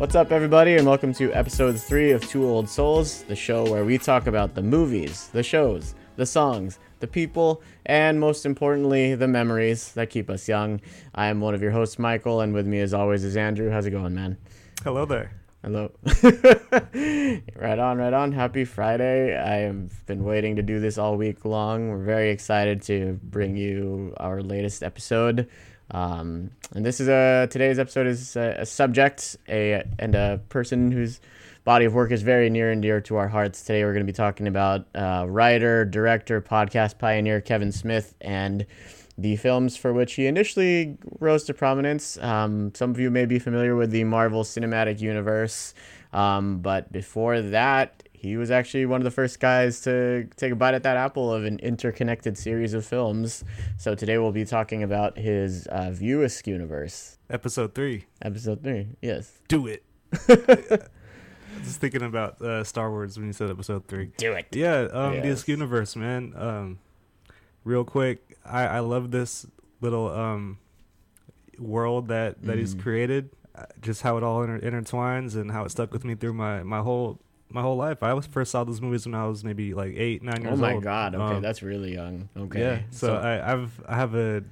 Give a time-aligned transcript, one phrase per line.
[0.00, 3.84] What's up, everybody, and welcome to episode three of Two Old Souls, the show where
[3.84, 9.28] we talk about the movies, the shows, the songs, the people, and most importantly, the
[9.28, 10.80] memories that keep us young.
[11.14, 13.70] I am one of your hosts, Michael, and with me, as always, is Andrew.
[13.70, 14.38] How's it going, man?
[14.82, 15.32] Hello there.
[15.62, 15.92] Hello.
[17.54, 18.32] right on, right on.
[18.32, 19.36] Happy Friday.
[19.36, 21.90] I have been waiting to do this all week long.
[21.90, 25.50] We're very excited to bring you our latest episode.
[25.90, 30.92] Um, and this is a today's episode is a, a subject a and a person
[30.92, 31.20] whose
[31.64, 33.62] body of work is very near and dear to our hearts.
[33.62, 38.66] Today we're going to be talking about uh, writer, director, podcast pioneer Kevin Smith and
[39.18, 42.16] the films for which he initially rose to prominence.
[42.18, 45.74] Um, some of you may be familiar with the Marvel Cinematic Universe,
[46.12, 50.54] um, but before that, he was actually one of the first guys to take a
[50.54, 53.42] bite at that apple of an interconnected series of films.
[53.78, 57.16] So today we'll be talking about his uh, View Askew universe.
[57.30, 58.04] Episode three.
[58.20, 59.40] Episode three, yes.
[59.48, 59.82] Do it.
[61.64, 64.10] Just thinking about uh, Star Wars when you said episode three.
[64.18, 64.48] Do it.
[64.52, 65.38] Yeah, um, Yes.
[65.40, 66.34] Askew universe, man.
[66.36, 66.78] Um,
[67.64, 69.46] real quick, I, I love this
[69.80, 70.58] little um,
[71.58, 72.82] world that, that he's Mhm.
[72.82, 73.30] created.
[73.54, 76.62] Uh, Just how it all inter- intertwines and how it stuck with me through my,
[76.62, 77.18] my whole
[77.52, 78.02] my whole life.
[78.02, 80.62] I was first saw those movies when I was maybe like eight, nine years old.
[80.62, 80.76] Oh old.
[80.76, 81.14] my god.
[81.14, 82.28] Okay, Um, that's really young.
[82.36, 82.60] Okay.
[82.60, 84.42] Yeah, so, I, I've I have a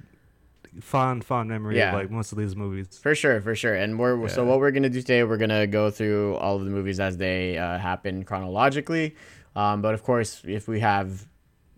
[0.81, 1.89] fond fond memory Yeah.
[1.89, 2.99] of like most of these movies.
[3.01, 3.75] For sure, for sure.
[3.75, 6.71] And we're so what we're gonna do today, we're gonna go through all of the
[6.71, 9.15] movies as they uh, happen chronologically.
[9.57, 11.27] Um, but of course, if we have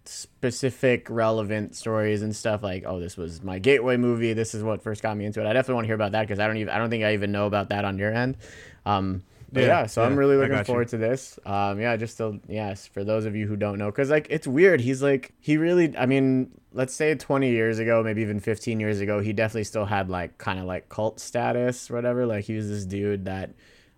[0.05, 4.33] specific relevant stories and stuff like, oh, this was my gateway movie.
[4.33, 5.47] This is what first got me into it.
[5.47, 7.15] I definitely want to hear about that because I don't even I don't think I
[7.15, 8.37] even know about that on your end.
[8.85, 10.65] Um, but yeah, Yeah, so I'm really looking got you.
[10.73, 11.39] forward to this.
[11.45, 14.47] Um, yeah, just to yes, for those of you who don't know, because like it's
[14.47, 14.81] weird.
[14.81, 15.97] He's like he really.
[15.97, 19.85] I mean, let's say 20 years ago, maybe even 15 years ago, he definitely still
[19.87, 22.27] had like kind of like cult status, whatever.
[22.27, 23.51] Like he was this dude that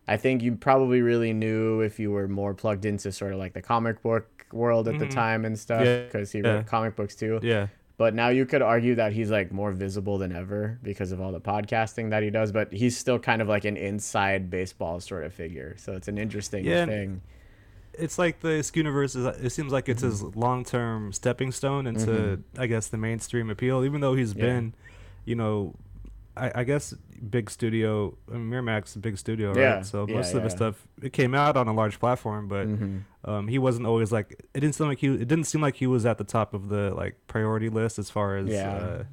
[0.09, 3.53] I think you probably really knew if you were more plugged into sort of like
[3.53, 5.11] the comic book world at the Mhm.
[5.15, 6.49] time and stuff, Yeah, because he yeah.
[6.55, 7.41] wrote comic books too.
[7.43, 7.69] Yeah,
[8.03, 11.31] But now you could argue that he's like more visible than ever because of all
[11.31, 12.51] the podcasting that he does.
[12.51, 15.77] But he's still kind of like an inside baseball sort of figure.
[15.79, 17.21] So it's an interesting Yeah, thing.
[17.95, 19.25] it's like the Askew universe is.
[19.25, 20.41] It seems like it's his Mm-hmm.
[20.41, 22.43] long term stepping stone into, Mhm.
[22.59, 23.85] I guess, the mainstream appeal.
[23.85, 24.47] Even though he's Yeah.
[24.47, 24.75] been,
[25.25, 25.77] you know,
[26.37, 26.95] I, I guess
[27.29, 28.17] big studio.
[28.31, 29.87] I mean, Miramax's big studio, Yeah, right?
[29.87, 30.57] So yeah, most of his yeah.
[30.57, 34.33] stuff it came out on a large platform, but hmm um, he wasn't always like.
[34.53, 35.07] It didn't seem like he.
[35.07, 38.11] It didn't seem like he was at the top of the like priority list as
[38.11, 38.73] far as Yeah.
[38.73, 39.05] uh,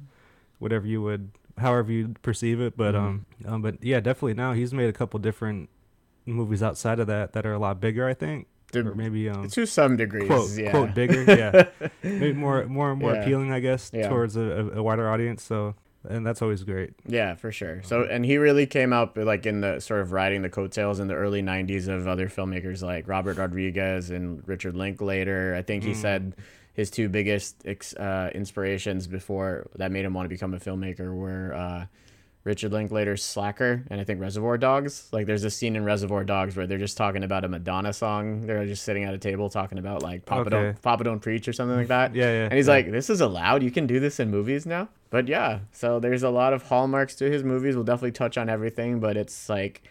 [0.58, 2.76] whatever you would, however you perceive it.
[2.76, 2.98] But Mhm.
[2.98, 5.68] um, um, but yeah, definitely now he's made a couple different
[6.26, 8.08] movies outside of that that are a lot bigger.
[8.08, 10.70] I think, or maybe um, to some degrees, quote yeah.
[10.72, 11.66] quote bigger, yeah,
[12.02, 13.22] maybe more more more Yeah.
[13.22, 14.08] appealing, I guess, Yeah.
[14.08, 15.44] towards a, a wider audience.
[15.44, 15.76] So,
[16.08, 16.94] and that's always great.
[17.06, 17.82] Yeah, for sure.
[17.84, 21.08] So, and he really came up like in the sort of riding the coattails in
[21.08, 25.54] the early '90s of other filmmakers like Robert Rodriguez and Richard Linklater.
[25.56, 25.96] I think he Mm.
[25.96, 26.34] said
[26.74, 27.62] his two biggest
[27.98, 31.84] uh, inspirations before that made him want to become a filmmaker were uh,
[32.44, 35.08] Richard Linklater's Slacker and I think Reservoir Dogs.
[35.12, 38.46] Like, there's a scene in Reservoir Dogs where they're just talking about a Madonna song.
[38.46, 40.50] They're just sitting at a table talking about like Papa Okay.
[40.50, 42.14] don't Papa don't preach or something like that.
[42.20, 42.44] Yeah, yeah.
[42.44, 42.74] And he's yeah.
[42.74, 43.62] like, this is allowed.
[43.62, 44.88] You can do this in movies now.
[45.10, 47.74] But yeah, so there's a lot of hallmarks to his movies.
[47.74, 49.82] We'll definitely touch on everything, but it's like,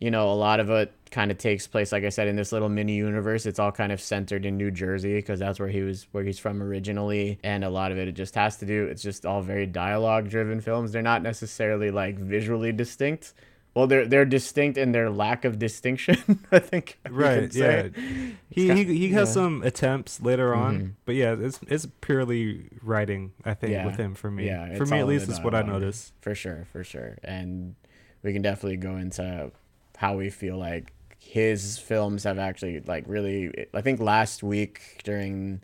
[0.00, 2.52] you know, a lot of it kind of takes place, like I said, in this
[2.52, 3.44] little mini universe.
[3.46, 6.38] It's all kind of centered in New Jersey because that's where he was, where he's
[6.38, 7.38] from originally.
[7.44, 8.84] And a lot of it, it just has to do.
[8.86, 10.92] It's just all very dialogue driven films.
[10.92, 13.34] They're not necessarily like visually distinct.
[13.74, 16.16] Well, they're they're distinct in their lack of distinction.
[16.52, 16.98] I think.
[17.08, 17.92] right say.
[17.94, 19.34] yeah he, got- he he has yeah.
[19.34, 20.92] some attempts later on Mhm.
[21.04, 23.86] but yeah it's it's purely writing i think Yeah.
[23.86, 26.12] with him for me Yeah, for me at least is what i notice.
[26.20, 27.76] for sure for sure and
[28.24, 29.52] we can definitely go into
[30.00, 35.60] how we feel like his films have actually like really i think last week during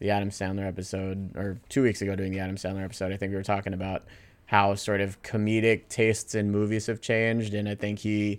[0.00, 3.30] the adam sandler episode or two weeks ago during the adam sandler episode i think
[3.30, 4.02] we were talking about
[4.44, 8.38] how sort of comedic tastes in movies have changed and i think he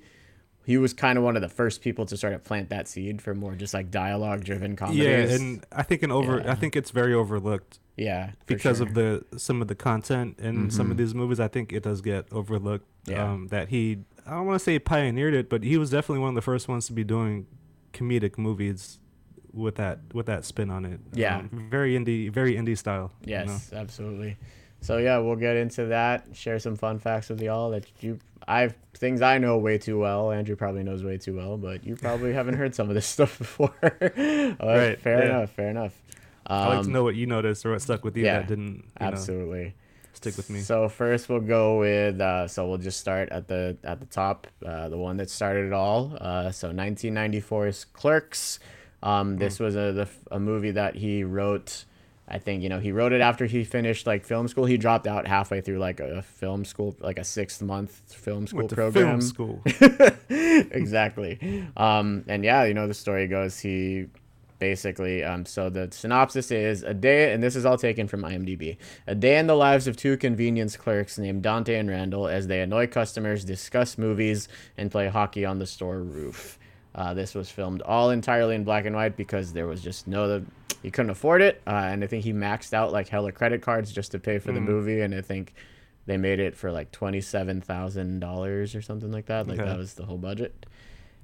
[0.64, 3.20] he was kind of one of the first people to sort of plant that seed
[3.20, 6.52] for more just like dialogue driven comedies yeah and i think an over Yeah.
[6.52, 8.86] i think it's very overlooked yeah because sure.
[8.88, 10.92] of the some of the content in some Mhm.
[10.92, 13.32] of these movies i think it does get overlooked Yeah.
[13.32, 16.30] um that he i don't want to say pioneered it but he was definitely one
[16.30, 17.46] of the first ones to be doing
[17.94, 19.00] comedic movies
[19.54, 21.38] with that with that spin on it Yeah.
[21.40, 23.44] Um, very indie very indie style you know?
[23.44, 24.38] Yes, absolutely.
[24.84, 26.26] So yeah, we'll get into that.
[26.34, 30.32] Share some fun facts with y'all that you I've things I know way too well.
[30.32, 33.38] Andrew probably knows way too well, but you probably haven't heard some of this stuff
[33.38, 33.74] before.
[33.84, 35.30] Uh, Right, Fair yeah.
[35.38, 35.52] enough.
[35.52, 35.94] Fair enough.
[36.48, 38.48] Um, i like to know what you noticed or what stuck with you yeah, that
[38.48, 39.76] didn't you know, absolutely.
[40.22, 40.60] Stick with me.
[40.62, 44.48] So first we'll go with uh, so we'll just start at the at the top,
[44.66, 46.16] uh, the one that started it all.
[46.20, 48.60] Uh, so 1994's Clerks.
[49.04, 51.86] Um, this was a the, a movie that he wrote.
[52.28, 54.66] I think you know he wrote it after he finished like film school.
[54.66, 58.68] He dropped out halfway through like a film school, like a six month film school
[58.68, 59.20] program.
[59.20, 59.62] film school.
[60.30, 61.68] exactly.
[61.76, 63.60] Um, and yeah, you know the story goes.
[63.60, 64.08] He
[64.62, 68.78] basically, um, so the synopsis is a day, and this is all taken from IMDb.
[69.08, 72.62] A day in the lives of two convenience clerks named Dante and Randall as they
[72.62, 74.48] annoy customers, discuss movies,
[74.78, 76.60] and play hockey on the store roof.
[76.94, 80.46] Uh, this was filmed all entirely in black and white because there was just no
[80.84, 83.92] he couldn't afford it, uh, and I think he maxed out like hella credit cards
[83.92, 84.66] just to pay for the Mm.
[84.66, 85.54] movie, and I think
[86.06, 89.48] they made it for like twenty seven thousand dollars or something like that.
[89.48, 89.68] Like Okay.
[89.70, 90.66] that was the whole budget,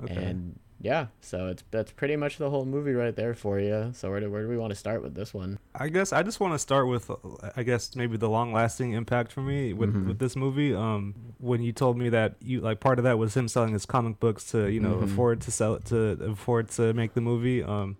[0.03, 0.15] Okay.
[0.15, 3.91] and yeah, so it's that's pretty much the whole movie right there for you.
[3.93, 5.57] So where do where do we want to start with this one?
[5.75, 7.09] I guess I just want to start with,
[7.55, 10.07] I guess maybe the long-lasting impact for me with Mhm.
[10.07, 10.73] with this movie.
[10.75, 13.85] Um, when you told me that you like part of that was him selling his
[13.85, 15.03] comic books to you know Mhm.
[15.03, 17.63] afford to sell it to afford to make the movie.
[17.63, 17.97] Um,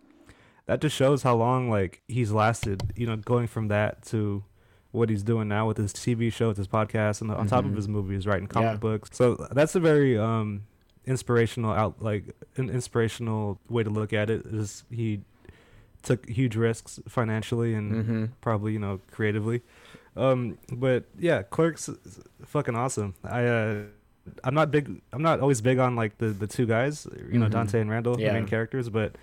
[0.68, 2.94] that just shows how long like he's lasted.
[2.95, 4.44] You know, going from that to
[4.91, 7.71] what he's doing now with his TV show, with his podcast, and on top of
[7.71, 7.75] Mhm.
[7.75, 8.77] his movies, writing comic Yeah.
[8.77, 9.09] books.
[9.13, 10.62] So that's a very um
[11.07, 12.25] inspirational out like
[12.57, 14.45] an inspirational way to look at it.
[14.45, 15.21] Is he
[16.04, 18.25] took huge risks financially and Mm-hmm.
[18.42, 19.62] probably you know creatively
[20.15, 21.89] um but yeah clerks
[22.45, 23.81] fucking awesome i uh
[24.44, 27.48] i'm not big i'm not always big on like the the two guys you know
[27.48, 27.51] Mhm.
[27.51, 28.27] dante and randall Yeah.
[28.30, 29.15] the main characters but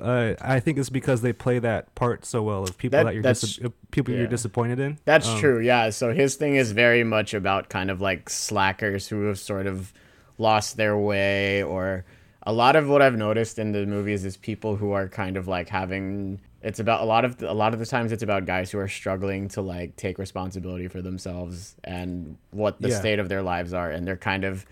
[0.00, 3.14] uh, I think it's because they play that part so well of people That- that,
[3.14, 3.58] you're dis-
[3.90, 4.20] people yeah.
[4.20, 4.98] you're disappointed in.
[5.06, 5.58] That's Um, true.
[5.60, 5.88] Yeah.
[5.88, 9.94] So his thing is very much about kind of like slackers who have sort of
[10.38, 12.04] lost their way or
[12.42, 15.48] a lot of what I've noticed in the movies is people who are kind of
[15.48, 18.70] like having it's about a lot of a lot of the times it's about guys
[18.70, 22.98] who are struggling to like take responsibility for themselves and what the Yeah.
[22.98, 24.64] state of their lives are and they're kind of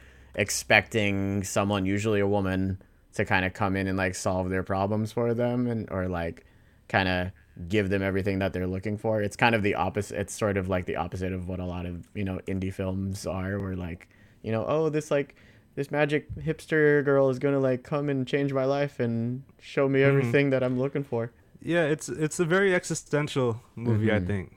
[0.49, 2.79] expecting someone usually a woman
[3.15, 6.45] to kind of come in and like solve their problems for them and or like
[6.89, 7.31] kind of
[7.69, 9.23] give them everything that they're looking for.
[9.23, 10.19] It's kind of the opposite.
[10.19, 13.27] It's sort of like the opposite of what a lot of you know indie films
[13.27, 14.09] are, where like
[14.43, 15.37] you know oh this like
[15.75, 20.01] this magic hipster girl is gonna like come and change my life and show me
[20.01, 20.09] Mhm.
[20.09, 21.31] everything that I'm looking for.
[21.61, 24.27] Yeah, it's it's a very existential movie, I Mhm.
[24.27, 24.57] think,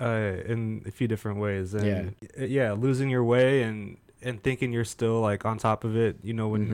[0.00, 1.74] uh, in a few different ways.
[1.74, 2.04] And Yeah.
[2.38, 2.44] yeah.
[2.46, 6.16] yeah, losing your way and and thinking you're still like on top of it.
[6.22, 6.66] You know, when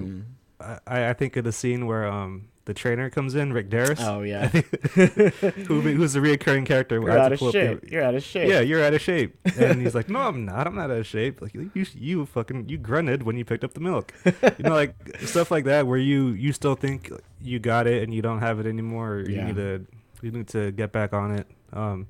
[0.60, 0.80] Mhm.
[0.86, 3.96] I, I think of the scene where um the trainer comes in, Rick Derris.
[4.00, 4.48] Oh yeah,
[5.66, 7.00] who, who's a reoccurring character.
[7.00, 7.80] you're out of shape.
[7.80, 8.48] the- You're out of shape.
[8.48, 9.36] yeah, you're out of shape.
[9.58, 10.66] And he's like, no, I'm not.
[10.66, 11.40] I'm not out of shape.
[11.40, 14.12] Like you, you fucking, you grunted when you picked up the milk.
[14.24, 14.32] You
[14.64, 17.10] know, like stuff like that, where you you still think
[17.40, 19.14] you got it and you don't have it anymore.
[19.14, 19.86] Or you need to
[20.22, 21.46] you need to get back on it.
[21.72, 22.06] Um,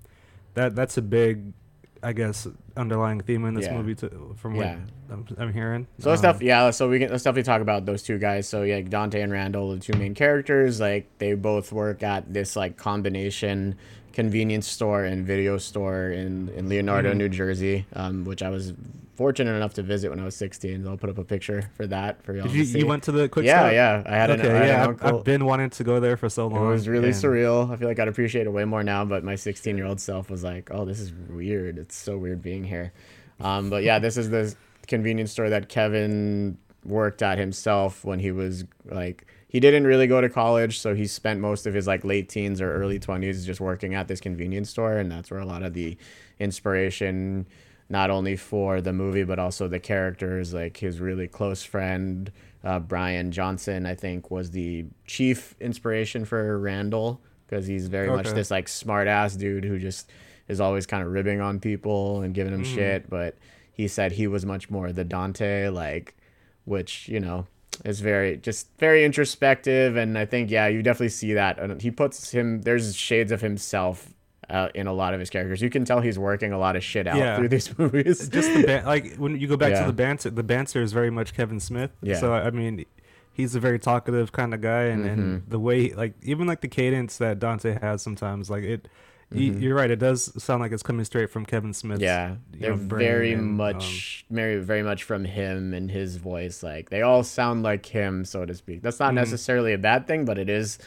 [0.54, 1.52] that that's a big,
[2.02, 2.46] I guess,
[2.76, 3.76] underlying theme in this Yeah.
[3.76, 3.94] movie.
[3.96, 4.78] To, from what Yeah.
[5.10, 5.86] I'm, I'm hearing.
[5.98, 8.48] So let's Um, def- yeah, so we can let's definitely talk about those two guys.
[8.48, 12.56] So yeah, Dante and Randall, the two main characters, like they both work at this
[12.56, 13.76] like combination
[14.12, 17.16] convenience store and video store in in Leonardo, Mhm.
[17.18, 18.72] New Jersey, um, which I was
[19.16, 20.84] fortunate enough to visit when I was 16.
[20.84, 22.46] So I'll put up a picture for that for y'all.
[22.48, 23.72] You you went to the quick yeah, stop?
[23.72, 24.02] yeah.
[24.06, 25.14] I had an, okay, I had yeah, an I've.
[25.14, 26.66] I've been wanting to go there for so long.
[26.66, 27.70] it was really and- surreal.
[27.70, 30.30] I feel like I'd appreciate it way more now, but my 16 year old self
[30.30, 31.78] was like, "Oh, this is weird.
[31.78, 32.92] It's so weird being here."
[33.40, 34.54] Um, but yeah, this is the
[34.86, 40.20] convenience store that Kevin worked at himself when he was like he didn't really go
[40.20, 43.60] to college, so he spent most of his like late teens or early 20s just
[43.60, 45.96] working at this convenience store, and that's where a lot of the
[46.38, 47.46] inspiration
[47.88, 52.32] not only for the movie but also the characters like his really close friend
[52.64, 58.26] uh, bryan johnson i think was the chief inspiration for randall because he's very much
[58.34, 60.10] this like smart ass dude who just
[60.48, 62.74] is always kind of ribbing on people and giving them Mhm.
[62.74, 63.36] shit but
[63.72, 66.16] he said he was much more the dante like
[66.64, 67.46] which you know
[67.84, 71.90] is very just very introspective and i think yeah you definitely see that and he
[71.90, 74.12] puts him there's shades of himself
[74.50, 76.84] uh, in a lot of his characters you can tell he's working a lot of
[76.84, 77.36] shit out Yeah.
[77.36, 79.80] through these movies just the ban- like when you go back Yeah.
[79.80, 81.90] to the banter, the banter is very much Kevin Smith.
[82.02, 82.16] Yeah.
[82.20, 82.84] So I mean,
[83.32, 85.50] he's a very talkative kind of guy, and, and Mhm.
[85.50, 88.88] the way like even like the cadence that Dante has sometimes, like it.
[89.34, 89.60] Mhm.
[89.60, 89.90] You're right.
[89.90, 92.00] It does sound like it's coming straight from Kevin Smith.
[92.00, 96.62] yeah they're know, very and, um, much very very much from him and his voice
[96.62, 99.16] like they all sound like him so to speak that's not Mhm.
[99.16, 100.78] necessarily a bad thing but it is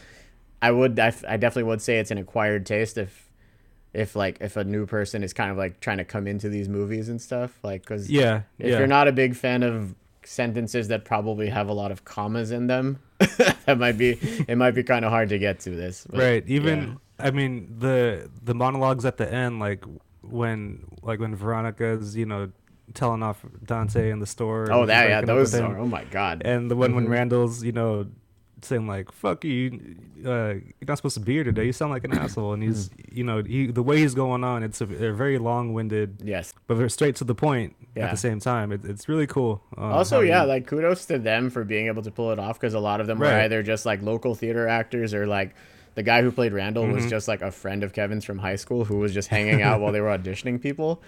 [0.61, 3.28] i would I definitely would say it's an acquired taste if
[3.93, 6.69] if like if a new person is kind of like trying to come into these
[6.69, 8.41] movies and stuff like because Yeah.
[8.59, 8.77] if yeah.
[8.77, 12.67] you're not a big fan of sentences that probably have a lot of commas in
[12.67, 12.99] them
[13.65, 14.11] that might be
[14.47, 16.43] it might be kind of hard to get to this but, right.
[16.47, 17.25] Even yeah.
[17.27, 19.83] I mean the the monologues at the end, like
[20.21, 22.51] when like when Veronica's you know
[22.93, 24.71] telling off Dante in the store.
[24.71, 25.77] Oh, that yeah, those are.
[25.77, 26.41] Oh my god.
[26.45, 27.11] And the one when Mhm.
[27.11, 28.07] Randall's you know
[28.61, 31.65] saying like "fuck you," uh, you're not supposed to be here today.
[31.65, 32.53] You sound like an asshole.
[32.53, 36.21] And he's you know he the way he's going on, it's a, a very long-winded,
[36.23, 36.53] yes.
[36.67, 38.71] but very straight to the point at the same time.
[38.71, 39.61] It, it's really cool.
[39.77, 42.59] um, also, yeah, he- like kudos to them for being able to pull it off
[42.59, 45.55] because a lot of them were either just like local theater actors or like
[45.95, 47.09] the guy who played Randall was Mhm.
[47.09, 49.91] just like a friend of Kevin's from high school who was just hanging out while
[49.91, 51.01] they were auditioning people.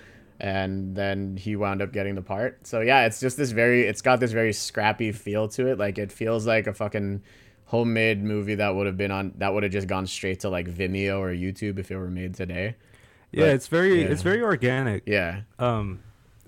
[0.44, 2.66] And then he wound up getting the part.
[2.66, 5.78] So yeah, it's just this very it's got this very scrappy feel to it.
[5.78, 7.22] Like it feels like a fucking
[7.66, 10.68] homemade movie that would have been on that would have just gone straight to like
[10.68, 12.76] Vimeo or YouTube if it were made today.
[13.32, 14.08] yeah, but- it's very yeah.
[14.10, 15.04] it's very organic.
[15.06, 15.42] Yeah.
[15.60, 16.00] um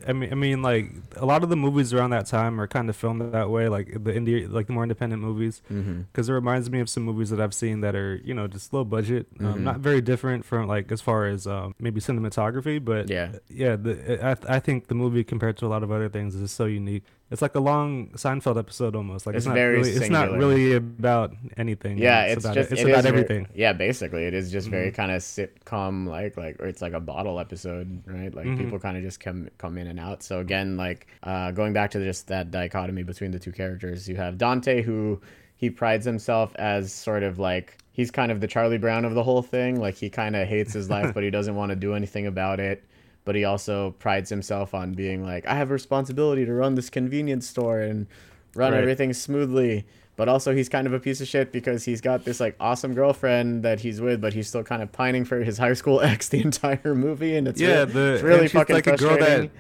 [0.07, 2.89] I mean, I mean, like a lot of the movies around that time are kind
[2.89, 6.01] of filmed that way, like the indie, like the more independent movies, Mm-hmm.
[6.12, 8.74] because it reminds me of some movies that I've seen that are, you know, just
[8.74, 13.10] low budget, um, not very different from like as far as um, maybe cinematography, but
[13.10, 13.33] Yeah.
[13.50, 16.51] yeah, the, I I think the movie compared to a lot of other things is
[16.51, 17.03] so unique.
[17.33, 19.25] It's like a long Seinfeld episode almost.
[19.25, 21.97] Like it's, It's not very really, it's not really about anything.
[21.97, 23.47] Yeah, it's, about just it's it about everything.
[23.55, 24.93] yeah, basically, it is just very Mhm.
[24.93, 28.33] kind of sitcom like, like or it's like a bottle episode, right?
[28.33, 28.57] Like Mhm.
[28.59, 30.21] people kind of just come come in and out.
[30.23, 34.15] So again, like uh, going back to just that dichotomy between the two characters, you
[34.15, 35.19] have Dante who
[35.55, 39.23] he prides himself as sort of like he's kind of the Charlie Brown of the
[39.23, 39.79] whole thing.
[39.79, 42.59] Like he kind of hates his life, but he doesn't want to do anything about
[42.59, 42.83] it.
[43.25, 46.89] But he also prides himself on being like, I have a responsibility to run this
[46.89, 48.08] convenience store and
[48.56, 48.82] run Right.
[48.82, 49.86] everything smoothly.
[50.15, 52.94] But also, he's kind of a piece of shit because he's got this like awesome
[52.94, 56.30] girlfriend that he's with, but he's still kind of pining for his high school ex
[56.30, 59.20] the entire movie, and it's yeah, really, the it's really fucking like a girl that
[59.20, 59.51] frustrating.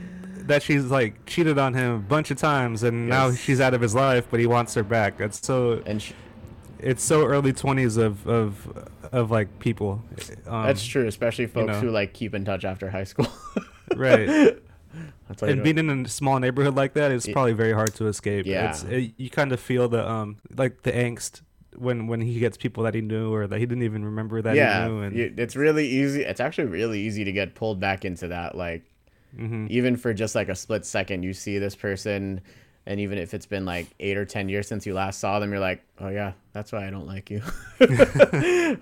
[0.47, 3.81] that she's like cheated on him a bunch of times, and now she's out of
[3.81, 5.17] his life, but he wants her back.
[5.17, 6.11] That's so and sh-
[6.77, 10.03] it's so early twenties of of of like people.
[10.47, 11.79] Um, that's true, especially folks know.
[11.79, 13.27] who like keep in touch after high school.
[13.95, 14.57] right?
[15.27, 18.45] That's and being in a small neighborhood like that is probably very hard to escape.
[18.45, 18.71] Yeah.
[18.71, 21.41] it's, it, you kind of feel the um like the angst
[21.77, 24.55] when when he gets people that he knew or that he didn't even remember that
[24.55, 26.23] yeah, he knew, and it's really easy.
[26.23, 28.55] It's actually really easy to get pulled back into that.
[28.55, 28.83] Like
[29.37, 29.69] mhm.
[29.69, 32.41] even for just like a split second, you see this person,
[32.85, 35.51] and even if it's been like eight or ten years since you last saw them,
[35.51, 37.41] you're like, oh yeah, that's why I don't like you.
[37.79, 38.11] that's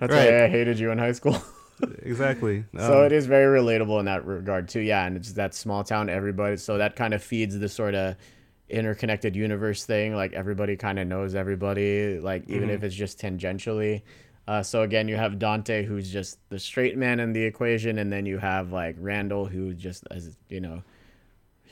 [0.00, 1.40] why I hated you in high school.
[2.02, 2.64] exactly.
[2.76, 4.80] so Um, it is very relatable in that regard too.
[4.80, 6.56] Yeah, and it's that small town everybody.
[6.56, 8.16] So that kind of feeds the sort of
[8.68, 10.14] interconnected universe thing.
[10.14, 12.18] Like everybody kind of knows everybody.
[12.18, 12.74] Like even Mhm.
[12.74, 14.02] if it's just tangentially.
[14.48, 18.12] Uh, so again, you have Dante, who's just the straight man in the equation, and
[18.12, 20.82] then you have like Randall, who just as you know,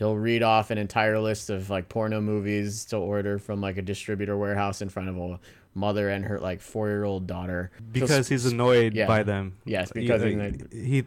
[0.00, 3.82] he'll read off an entire list of like porno movies to order from like a
[3.82, 5.38] distributor warehouse in front of a
[5.74, 7.70] mother and her like four year old daughter.
[7.92, 9.06] Because he's annoyed yeah.
[9.06, 9.58] by them.
[9.66, 11.04] Yes, because he, he's like, he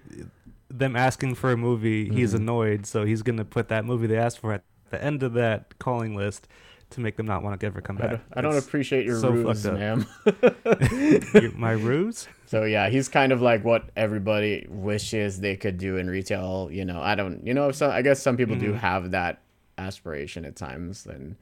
[0.69, 2.37] them asking for a movie, he's Mhm.
[2.37, 5.77] annoyed, so he's gonna put that movie they asked for at the end of that
[5.79, 6.47] calling list
[6.91, 8.09] to make them not want to ever come I back.
[8.11, 10.05] don't, I don't appreciate your so ruse, ma'am.
[11.33, 12.27] your- my ruse.
[12.53, 16.69] So yeah, he's kind of like what everybody wishes they could do in retail.
[16.71, 17.43] You know, I don't.
[17.47, 18.77] You know, so I guess some people do Mhm.
[18.77, 19.41] have that
[19.79, 21.35] aspiration at times, and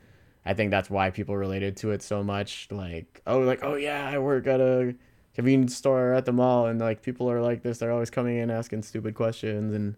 [0.45, 2.69] I think that's why people related to it so much.
[2.71, 4.95] Like, oh, like oh yeah, I work at a
[5.35, 7.79] convenience store at the mall, and like people are like this.
[7.79, 9.95] They're always coming in asking stupid questions and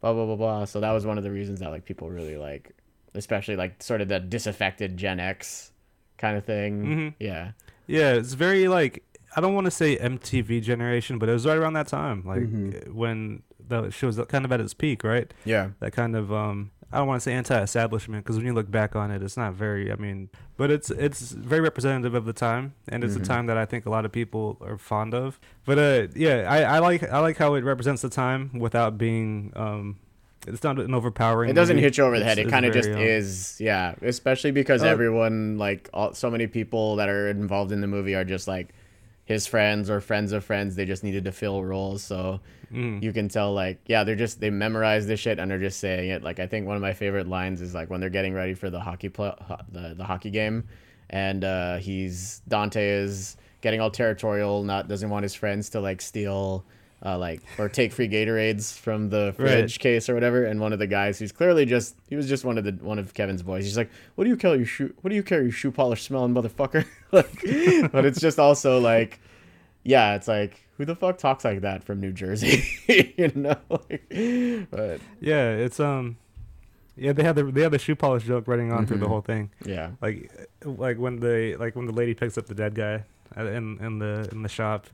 [0.00, 0.64] blah blah blah blah.
[0.64, 2.72] So that was one of the reasons that like people really like,
[3.14, 5.72] especially like sort of the disaffected Gen X
[6.16, 6.84] kind of thing.
[6.86, 7.14] Mhm.
[7.20, 7.52] Yeah.
[7.86, 9.02] Yeah, it's very like
[9.36, 12.42] I don't want to say MTV generation, but it was right around that time, like
[12.42, 12.92] Mhm.
[12.94, 15.32] when the show was kind of at its peak, right?
[15.44, 15.70] Yeah.
[15.80, 18.94] That kind of um, I don't want to say anti-establishment because when you look back
[18.94, 19.90] on it, it's not very.
[19.92, 23.22] I mean, but it's it's very representative of the time, and it's Mhm.
[23.22, 25.38] a time that I think a lot of people are fond of.
[25.64, 29.52] But uh, yeah, I, I like I like how it represents the time without being
[29.56, 29.96] um,
[30.46, 31.50] it's not an overpowering.
[31.50, 31.82] It doesn't movie.
[31.84, 32.46] hit you over the It's- head.
[32.46, 33.94] It kind of just very, um, is, yeah.
[34.00, 34.86] Especially because Oh.
[34.86, 38.68] everyone, like, all, so many people that are involved in the movie are just like
[39.26, 40.74] his friends or friends of friends.
[40.74, 42.40] They just needed to fill roles, so
[42.72, 43.02] mm.
[43.02, 46.08] you can tell, like, yeah, they're just they memorize this shit and they're just saying
[46.08, 46.22] it.
[46.22, 48.70] Like, I think one of my favorite lines is like when they're getting ready for
[48.70, 50.64] the hockey play, ho- the the hockey game,
[51.10, 56.00] and uh, he's Dante is getting all territorial, not doesn't want his friends to like
[56.00, 56.64] steal.
[57.04, 60.78] Uh, like or take free Gatorades from the fridge case or whatever, and one of
[60.78, 63.64] the guys who's clearly just he was just one of the one of Kevin's boys.
[63.64, 64.94] He's like, "What do you carry your shoe?
[65.02, 69.20] What do you carry your shoe polish smelling motherfucker?" like, but it's just also like,
[69.84, 72.64] yeah, it's like who the fuck talks like that from New Jersey,
[73.18, 73.56] you know?
[73.68, 74.06] Like,
[74.70, 76.16] but Yeah, it's um,
[76.96, 79.08] yeah, they had the they had the shoe polish joke running on through the Mhm.
[79.10, 79.50] whole thing.
[79.66, 80.32] yeah, like
[80.64, 83.04] like when the like when the lady picks up the dead guy
[83.36, 84.86] in in the in the shop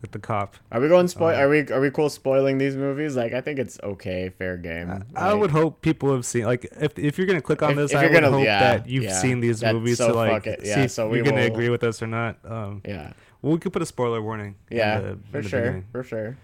[0.00, 0.54] with the cop.
[0.70, 1.34] Are we going spoil?
[1.34, 3.16] Um, are we are we cool spoiling these movies?
[3.16, 5.04] Like, I think it's okay, fair game.
[5.16, 7.76] I Like, would hope people have seen like if if you're gonna click on If-
[7.76, 9.20] this, if I would gonna- hope yeah, that you've yeah.
[9.20, 10.60] seen these movies so to like fuck it.
[10.62, 12.38] Yeah, see if so you're gonna agree with us or not.
[12.44, 13.12] Um, Yeah,
[13.42, 14.54] well, we could put a spoiler warning.
[14.70, 15.84] yeah, the- for sure, beginning.
[15.92, 16.36] for sure.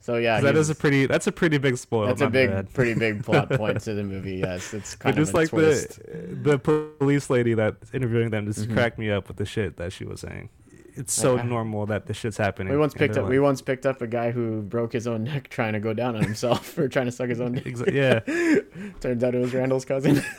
[0.00, 2.08] So yeah, that is a pretty that's a pretty big spoiler.
[2.08, 2.72] that's a big, bad.
[2.74, 4.36] pretty big plot point to the movie.
[4.38, 6.00] Yes, it's But kind just of a like twist.
[6.42, 6.58] the the
[6.98, 8.72] police lady that's interviewing them just Mhm.
[8.74, 10.48] cracked me up with the shit that she was saying.
[10.94, 11.46] It's so Okay.
[11.48, 12.72] normal that this shit's happening.
[12.72, 13.28] We once picked they're up.
[13.30, 16.16] We once picked up a guy who broke his own neck trying to go down
[16.16, 17.76] on himself or trying to suck his own dick.
[17.92, 18.20] Yeah.
[19.00, 20.22] Turns out it was Randall's cousin.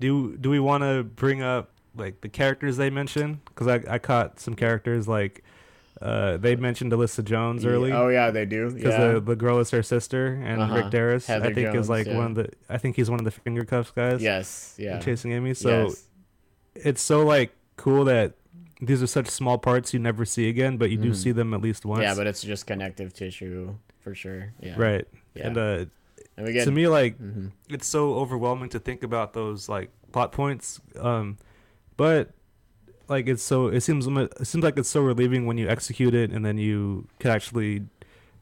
[0.00, 3.44] Do do we want to bring up like the characters they mentioned?
[3.44, 5.44] Because I I caught some characters like
[6.00, 7.92] uh they mentioned Alyssa Jones early.
[7.92, 8.70] Oh yeah, they do.
[8.70, 9.12] because Yeah.
[9.12, 10.74] the, the girl is her sister, and Uh-huh.
[10.76, 12.16] Rick Derris, Heather I think, Jones, is like yeah.
[12.16, 12.48] one of the.
[12.70, 14.22] I think he's one of the finger cuffs guys.
[14.22, 14.74] yes.
[14.78, 14.98] Yeah.
[15.00, 15.52] Chasing Amy.
[15.52, 16.04] So yes.
[16.74, 18.32] it's so like cool that
[18.80, 21.16] these are such small parts you never see again, but you do Mhm.
[21.16, 22.02] see them at least once.
[22.02, 24.52] Yeah, but it's just connective tissue for sure.
[24.60, 24.74] Yeah.
[24.78, 25.06] right.
[25.34, 25.46] Yeah.
[25.48, 25.84] And uh,
[26.36, 30.32] And get to me, like hmm it's so overwhelming to think about those like plot
[30.32, 30.80] points.
[30.98, 31.36] Um,
[31.96, 32.30] but
[33.08, 36.30] like it's so it seems it seems like it's so relieving when you execute it
[36.30, 37.82] and then you can actually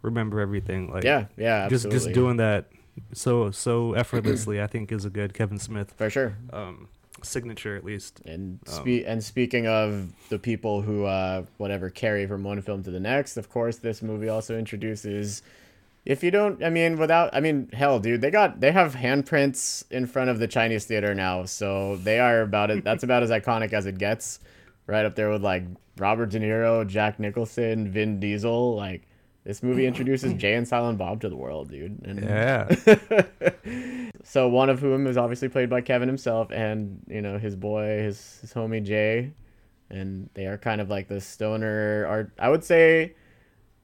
[0.02, 0.90] remember everything.
[0.92, 1.98] Like yeah, yeah, just absolutely.
[2.12, 2.68] just doing that
[3.12, 6.36] so so effortlessly, I think is a good Kevin Smith for sure.
[6.52, 6.88] um,
[7.22, 8.20] signature at least.
[8.24, 8.58] And
[9.02, 13.00] Um, and speaking of the people who uh whatever carry from one film to the
[13.00, 15.42] next, of course this movie also introduces
[16.04, 19.84] if you don't I mean without I mean hell dude, they got they have handprints
[19.90, 21.44] in front of the Chinese theater now.
[21.44, 24.40] So they are about it that's about as iconic as it gets.
[24.86, 25.64] Right up there with like
[25.98, 29.02] Robert De Niro, Jack Nicholson, Vin Diesel, like
[29.44, 32.00] this movie introduces Jay and Silent Bob to the world, dude.
[32.04, 32.68] And Yeah.
[34.24, 38.02] so one of whom is obviously played by Kevin himself, and you know his boy,
[38.02, 39.32] his his homie Jay,
[39.90, 42.32] and they are kind of like the stoner art.
[42.38, 43.14] I would say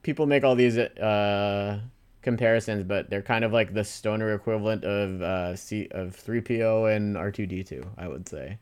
[0.03, 1.79] people make all these uh,
[2.21, 6.85] comparisons, but they're kind of like the stoner equivalent of uh, C of three PO
[6.85, 7.83] and R two D two.
[7.97, 8.59] I would say.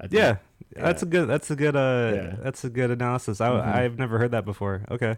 [0.00, 0.36] I yeah.
[0.74, 2.36] That's a good that's a good uh Yeah.
[2.42, 3.40] that's a good analysis.
[3.40, 3.64] I Mhm.
[3.74, 4.82] I've never heard that before.
[4.90, 5.16] Okay.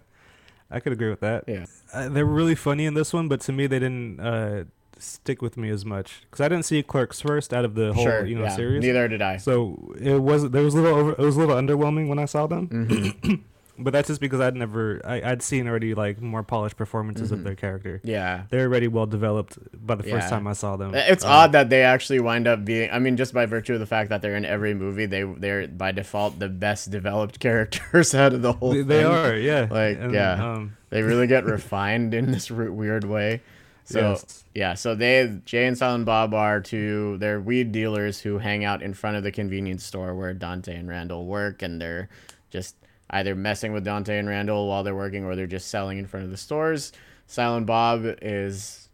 [0.73, 1.45] I could agree with that.
[1.47, 1.67] Yeah.
[1.93, 4.65] Uh, they were really funny in this one, but to me they didn't uh
[4.99, 8.05] stick with me as much cuz I didn't see Clerks first out of the whole,
[8.05, 8.25] sure.
[8.25, 8.57] you know, yeah.
[8.57, 8.83] series.
[8.83, 9.37] Neither did I.
[9.37, 12.25] So it was there was a little over, it was a little underwhelming when I
[12.27, 12.69] saw them.
[12.69, 13.41] Mhm.
[13.79, 17.33] But that's just because I'd never I, I'd seen already like more polished performances Mhm.
[17.33, 18.01] of their character.
[18.05, 18.43] Yeah.
[18.51, 20.29] They're already well developed by the first Yeah.
[20.29, 20.95] time I saw them.
[20.95, 22.91] It's Um, odd that they actually wind up being.
[22.93, 25.67] I mean, just by virtue of the fact that they're in every movie, they they're
[25.69, 28.73] by default the best developed characters out of the whole.
[28.75, 29.67] They, they are, yeah.
[29.71, 30.53] Like, yeah.
[30.53, 33.41] Um, They really get refined in this weird way.
[33.85, 34.45] So yes.
[34.55, 37.17] yeah, so they Jay and Silent Bob are two.
[37.19, 40.89] They're weed dealers who hang out in front of the convenience store where Dante and
[40.89, 42.09] Randall work, and they're
[42.51, 42.77] just
[43.13, 46.25] either messing with Dante and Randall while they're working, or they're just selling in front
[46.25, 46.93] of the stores.
[47.27, 48.89] Silent Bob is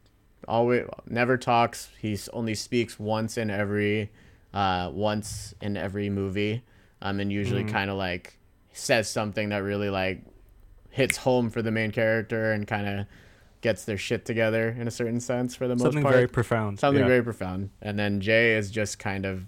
[0.47, 1.89] always never talks.
[2.01, 4.11] He only speaks once in every
[4.55, 6.63] uh, once in every movie,
[7.03, 7.71] um, and usually Mhm.
[7.71, 8.39] kind of like
[8.73, 10.23] says something that really like
[10.91, 13.07] hits home for the main character and kind of
[13.61, 15.93] gets their shit together in a certain sense for the most part.
[15.95, 16.79] Something very profound.
[16.81, 17.09] Something yeah.
[17.09, 17.71] very profound.
[17.83, 19.45] And then Jay is just kind of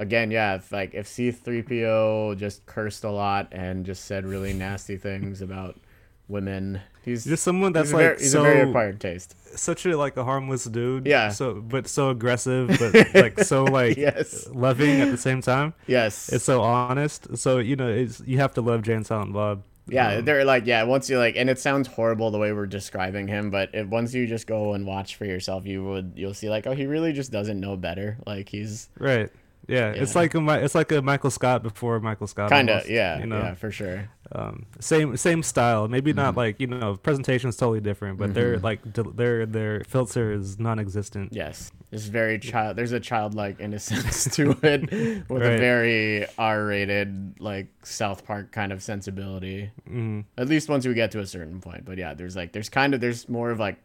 [0.00, 4.96] again, yeah, if like if C3PO just cursed a lot and just said really nasty
[4.96, 5.76] things about
[6.28, 6.80] women.
[7.04, 9.34] He's Just someone that's like very, he's so a very acquired taste.
[9.58, 11.06] such a like a harmless dude.
[11.06, 11.30] Yeah.
[11.30, 14.46] So but so aggressive, but like so like yes.
[14.52, 15.74] loving at the same time.
[15.86, 16.28] Yes.
[16.32, 17.36] It's so honest.
[17.38, 19.62] So you know, it's you have to love Jay and Silent Bob.
[19.88, 20.82] Yeah, Um, they're like yeah.
[20.84, 24.14] Once you like, and it sounds horrible the way we're describing him, but if, once
[24.14, 27.12] you just go and watch for yourself, you would you'll see like, oh, he really
[27.12, 28.18] just doesn't know better.
[28.26, 29.30] Like he's right.
[29.68, 32.50] Yeah, it's like a, it's like a Michael Scott before Michael Scott.
[32.50, 34.08] kind of yeah, you know, yeah, for sure.
[34.32, 35.86] um, same same style.
[35.86, 36.36] Maybe not Mhm.
[36.38, 38.62] like you know, presentation is totally different, but their Mhm.
[38.64, 38.80] like
[39.16, 41.32] their their filter is non-existent.
[41.32, 42.76] Yes, there's very child.
[42.76, 44.90] There's a childlike innocence to it,
[45.28, 49.70] with a very R-rated like South Park kind of sensibility.
[49.88, 51.84] Mm, At least once we get to a certain point.
[51.84, 53.76] But yeah, there's like there's kind of there's more of like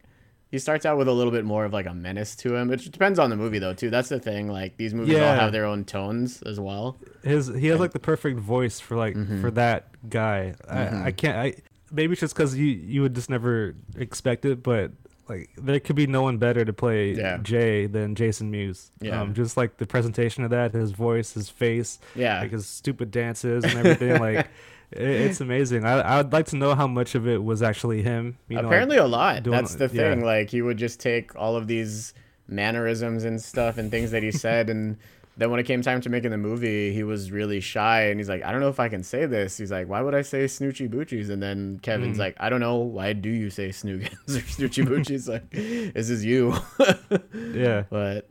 [0.56, 2.72] he starts out with a little bit more of like a menace to him.
[2.72, 3.90] It depends on the movie though too.
[3.90, 4.48] That's the thing.
[4.48, 6.96] Like these movies all have their own tones as well.
[7.22, 9.40] his he has like the perfect voice for like Mhm.
[9.42, 10.54] for that guy.
[10.68, 11.02] Mhm.
[11.02, 11.36] I, I can't.
[11.36, 11.54] I
[11.92, 14.92] maybe it's just because you you would just never expect it, but
[15.28, 17.38] like there could be no one better to play Yeah.
[17.42, 18.90] Jay than Jason Mewes.
[19.00, 19.20] Yeah.
[19.20, 22.40] Um, just like the presentation of that, his voice, his face, Yeah.
[22.40, 24.20] like his stupid dances and everything.
[24.20, 24.46] like
[24.92, 25.84] it's amazing.
[25.84, 28.38] I I would like to know how much of it was actually him.
[28.48, 29.42] You know, like- Apparently a lot.
[29.42, 30.14] doing- That's the yeah.
[30.14, 30.24] thing.
[30.24, 32.14] Like he would just take all of these
[32.48, 34.96] mannerisms and stuff and things that he said and
[35.38, 38.28] then when it came time to making the movie, he was really shy and he's
[38.28, 39.58] like, I don't know if I can say this.
[39.58, 41.28] He's like, why would I say Snoochie Boochies?
[41.28, 42.20] And then Kevin's Mm.
[42.20, 42.76] like, I don't know.
[42.76, 45.28] Why do you say Snoogans or Snoochie Boochies?
[45.28, 46.54] like, this is you.
[47.54, 47.82] Yeah.
[47.90, 48.26] but,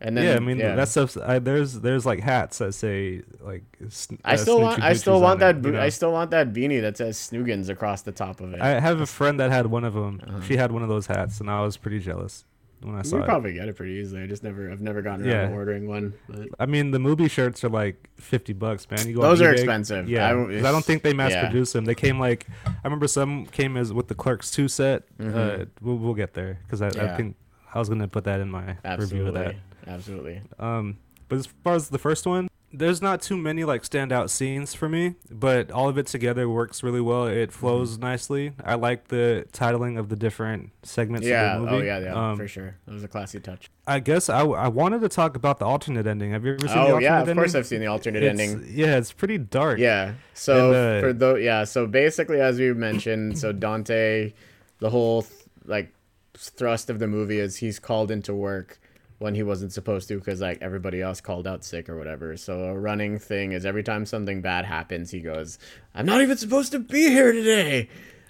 [0.00, 0.74] and then, yeah, I mean yeah.
[0.76, 1.16] that stuff's.
[1.16, 3.64] I, there's there's like hats that say like.
[3.88, 5.80] sn- I uh, still want, I still want that, it, you know?
[5.80, 8.60] I still want that beanie that says Snoogans across the top of it.
[8.60, 10.20] I have a friend that had one of them.
[10.26, 10.40] Uh-huh.
[10.42, 12.44] She had one of those hats, and I was pretty jealous
[12.82, 13.24] when I you saw it.
[13.26, 14.22] probably get it pretty easily.
[14.22, 15.48] I just never, I've never gotten around Yeah.
[15.48, 16.14] to ordering one.
[16.28, 19.06] But I mean, the movie shirts are like fifty bucks, man.
[19.06, 20.08] You go those are eBay, expensive.
[20.08, 21.42] Yeah, I, I, don't think they mass yeah.
[21.42, 21.84] produce them.
[21.84, 25.02] They came like I remember some came as with the Clerks two set.
[25.18, 25.68] Uh, Mhm.
[25.82, 27.36] we'll, we'll get there because I, I think
[27.74, 29.56] I was gonna put that in my review of that.
[29.86, 30.40] Absolutely.
[30.58, 34.74] Um, but as far as the first one, there's not too many like standout scenes
[34.74, 37.26] for me, but all of it together works really well.
[37.26, 38.02] It flows Mm-hmm.
[38.02, 38.52] nicely.
[38.64, 41.56] I like the titling of the different segments Yeah.
[41.56, 41.82] of the movie.
[41.90, 41.98] Oh, yeah.
[41.98, 42.30] Yeah.
[42.30, 42.76] Um, for sure.
[42.86, 43.68] That was a classy touch.
[43.88, 46.30] I guess I, I wanted to talk about the alternate ending.
[46.30, 47.16] Have you ever seen the Oh, yeah.
[47.16, 47.42] Of ending?
[47.42, 48.64] course, I've seen the alternate It's- ending.
[48.72, 49.80] Yeah, it's pretty dark.
[49.80, 50.14] Yeah.
[50.34, 54.32] So And, uh, for the yeah, so basically as we mentioned, so Dante,
[54.78, 55.92] the whole th- like
[56.34, 58.79] thrust of the movie is he's called into work
[59.20, 62.36] when he wasn't supposed to because like everybody else called out sick or whatever.
[62.38, 65.58] So a running thing is every time something bad happens, he goes,
[65.94, 67.88] "I'm not even supposed to be here today."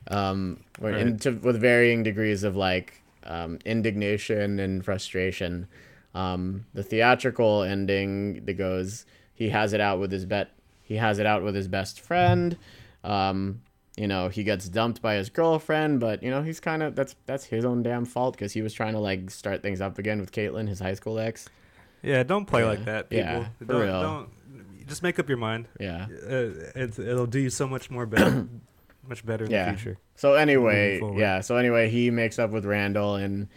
[0.09, 0.97] Um, Right.
[0.97, 5.69] into, with varying degrees of like um, indignation and frustration.
[6.15, 10.51] Um, the theatrical ending that goes, he has it out with his bet.
[10.83, 12.57] He has it out with his best friend.
[13.05, 13.61] Um,
[14.01, 17.15] you know, he gets dumped by his girlfriend, but you know he's kind of that's
[17.27, 20.21] that's his own damn fault because he was trying to like start things up again
[20.21, 21.49] with Caitlin, his high school ex.
[22.03, 22.67] Yeah, don't play Yeah.
[22.69, 23.25] like that, people.
[23.27, 24.01] Yeah, for don't, real.
[24.03, 24.29] don't
[24.89, 25.69] just make up your mind.
[25.79, 26.07] Yeah.
[26.11, 28.49] Uh, it's, it'll do you so much more better,
[29.07, 29.71] much better in Yeah.
[29.71, 29.99] the future.
[30.17, 31.43] So anyway, yeah.
[31.43, 33.49] So anyway, he makes up with Randall, and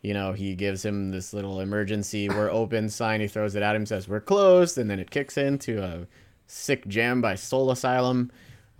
[0.00, 3.20] you know he gives him this little emergency "we're open" sign.
[3.20, 6.06] He throws it at him, says "we're closed," and then it kicks into a
[6.46, 8.30] sick jam by Soul Asylum.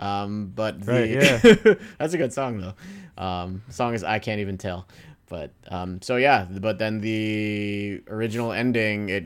[0.02, 3.22] Um, but the, Right, that's a good song though.
[3.22, 4.88] Um, song is "I Can't Even Tell,"
[5.28, 6.46] but um, so yeah.
[6.50, 9.24] But then the original ending it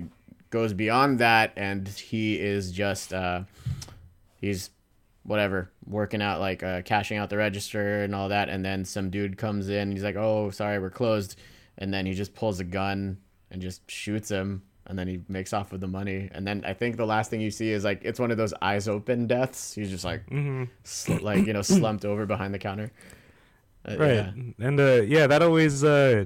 [0.51, 3.45] goes beyond that, and he is just uh,
[4.39, 4.69] he's
[5.23, 9.11] whatever working out like uh, cashing out the register and all that and then some
[9.11, 11.37] dude comes in he's like oh sorry we're closed
[11.79, 13.19] and then he just pulls a gun
[13.51, 16.73] and just shoots him and then he makes off with the money and then i
[16.73, 19.75] think the last thing you see is like it's one of those eyes open deaths
[19.75, 22.91] he's just like hmm sl- like you know slumped over behind the counter
[23.89, 24.67] Uh, Right, yeah.
[24.67, 26.25] and uh, yeah, that always uh,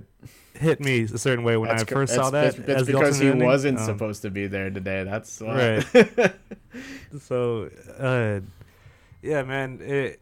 [0.54, 2.44] hit me a certain way when That's I first saw that.
[2.56, 3.44] it's, it's as because he ending.
[3.44, 5.84] wasn't Um, supposed to be there today that's why.
[5.84, 6.32] Right.
[7.20, 7.68] So,
[7.98, 8.40] uh,
[9.22, 10.20] yeah, man, it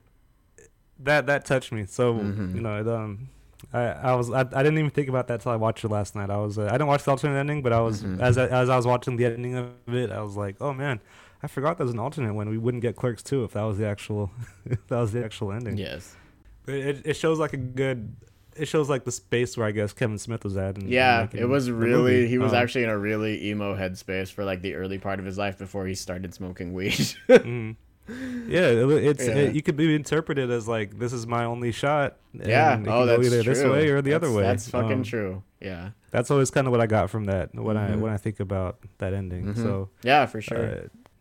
[0.98, 1.86] that that touched me.
[1.86, 2.54] So Mhm.
[2.54, 3.28] you know, it, um,
[3.72, 6.14] I I was I, I didn't even think about that till I watched it last
[6.16, 6.30] night.
[6.30, 8.20] I was uh, I didn't watch the alternate ending, but I was Mhm.
[8.20, 11.00] as I, as I was watching the ending of it, I was like, oh man,
[11.42, 12.48] I forgot there was an alternate one.
[12.48, 14.30] We wouldn't get Clerks two if that was the actual
[14.64, 15.76] if that was the actual ending.
[15.76, 16.16] yes
[16.64, 18.14] But it it shows like a good.
[18.56, 20.78] It shows like the space where I guess Kevin Smith was at.
[20.78, 24.44] And, Yeah, it was really he was Um, actually in a really emo headspace for
[24.44, 26.90] like the early part of his life before he started smoking weed.
[27.28, 27.76] Mhm.
[28.08, 29.34] Yeah, it, it's Yeah.
[29.34, 32.16] It, you could be interpreted as like this is my only shot.
[32.32, 33.54] yeah, oh that's either true.
[33.54, 34.42] this way or the other way.
[34.42, 35.42] That's fucking Um, true.
[35.60, 35.90] Yeah.
[36.10, 38.00] That's always kind of what I got from that when I Mhm.
[38.00, 39.46] when I think about that ending.
[39.54, 39.56] Mhm.
[39.56, 40.58] So Yeah, for sure.
[40.66, 40.80] uh,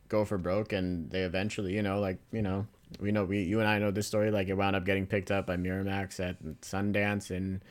[0.09, 2.65] Go for broke and they eventually, you know, like, you know,
[3.01, 5.31] we know we you and I know this story like it wound up getting picked
[5.31, 7.61] up by Miramax at Sundance and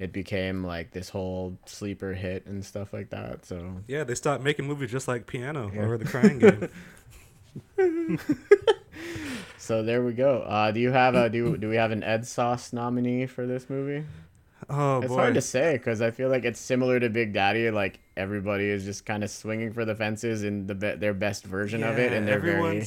[0.00, 3.46] it became like this whole sleeper hit and stuff like that.
[3.46, 5.82] So yeah, they stopped making movies just like Piano Yeah.
[5.82, 6.68] or The Crying Game.
[9.58, 10.40] so there we go.
[10.42, 13.68] Uh, do you have a do do we have an Ed Sauce nominee for this
[13.70, 14.04] movie?
[14.70, 17.70] oh it's boy, hard to say because I feel like it's similar to Big Daddy.
[17.70, 21.44] Like everybody is just kind of swinging for the fences in the be- their best
[21.44, 22.84] version of it, Yeah, and they're very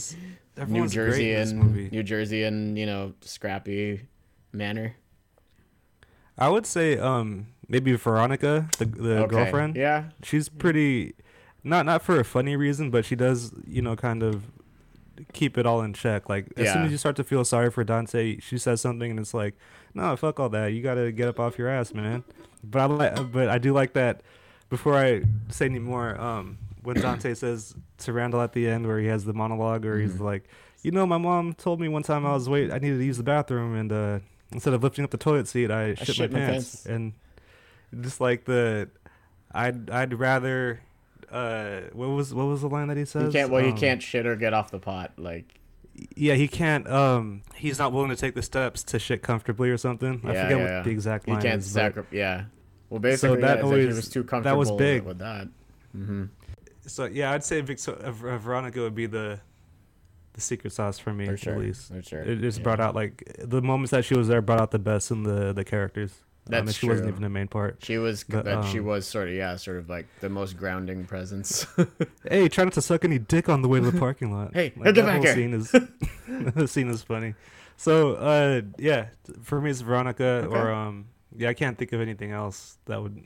[0.67, 1.91] New Jersey and.
[1.91, 4.01] New Jersey and you know scrappy
[4.51, 4.95] manner.
[6.37, 9.35] I would say um maybe Veronica, the the Okay.
[9.35, 9.75] girlfriend.
[9.75, 10.05] Yeah.
[10.23, 11.13] she's pretty
[11.63, 14.45] not not for a funny reason but she does you know kind of
[15.33, 17.83] keep it all in check like as soon as you start to feel sorry for
[17.83, 19.55] dante she says something and it's like
[19.93, 22.23] no fuck all that you gotta get up off your ass man
[22.63, 24.21] but i like but i do like that
[24.69, 28.99] before i say any more um when dante says to randall at the end where
[28.99, 30.19] he has the monologue where he's Mhm.
[30.21, 30.43] like
[30.83, 33.17] you know my mom told me one time i was wait i needed to use
[33.17, 34.19] the bathroom and uh
[34.51, 36.83] instead of lifting up the toilet seat i, shit, shit my, my pants.
[36.83, 36.85] pants.
[36.85, 37.13] and
[38.03, 38.89] just like the
[39.51, 40.81] I'd I'd rather
[41.31, 43.33] uh what was what was the line that he says?
[43.33, 43.51] He can't.
[43.51, 45.13] Well, he Um, can't shit or get off the pot.
[45.17, 45.59] Like
[46.15, 49.77] Yeah, he can't um he's not willing to take the steps to shit comfortably or
[49.77, 50.21] something.
[50.23, 50.81] I forget yeah, what yeah.
[50.83, 51.67] the exact he line can't is.
[51.73, 52.13] but- sacrifice.
[52.13, 52.43] Yeah.
[52.89, 54.43] Well, basically, that yeah, like always- was too comfortable.
[54.55, 55.03] that was big.
[55.03, 55.49] with that.
[55.91, 56.25] hmm
[56.85, 59.39] So yeah, I'd say Victor- uh, Veronica would be the
[60.33, 61.91] the secret sauce for me For at least.
[61.91, 62.21] For sure.
[62.21, 62.63] It just Yeah.
[62.63, 65.51] brought out like the moments that she was there brought out the best in the
[65.51, 66.13] the characters.
[66.53, 67.77] Um, That's she wasn't even the main part.
[67.83, 71.05] She was, But, she um, was sort of, yeah, sort of like the most grounding
[71.05, 71.65] presence.
[72.29, 74.53] Hey, try not to suck any dick on the way to the parking lot.
[74.53, 75.33] Hey, like, get that back whole here.
[75.35, 75.71] Scene is,
[76.55, 77.35] the scene is funny.
[77.77, 79.07] So, uh, yeah,
[79.43, 80.55] for me it's Veronica Okay.
[80.55, 83.25] or um, yeah, I can't think of anything else that would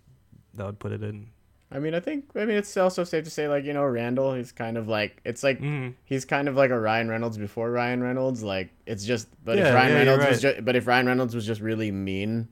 [0.55, 1.29] that would put it in.
[1.73, 4.33] I mean, I think, I mean, it's also safe to say, like, you know, Randall,
[4.33, 5.93] he's kind of like, it's like, Mhm.
[6.03, 8.43] he's kind of like a Ryan Reynolds before Ryan Reynolds.
[8.43, 10.55] Like, it's just, but if Ryan yeah, Reynolds was right.
[10.55, 12.49] just, but if Ryan Reynolds was just really mean,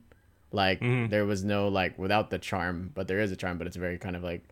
[0.52, 1.10] like, Mhm.
[1.10, 3.98] there was no, like, without the charm, but there is a charm, but it's very
[3.98, 4.42] kind of like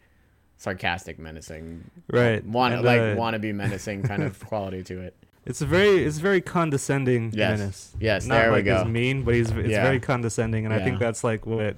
[0.57, 2.45] sarcastic, menacing, Right.
[2.45, 5.15] want And, like uh, wanna be menacing kind of quality to it.
[5.47, 7.59] It's a very it's very condescending Yes.
[7.59, 7.97] menace.
[8.01, 8.79] Yes, Not there we like go.
[8.79, 9.83] he's mean, but he's it's Yeah.
[9.85, 11.77] very condescending, and I think that's like what,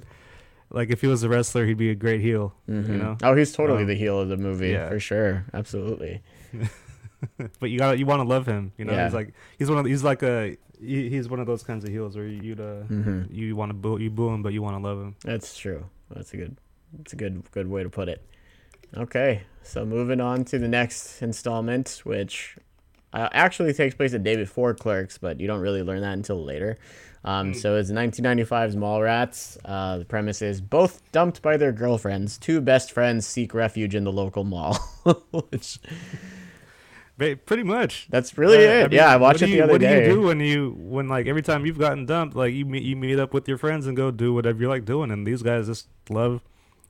[0.71, 2.55] like if he was a wrestler, he'd be a great heel.
[2.69, 2.89] Mhm.
[2.89, 4.89] You know, Oh, he's totally Um, the heel of the movie yeah.
[4.89, 5.45] for sure.
[5.55, 6.23] Absolutely.
[7.61, 8.73] but you got you want to love him.
[8.79, 9.05] You know, Yeah.
[9.05, 11.91] he's like he's one of he's like a he, he's one of those kinds of
[11.91, 14.77] heels where you'd uh hmm you want to boo you boo him, but you want
[14.77, 15.15] to love him.
[15.25, 15.87] That's true.
[16.11, 16.57] That's a good.
[16.97, 18.25] That's a good good way to put it.
[18.97, 22.57] Okay, so moving on to the next installment, which
[23.13, 26.45] uh, actually takes place a day before Clerks, but you don't really learn that until
[26.45, 26.77] later.
[27.25, 27.57] Um, Mm.
[27.57, 29.59] So it's 1995's Mallrats.
[29.65, 32.39] Uh, the premise is both dumped by their girlfriends.
[32.39, 34.75] Two best friends seek refuge in the local mall.
[35.31, 35.79] Which
[37.47, 38.07] Pretty much.
[38.11, 38.91] that's really Uh, I it.
[38.91, 39.95] mean, yeah, I watched it the you- other what day.
[39.97, 42.65] What do you do when you when like every time you've gotten dumped, like you
[42.65, 45.27] meet you meet up with your friends and go do whatever you like doing, and
[45.27, 46.43] these guys just love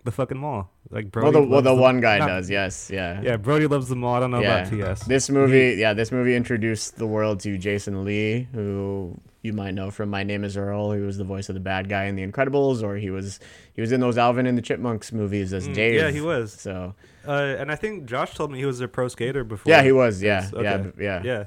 [0.04, 0.70] the fucking mall.
[0.90, 1.24] Like Brody.
[1.24, 2.48] well, the, well, loves the one guy not- does.
[2.50, 3.20] Yes, yeah.
[3.22, 4.14] Yeah, Brody loves the mall.
[4.14, 4.60] I don't know Yeah.
[4.60, 5.04] about TS.
[5.04, 9.90] This movie, yeah, this movie introduced the world to Jason Lee, who you might know
[9.90, 12.26] from My Name Is Earl, who was the voice of the bad guy in The
[12.26, 13.40] Incredibles, or he was
[13.74, 15.94] he was in those Alvin and the Chipmunks movies as Mm, Dave.
[15.96, 16.52] Yeah, he was.
[16.54, 16.94] So
[17.26, 19.70] Uh, and I think Josh told me he was a pro skater before.
[19.70, 20.22] yeah, he was.
[20.22, 21.44] Yeah, Yes, yeah, yeah, Yeah,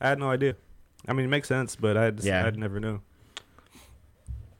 [0.00, 0.56] I had no idea.
[1.08, 2.44] I mean, it makes sense, but I just, Yeah.
[2.44, 3.00] I never knew.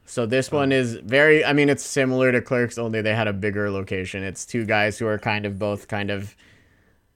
[0.08, 1.44] So this one is very.
[1.44, 4.22] I mean, it's similar to Clerks, only they had a bigger location.
[4.22, 6.36] It's two guys who are kind of both kind of.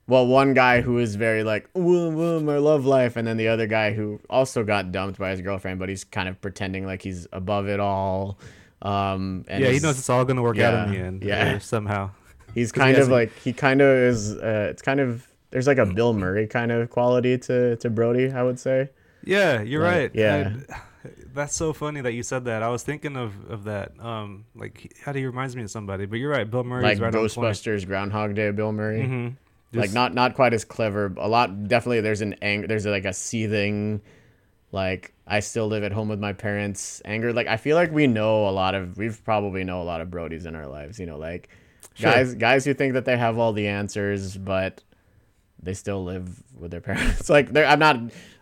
[0.09, 3.46] Well, one guy who is very like, woo, woo, my love life, and then the
[3.46, 7.00] other guy who also got dumped by his girlfriend, but he's kind of pretending like
[7.00, 8.40] he's above it all.
[8.83, 11.22] Um, and yeah, he knows it's all gonna work out in the end.
[11.22, 11.59] yeah.
[11.59, 12.11] somehow.
[12.54, 14.36] He's 'Cause he kind of like he kind of is.
[14.36, 18.30] Uh, it's kind of there's like a Bill Murray kind of quality to to Brody,
[18.32, 18.90] I would say.
[19.24, 20.10] Yeah, you're Like, right.
[20.14, 20.52] yeah.
[20.70, 20.80] I-
[21.34, 22.62] that's so funny that you said that.
[22.62, 23.92] I was thinking of, of that.
[24.00, 26.06] Um, like how do he reminds me of somebody?
[26.06, 26.50] But you're right.
[26.50, 27.32] Bill Murray's like right on point.
[27.32, 29.02] Ghostbusters, Groundhog Day, Bill Murray.
[29.06, 29.28] hmm
[29.72, 31.14] like not not quite as clever.
[31.16, 32.00] A lot definitely.
[32.00, 32.66] There's an anger.
[32.66, 34.00] There's like a seething,
[34.72, 37.00] like I still live at home with my parents.
[37.04, 37.32] Anger.
[37.32, 38.98] Like I feel like we know a lot of.
[38.98, 40.98] We've probably know a lot of Brodies in our lives.
[40.98, 41.48] You know, like
[42.00, 42.10] Sure.
[42.12, 44.82] guys guys who think that they have all the answers, but
[45.62, 47.28] they still live with their parents.
[47.28, 47.96] like they're, I'm not.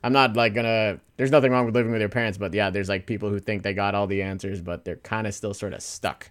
[0.04, 1.00] I'm not like gonna.
[1.16, 3.62] There's nothing wrong with living with your parents, but yeah, there's like people who think
[3.64, 6.30] they got all the answers, but they're kind of still sort of stuck.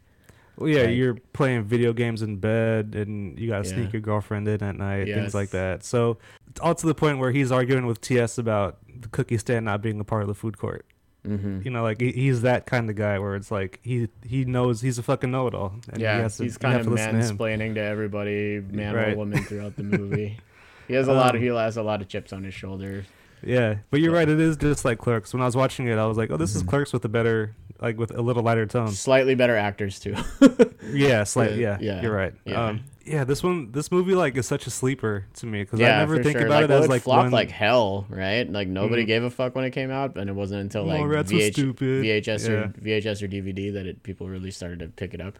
[0.57, 3.75] Well, yeah, Like- you're playing video games in bed, and you gotta Yeah.
[3.75, 5.17] sneak your girlfriend in at night, Yes.
[5.17, 5.83] things like that.
[5.83, 6.17] So,
[6.49, 9.81] it's all to the point where he's arguing with TS about the cookie stand not
[9.83, 10.85] being a part of the food court.
[11.27, 14.45] Hmm You know, like he- he's that kind of guy where it's like he he
[14.45, 15.73] knows he's a fucking know-it-all.
[15.89, 19.15] And yeah, he has to, he's kind of listen to mansplaining to everybody, man or
[19.15, 20.39] woman, throughout the movie.
[20.87, 23.05] he has a lot of Um, he has a lot of chips on his shoulders.
[23.43, 24.29] Yeah, but you're But- right.
[24.29, 25.33] It is just like Clerks.
[25.33, 26.69] When I was watching it, I was like, "Oh, this is Mhm.
[26.69, 30.15] Clerks with a better, like with a little lighter tone." Slightly better actors too.
[30.91, 31.61] Yeah, slightly.
[31.61, 32.33] Yeah, Yeah, yeah, you're right.
[32.45, 32.65] yeah.
[32.67, 35.95] Um, yeah, this one, this movie, like, is such a sleeper to me because yeah,
[35.95, 36.45] I never think sure.
[36.47, 37.31] about like, it well, as like flopped one.
[37.31, 38.49] like hell, right?
[38.51, 39.07] Like nobody Mhm.
[39.07, 41.55] gave a fuck when it came out, and it wasn't until like VH.
[41.55, 42.53] VHS Yeah.
[42.53, 45.37] or VHS or DVD that it, people really started to pick it up.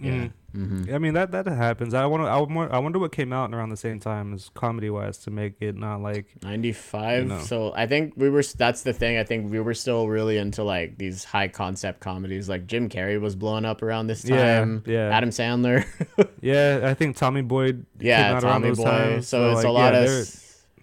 [0.00, 0.28] Yeah.
[0.56, 0.86] Mhm.
[0.86, 1.94] hmm I mean that that happens.
[1.94, 2.26] I want to.
[2.28, 5.30] I, wonder- I wonder what came out around the same time as comedy wise to
[5.30, 7.38] make it not like 95 You know.
[7.40, 10.64] so i think we were that's the thing i think we were still really into
[10.64, 15.10] like these high concept comedies like jim carrey was blowing up around this time yeah.
[15.16, 15.84] adam sandler
[16.40, 16.80] yeah.
[16.82, 19.28] I think Tommy Boy yeah came out around tommy those boy times.
[19.28, 20.06] so, it's like, a lot yeah, of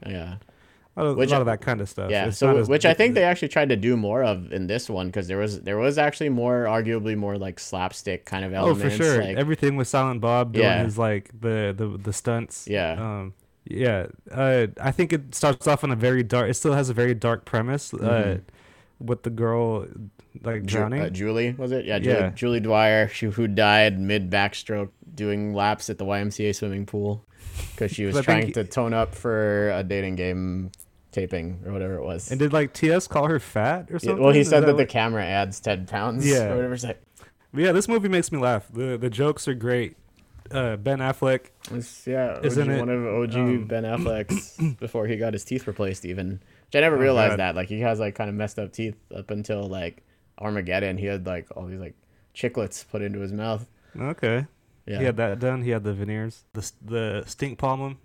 [0.03, 0.35] there- yeah
[0.97, 2.09] a lot of, which a lot of that kind of stuff.
[2.11, 4.67] yeah It's so as- which i think they actually tried to do more of in
[4.67, 8.53] this one because there was there was actually more arguably more like slapstick kind of
[8.53, 9.23] Oh, for sure.
[9.23, 10.83] like, Everything with Silent Bob doing Yeah.
[10.83, 12.67] his like the the the stunts.
[12.67, 13.33] yeah Um,
[13.69, 14.07] yeah.
[14.31, 16.49] Uh, I think it starts off on a very dark.
[16.49, 17.93] It still has a very dark premise.
[17.93, 18.41] Uh, Mhm.
[18.99, 19.85] with the girl
[20.43, 21.01] like drowning.
[21.01, 21.83] uh, Julie was it?
[21.85, 22.29] Yeah, Julie, Yeah.
[22.29, 27.25] Julie Dwyer, she, who died mid backstroke doing laps at the YMCA swimming pool
[27.73, 30.71] because she was trying think- to tone up for a dating game
[31.21, 32.29] taping or whatever it was.
[32.31, 34.23] and did like TS call her fat or Yeah, something?
[34.23, 36.27] well, he Is said that, the what- camera adds ten pounds.
[36.29, 36.51] Yeah.
[36.51, 36.73] or whatever.
[36.75, 37.01] It's like,
[37.53, 38.67] yeah, this movie makes me laugh.
[38.71, 39.95] the The jokes are great.
[40.51, 41.47] uh, Ben Affleck.
[41.71, 45.65] It's, yeah, Isn't it, one of OG um, Ben Affleck's before he got his teeth
[45.67, 46.05] replaced.
[46.05, 47.39] Even which I never Oh, realized God.
[47.39, 47.55] that.
[47.55, 50.03] Like he has like kind of messed up teeth up until like
[50.39, 50.97] Armageddon.
[50.97, 51.95] He had like all these like
[52.35, 53.65] chiclets put into his mouth.
[53.99, 54.45] Okay.
[54.85, 55.63] Yeah, He had that done.
[55.63, 56.43] He had the veneers.
[56.53, 57.97] The the stink palm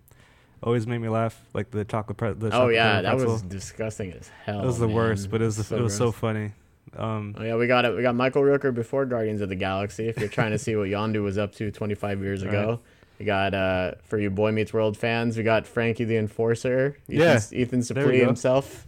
[0.63, 1.41] always made me laugh.
[1.55, 4.63] Like the chocolate pre- the oh chocolate yeah, that was disgusting as hell.
[4.63, 4.97] It was the man.
[4.97, 6.53] worst, but it was it was so funny.
[6.97, 7.97] Um, Oh yeah, we got it.
[7.97, 10.09] We got Michael Rooker before Guardians of the Galaxy.
[10.09, 12.79] If you're trying to see what Yondu was up to 25 years ago, Right.
[13.19, 16.97] we got uh for you Boy Meets World fans, we got Frankie the Enforcer.
[17.09, 18.87] Yeah, Ethan, Ethan Suplee himself.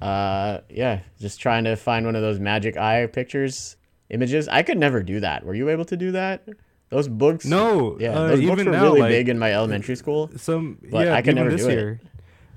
[0.00, 3.76] Uh, yeah, just trying to find one of those magic eye pictures
[4.10, 4.46] images.
[4.48, 5.44] I could never do that.
[5.44, 6.46] Were you able to do that?
[6.92, 7.44] Those books.
[7.46, 10.30] no, Yeah, uh, those books even were now, really like, big in my elementary school.
[10.36, 11.72] some But yeah, I could never this do it.
[11.72, 12.00] year.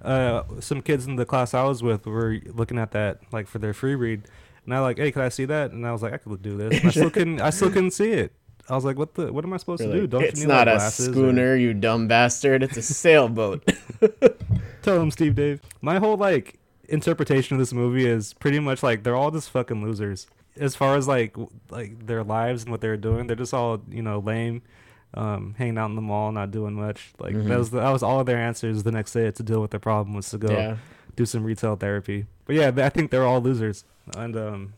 [0.01, 3.57] Uh, some kids in the class I was with were looking at that like for
[3.59, 4.27] their free read,
[4.65, 5.71] and I was like, hey, can I see that?
[5.71, 6.77] And I was like, I could do this.
[6.79, 7.41] And I still couldn't.
[7.41, 8.33] I still couldn't see it.
[8.69, 9.31] I was like, what the?
[9.31, 10.01] What am I supposed You're to do?
[10.01, 12.61] like, Don't it's you need not like, a glasses or- schooner, you dumb bastard.
[12.61, 13.63] It's a sailboat.
[14.81, 15.61] Tell him, Steve Dave.
[15.81, 19.83] My whole like interpretation of this movie is pretty much like they're all just fucking
[19.83, 20.27] losers.
[20.57, 21.35] As far as like
[21.69, 24.61] like their lives and what they're doing, they're just all you know lame,
[25.13, 27.13] um, hanging out in the mall, not doing much.
[27.19, 27.47] Like Mhm.
[27.47, 29.71] that was the, that was all of their answers the next day to deal with
[29.71, 30.77] their problem was to go yeah.
[31.15, 32.25] do some retail therapy.
[32.45, 33.83] But yeah, I think they're all losers,
[34.15, 34.73] and um,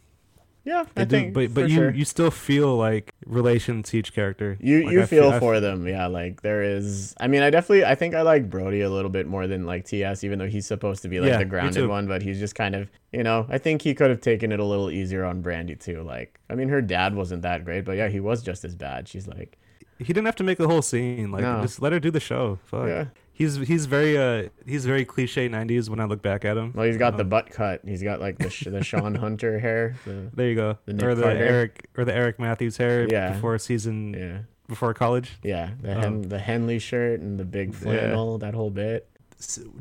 [0.68, 1.34] Yeah, they I do, think.
[1.34, 1.90] but but for you sure.
[1.92, 4.58] you still feel like relation to each character.
[4.60, 6.08] You Like, you I feel I for them, yeah.
[6.08, 9.28] Like there is, I mean, I definitely, I think I like Brody a little bit
[9.28, 12.06] more than like TS, even though he's supposed to be like Yeah, the grounded one,
[12.06, 14.66] but he's just kind of, you know, I think he could have taken it a
[14.66, 16.04] little easier on Brandi too.
[16.04, 19.08] Like, I mean, her dad wasn't that great, but yeah, he was just as bad.
[19.08, 19.58] She's like,
[20.00, 21.32] He didn't have to make the whole scene.
[21.32, 21.62] Like No.
[21.62, 22.60] just let her do the show.
[22.66, 22.88] Fuck.
[22.88, 23.06] yeah.
[23.38, 26.74] He's he's very uh he's very cliche '90s when I look back at him.
[26.74, 27.82] Well, he's got the Um, butt cut.
[27.86, 29.96] He's got like the sh- the Shawn Hunter hair.
[30.06, 30.78] The, There you go.
[30.88, 31.38] The or the Carter.
[31.38, 33.34] Eric or the Eric Matthews hair Yeah.
[33.34, 35.38] before season yeah, before college.
[35.44, 35.70] yeah.
[35.84, 37.80] The Um, Hen- the Henley shirt and the big Yeah.
[37.80, 38.40] flannel.
[38.40, 39.08] That whole bit.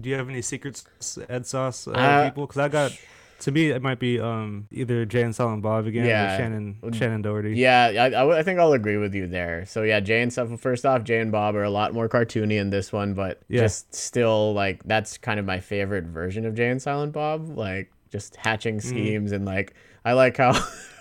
[0.02, 0.84] Do you have any secrets,
[1.30, 2.46] Ed Sauce uh, Uh, people?
[2.46, 2.92] Because I got
[3.40, 6.36] to me it might be um either Jay and Silent Bob again Yeah.
[6.36, 7.54] or Shannen Shannen Doherty.
[7.56, 9.64] Yeah, I think I'll agree with you there.
[9.66, 10.58] So yeah, Jay and stuff.
[10.60, 13.62] First off, Jay and Bob are a lot more cartoony in this one, but Yeah.
[13.62, 17.56] just still like that's kind of my favorite version of Jay and Silent Bob.
[17.56, 18.88] Like just hatching Mm-hmm.
[18.88, 20.52] schemes and like I like how.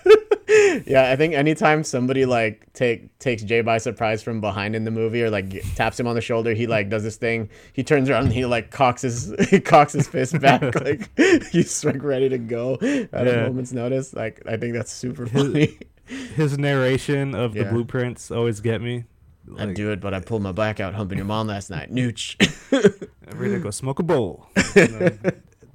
[0.48, 4.90] yeah, I think anytime somebody like take takes Jay by surprise from behind in the
[4.90, 7.48] movie or like taps him on the shoulder, he like does this thing.
[7.72, 11.08] He turns around and he like cocks his he cocks his fist back like
[11.50, 12.74] he's like ready to go
[13.12, 14.14] at a moment's notice.
[14.14, 15.78] Like I think that's super funny.
[16.36, 17.70] His narration of the Yeah.
[17.70, 19.04] blueprints always get me.
[19.58, 21.92] I'd do it, but I pulled my back out humping your mom last night.
[21.92, 22.34] Nooch.
[23.30, 24.48] I'm ready to go smoke a bowl.
[24.74, 25.10] You know,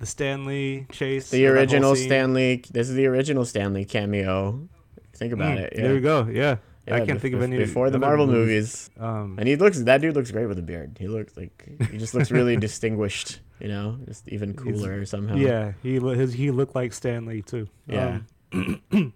[0.02, 1.30] the Stan Lee chase.
[1.30, 1.96] the original.
[1.96, 2.62] Stan Lee.
[2.72, 4.68] This is the original Stan Lee cameo.
[5.14, 5.74] Think about Mm, it.
[5.76, 5.82] Yeah.
[5.84, 6.28] There we go.
[6.32, 6.58] Yeah.
[6.88, 8.90] I can't bef- think of any before the Marvel movies.
[9.00, 9.80] Um, And he looks.
[9.84, 10.98] That dude looks great with a beard.
[11.00, 11.54] He looks like
[11.92, 13.40] he just looks really distinguished.
[13.60, 15.36] You know, just even cooler somehow.
[15.36, 17.68] yeah, he his, he looked like Stan Lee too.
[17.88, 18.20] Yeah.
[18.52, 18.82] Um,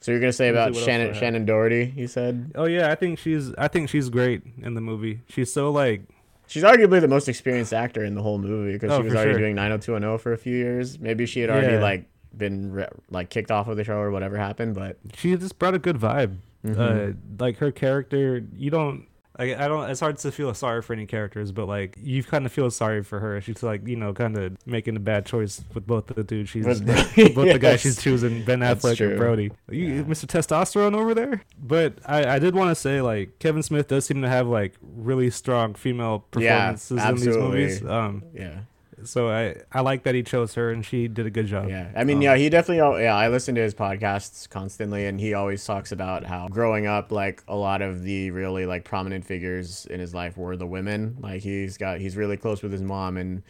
[0.00, 1.92] So you're gonna say Let me see about Shannen Shannen Doherty?
[1.96, 5.22] You said oh yeah, I think she's I think she's great in the movie.
[5.28, 6.02] She's so like
[6.46, 9.32] she's arguably the most experienced actor in the whole movie because Oh, she was already
[9.32, 9.38] sure.
[9.40, 10.98] doing 90210 for a few years.
[10.98, 11.82] Maybe she had already Yeah.
[11.82, 12.04] like
[12.36, 15.74] been re- like kicked off of the show or whatever happened, but she just brought
[15.74, 16.36] a good vibe.
[16.64, 16.78] Mhm.
[17.10, 19.04] Uh, like her character, you don't.
[19.38, 19.90] I, I don't.
[19.90, 23.02] It's hard to feel sorry for any characters, but like you kind of feel sorry
[23.02, 23.40] for her.
[23.40, 26.50] She's like you know kind of making a bad choice with both the dudes.
[26.50, 27.80] She's With both Brody, the guys yes.
[27.82, 29.50] she's choosing, Ben Affleck and Brody.
[29.70, 30.02] You, Yeah.
[30.02, 30.26] Mr.
[30.26, 31.42] Testosterone over there.
[31.62, 34.74] But I, I did want to say like Kevin Smith does seem to have like
[34.80, 37.84] really strong female Yeah, performances in these movies.
[37.84, 38.60] Um, yeah.
[39.06, 41.68] So I I like that he chose her and she did a good job.
[41.68, 43.02] Yeah, I mean, Um, yeah, he definitely.
[43.02, 47.10] Yeah, I listen to his podcasts constantly, and he always talks about how growing up,
[47.10, 51.16] like a lot of the really like prominent figures in his life were the women.
[51.20, 53.42] Like he's got, he's really close with his mom, and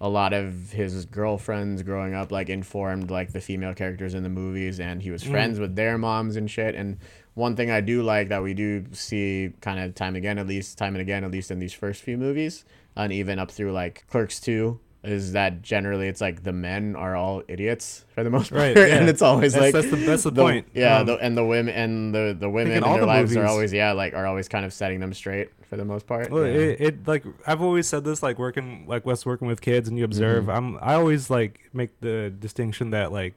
[0.00, 4.28] a lot of his girlfriends growing up like informed like the female characters in the
[4.28, 5.30] movies, and he was Mm.
[5.30, 6.74] friends with their moms and shit.
[6.74, 6.98] And
[7.34, 10.76] one thing I do like that we do see kind of time again, at least
[10.78, 12.64] time and again, at least in these first few movies,
[12.96, 14.78] and even up through like Clerks two.
[15.04, 18.76] Is that generally it's like the men are all idiots for the most part, Right,
[18.76, 18.96] yeah.
[18.96, 20.66] and it's always That's- like that's the- that's the point.
[20.72, 23.44] Yeah, Um, the, and the women and the the women in their the lives are
[23.46, 26.30] always yeah like are always kind of setting them straight for the most part.
[26.30, 26.52] Well, yeah.
[26.54, 29.98] it, it like I've always said this like working like Wes working with kids and
[29.98, 30.44] you observe.
[30.46, 30.56] Mhm.
[30.56, 33.34] I'm I always like make the distinction that like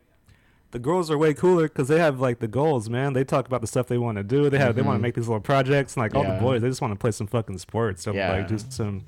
[0.71, 3.13] the girls are way cooler because they have like the goals, man.
[3.13, 4.49] They talk about the stuff they want to do.
[4.49, 5.95] They have they want to make these little projects.
[5.95, 6.35] And, like all Yeah.
[6.35, 8.03] the boys, they just want to play some fucking sports.
[8.03, 8.31] So Yeah.
[8.31, 9.05] like do some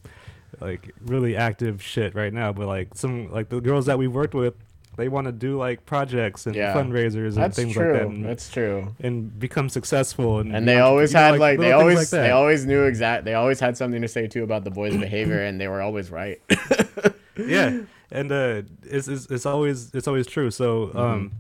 [0.60, 2.52] like really active shit right now.
[2.54, 4.54] But like some like the girls that we've worked with,
[4.98, 6.74] They want to do like projects and Yeah.
[6.74, 7.92] fundraisers and That's things true.
[7.94, 8.96] like that, and, That's true.
[9.00, 10.40] and become successful.
[10.40, 13.24] And, And they always know, had like, they always like they always knew exact.
[13.24, 16.12] They always had something to say too about the boys' behavior, and they were always
[16.12, 16.42] right.
[17.38, 17.82] yeah,
[18.12, 20.52] and uh, it's, it's it's always it's always true.
[20.52, 20.98] So Mm-hmm.
[20.98, 21.32] um,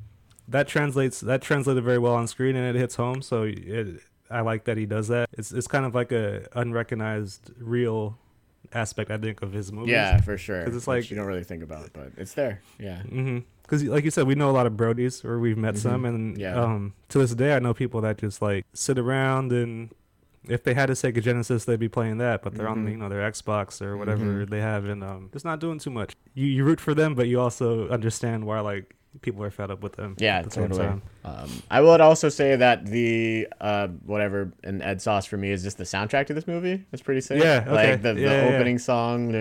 [0.47, 3.21] that translates that translated very well on screen, and it hits home.
[3.21, 4.01] So it,
[4.31, 5.29] I like that he does that.
[5.37, 8.17] It's it's kind of like a unrecognized real
[8.73, 9.91] aspect I think of his movies.
[9.91, 10.59] yeah, for sure.
[10.59, 12.61] Because it's which like- you don't really think about, it, but it's there.
[12.79, 13.01] Yeah.
[13.63, 16.33] Because, like you said, we know a lot of Brodies, or we've met some, and
[16.35, 16.41] Mm-hmm.
[16.41, 16.61] Yeah.
[16.61, 19.89] um, to this day, I know people that just like sit around and
[20.47, 22.91] if they had a Sega Genesis, they'd be playing that, but they're on Mhm.
[22.91, 24.49] you know their Xbox or whatever Mhm.
[24.49, 26.15] they have, and um, just not doing too much.
[26.33, 29.81] You you root for them, but you also understand why like people are fed up
[29.81, 30.15] with them.
[30.19, 30.87] Yeah, the totally.
[31.25, 35.63] Um, I would also say that the uh, whatever an Ed Sauce for me is
[35.63, 36.85] just the soundtrack to this movie.
[36.91, 37.41] It's pretty sick.
[37.41, 37.91] Yeah, okay.
[37.91, 38.55] like the, the Yeah, yeah, yeah.
[38.55, 39.31] opening song.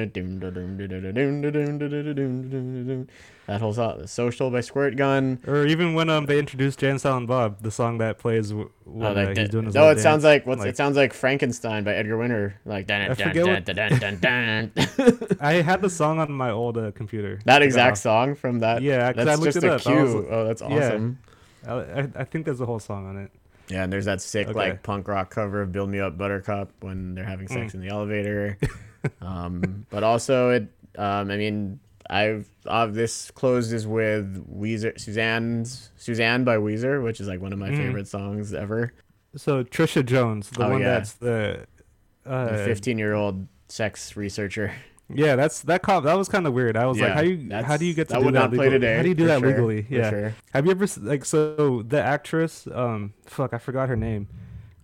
[3.49, 5.49] That whole song, "Social" by Squirtgun.
[5.49, 9.15] Or even when um they introduced Jan Silent Bob, the song that plays Oh, when
[9.15, 11.83] like uh, he's doing his no, it sounds like what's like- it sounds like Frankenstein
[11.83, 12.61] by Edgar Winter.
[12.67, 15.37] Like dun, I dun, dun, dun, dun, dun, dun.
[15.41, 17.41] I had the song on my old uh, computer.
[17.47, 18.83] that exact song from that.
[18.83, 19.87] Yeah, 'cause I that's looked just it a up.
[19.87, 20.29] I was- cue.
[20.31, 21.19] Oh, that's awesome.
[21.67, 23.31] I, I, I think there's a whole song on it.
[23.71, 24.59] Yeah, and there's that sick Okay.
[24.59, 27.77] like punk rock cover of "Build Me Up, Buttercup" when they're having sex Mm.
[27.77, 28.59] in the elevator.
[29.23, 30.69] um, but also it,
[30.99, 31.81] um, I mean,
[32.11, 37.59] I've uh, this closes with Weezer, Suzanne's Suzanne by Weezer, which is like one of
[37.59, 37.77] my Mhm.
[37.77, 38.93] favorite songs ever.
[39.37, 40.91] So Tricia Jones, the Oh, one yeah.
[40.95, 41.67] that's the,
[42.25, 44.73] uh, 15 year old sex researcher.
[45.15, 45.83] yeah, that's that.
[45.83, 46.77] Cop, that was kind of weird.
[46.77, 48.41] I was like, how do you how do you get to that do would that
[48.41, 48.79] not play legally?
[48.81, 48.97] today?
[48.97, 49.87] How do you do that sure, legally?
[49.91, 50.11] Yeah.
[50.11, 50.35] sure.
[50.55, 52.67] Have you ever like so the actress?
[52.73, 54.29] Um, fuck, I forgot her name.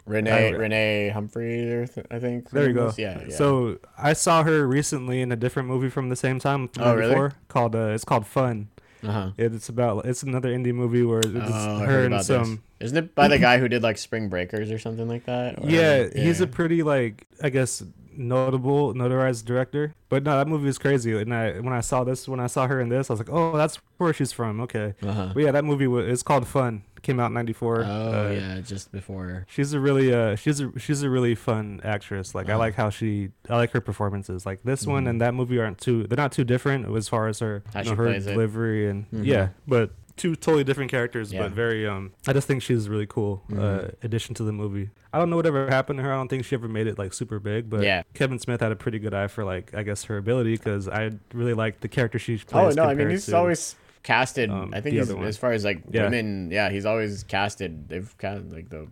[0.07, 2.51] Renee Renee Humphrey, or th- I think.
[2.51, 2.93] There you go.
[2.97, 3.35] Yeah, yeah.
[3.37, 6.69] So I saw her recently in a different movie from the same time.
[6.79, 7.11] Oh, really?
[7.11, 8.69] before, Called uh, it's called Fun.
[9.03, 9.31] uh-huh.
[9.39, 12.61] It's about it's another indie movie where it's Oh, her and some.
[12.81, 12.89] this.
[12.89, 15.59] Isn't it by the guy who did like Spring Breakers or something like that?
[15.63, 17.83] Or- Yeah, he's a pretty like I guess
[18.17, 19.95] notable notarized director.
[20.09, 21.17] But no, that movie is crazy.
[21.19, 23.31] And I when I saw this, when I saw her in this, I was like,
[23.31, 24.61] oh, that's where she's from.
[24.63, 24.95] Okay.
[25.03, 25.31] Uh-huh.
[25.35, 26.83] But yeah, that movie was it's called Fun.
[27.03, 27.85] Came out in '94.
[27.85, 29.45] Oh Uh, yeah, just before.
[29.49, 32.35] She's a really uh she's a she's a really fun actress.
[32.35, 32.59] Like I Uh-huh.
[32.61, 34.47] like how she I like her performances.
[34.47, 35.11] Like this one Mhm.
[35.11, 37.95] and that movie aren't too they're not too different as far as her you know,
[37.97, 38.31] her plays it.
[38.33, 39.27] delivery and Mhm.
[39.27, 41.43] yeah, but two totally different characters, Yeah.
[41.43, 44.05] but very um I just think she's a really cool uh Mhm.
[44.05, 44.91] addition to the movie.
[45.13, 46.13] I don't know whatever happened to her.
[46.13, 48.03] I don't think she ever made it like super big, but Yeah.
[48.15, 51.11] Kevin Smith had a pretty good eye for like I guess her ability because I
[51.33, 52.77] really like the character she plays.
[52.79, 54.51] Oh no, I mean he's to- always casted.
[54.51, 56.05] um, I think he's as far as like Yeah.
[56.05, 56.51] women.
[56.53, 57.89] Yeah, he's always casted.
[57.89, 58.87] They've cast like the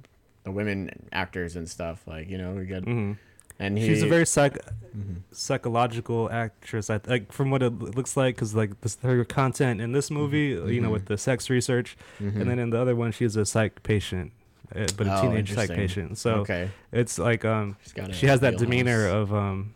[0.45, 2.03] the women actors and stuff.
[2.07, 3.17] Like you know, we got Mhm.
[3.63, 3.87] And he.
[3.87, 4.59] She's a very psych
[4.97, 5.23] Mhm.
[5.31, 6.91] psychological actress.
[6.91, 10.49] I like from what it looks like, because like this, her content in this movie,
[10.75, 12.41] you know, with the sex research, Mhm.
[12.41, 14.33] and then in the other one, she's a psych patient,
[14.75, 16.19] uh, but a Oh, teenage psych patient.
[16.19, 19.75] So okay, it's like um, She's got a she has that demeanor of um.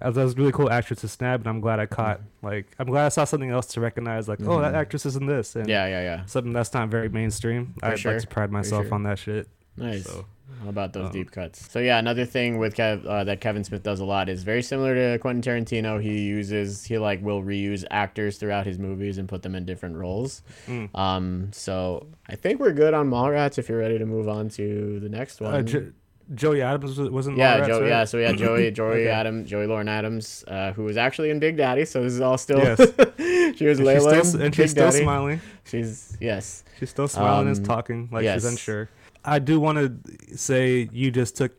[0.00, 2.20] That was a really cool actress to snap, and I'm glad I caught.
[2.42, 4.26] Like, I'm glad I saw something else to recognize.
[4.26, 4.76] Like, oh, that Mhm.
[4.82, 6.24] actress is in this, and Yeah, yeah, yeah.
[6.24, 7.74] something that's not very mainstream.
[7.78, 8.94] For I'd sure, like to pride myself sure.
[8.94, 9.46] on that shit.
[9.76, 10.04] Nice.
[10.04, 10.24] So,
[10.62, 11.70] How about those Um, deep cuts?
[11.72, 14.62] So yeah, another thing with Kev, uh, that Kevin Smith does a lot is very
[14.62, 16.00] similar to Quentin Tarantino.
[16.00, 19.96] He uses he like will reuse actors throughout his movies and put them in different
[19.96, 20.42] roles.
[20.68, 20.88] mm.
[20.96, 23.58] Um, so I think we're good on Mallrats.
[23.58, 25.54] If you're ready to move on to the next one.
[25.54, 25.90] uh, jo-
[26.34, 27.36] Joey Adams was- wasn't.
[27.36, 27.88] yeah, Mallrats, Joe, right?
[27.88, 28.04] yeah.
[28.04, 29.08] So we had Joey, Joey Okay.
[29.08, 31.84] Adams, Joey Lauren Adams, uh, who was actually in Big Daddy.
[31.84, 32.58] So this is all still.
[32.58, 32.78] Yes.
[33.58, 35.02] she was And she's still, and she's still Daddy.
[35.02, 35.40] smiling.
[35.64, 36.62] She's yes.
[36.78, 38.36] She's still smiling and Um, talking like yes.
[38.42, 38.88] she's unsure.
[39.24, 41.52] I do want to say you just took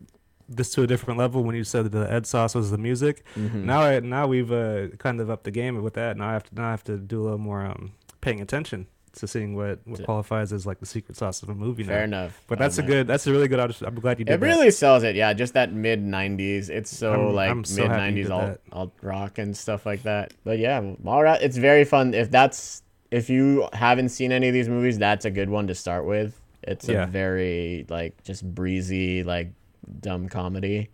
[0.50, 3.24] this to a different level when you said that the Ed Sauce was the music.
[3.36, 3.64] Mhm.
[3.64, 6.18] Now, I, now we've uh, kind of upped the game with that.
[6.18, 8.88] Now I have to now I have to do a little more um, paying attention
[9.16, 11.84] to seeing what, what qualifies as like the secret sauce of a movie.
[11.84, 12.22] Fair now.
[12.24, 12.42] enough.
[12.48, 13.08] But that's a Um, good.
[13.08, 13.60] That's a really good.
[13.60, 14.46] I'm glad you did It that.
[14.46, 15.32] really sells it, yeah.
[15.34, 16.70] Just that mid '90s.
[16.70, 19.56] It's so I'm- like I'm so mid happy you '90s did alt, alt rock and
[19.56, 20.34] stuff like that.
[20.44, 21.40] But yeah, Mallrat.
[21.42, 22.14] It's very fun.
[22.14, 25.76] If that's if you haven't seen any of these movies, that's a good one to
[25.76, 26.40] start with.
[26.68, 27.04] It's Yeah.
[27.04, 29.52] a very like just breezy like
[30.00, 30.90] dumb comedy,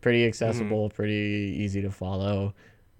[0.00, 0.96] pretty accessible, Mm-hmm.
[0.96, 2.54] pretty easy to follow.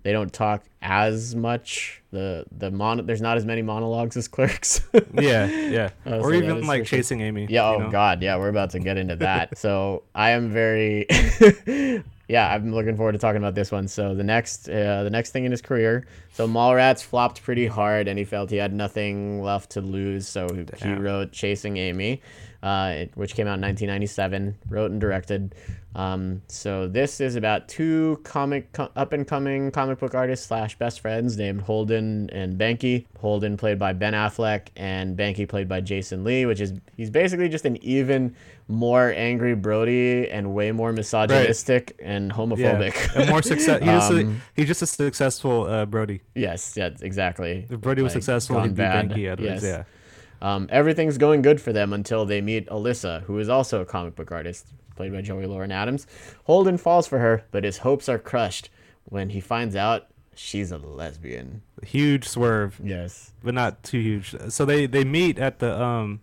[0.05, 2.03] They don't talk as much.
[2.11, 4.81] The the mon there's not as many monologues as Clerks.
[5.14, 5.91] yeah, yeah.
[6.05, 7.47] Uh, or so even like chasing Amy.
[7.49, 7.68] Yeah.
[7.68, 7.91] Oh know?
[7.91, 8.20] God.
[8.20, 8.37] Yeah.
[8.37, 9.57] We're about to get into that.
[9.64, 11.07] so I am very.
[12.33, 13.87] yeah, I'm looking forward to talking about this one.
[13.89, 16.07] So the next, uh, the next thing in his career.
[16.33, 20.26] So Mallrats flopped pretty hard, and he felt he had nothing left to lose.
[20.26, 22.22] So he- he wrote Chasing Amy,
[22.63, 25.55] uh, which came out in 1997, wrote and directed.
[25.95, 30.79] Um, so this is about two comic co- up and coming comic book artists slash
[30.79, 33.05] best friends named Holden and Banky.
[33.21, 37.51] Holden played by Ben Affleck and Banky played by Jason Lee, which is he's basically
[37.51, 38.35] just an even
[38.69, 42.95] more angry Brody and way more misogynistic and homophobic.
[42.95, 43.81] Yeah, and more success.
[43.83, 46.23] He's, just a, Um, he's just a successful uh, Brody.
[46.35, 47.67] yes, yeah, exactly.
[47.69, 49.11] If Brody was Like, successful, he'd be bad.
[49.11, 49.63] Banky Edwards.
[49.63, 49.65] Yes.
[49.65, 49.85] Yeah.
[50.43, 54.16] Um, everything's going good for them until they meet Alyssa, who is also a comic
[54.16, 54.66] book artist,
[54.97, 56.07] played by Joey Lauren Adams.
[56.45, 58.68] Holden falls for her, but his hopes are crushed
[59.05, 61.62] when he finds out she's a lesbian.
[61.84, 63.30] Huge swerve, Yes.
[63.45, 64.34] but not too huge.
[64.49, 66.20] So they they meet at the um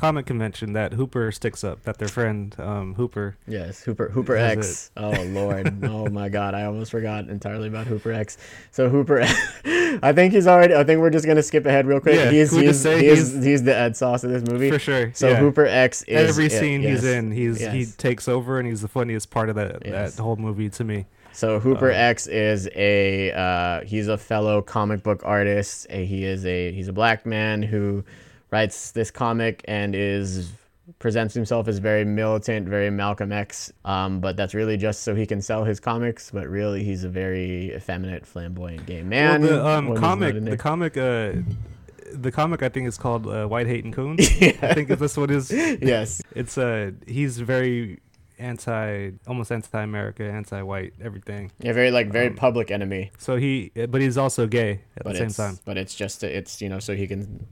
[0.00, 1.82] comic convention that Hooper sticks up.
[1.84, 3.36] That their friend um Hooper.
[3.46, 4.90] Yes, Hooper Hooper Is X.
[4.96, 5.84] Oh lord.
[5.84, 8.38] oh my god, I almost forgot entirely about Hooper X.
[8.70, 9.20] So Hooper
[10.02, 12.14] I think he's already I think we're just gonna skip ahead real quick.
[12.16, 14.70] Yeah, he's he's, just say he's, he's- he's the Ed Sauce of this movie.
[14.70, 15.12] For sure.
[15.14, 15.36] So yeah.
[15.36, 17.04] Hooper X is Every it, scene he's yes.
[17.04, 20.16] in, he's he takes over, and he's the funniest part of that Yes.
[20.16, 21.06] that whole movie to me.
[21.32, 25.90] So Hooper Uh, X is a uh, he's a fellow comic book artist.
[25.90, 28.04] He is a he's a black man who
[28.50, 30.50] writes this comic and is
[30.98, 33.72] presents himself as very militant, very Malcolm X.
[33.84, 36.30] Um, but that's really just so he can sell his comics.
[36.30, 39.42] But really, he's a very effeminate, flamboyant gay man.
[39.42, 41.32] well, the um, when he's not comic, the comic, uh,
[42.12, 44.16] the comic I think is called uh, White-Hating Coon.
[44.40, 44.52] yeah.
[44.62, 45.50] I think that's what is.
[45.52, 46.22] yes.
[46.34, 48.00] It's uh, he's very
[48.38, 51.52] anti, almost anti-America, anti-white, everything.
[51.60, 53.10] Yeah, very like very Um, public enemy.
[53.18, 55.58] So he, but he's also gay at the same time.
[55.64, 57.46] but it's just it's you know so he can.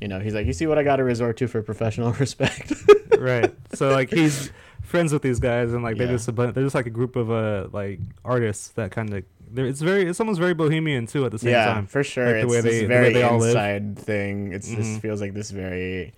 [0.00, 2.72] You know, he's like, you see what I got to resort to for professional respect.
[3.18, 3.52] right.
[3.74, 6.12] So like he's friends with these guys, and like they're Yeah.
[6.12, 9.24] just a bunch, they're just like a group of uh like artists that kind of.
[9.56, 10.04] It's very.
[10.06, 11.86] It's almost very bohemian too at the same yeah, time.
[11.86, 12.26] for sure.
[12.26, 13.98] Like the it's way this they- the very way they all live.
[13.98, 14.52] thing.
[14.52, 15.00] It's this Mhm.
[15.00, 16.12] feels like this very,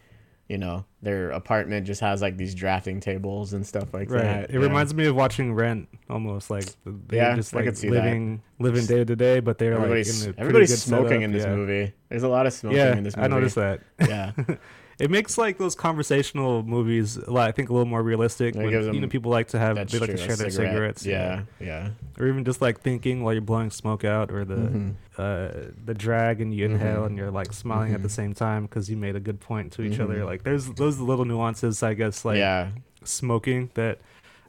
[0.51, 4.22] you know, their apartment just has like these drafting tables and stuff like Right.
[4.24, 4.44] that.
[4.51, 4.59] It yeah.
[4.59, 7.94] reminds me of watching Rent almost like they're Yeah, just like see that.
[7.94, 11.32] living living day to day, but they're everybody's like in everybody's good smoking setup, in
[11.32, 11.55] this yeah.
[11.55, 11.92] movie.
[12.09, 13.24] There's a lot of smoking in this movie.
[13.24, 13.80] I noticed that.
[14.01, 14.32] Yeah,
[15.01, 18.55] It makes like those conversational movies, a lot, I think, a little more realistic.
[18.55, 20.16] When, you know, people like to have they like true.
[20.16, 20.98] to share their cigarette.
[20.98, 21.90] cigarettes, Yeah, yeah.
[22.18, 24.92] or even just like thinking while you're blowing smoke out, or the Mhm.
[25.16, 27.07] uh, the drag and you inhale Mhm.
[27.07, 28.12] and you're like smiling at the Mhm.
[28.12, 30.18] same time because you made a good point to each other.
[30.18, 30.26] Mhm.
[30.26, 32.68] Like there's those little nuances, I guess, like yeah.
[33.03, 33.98] smoking that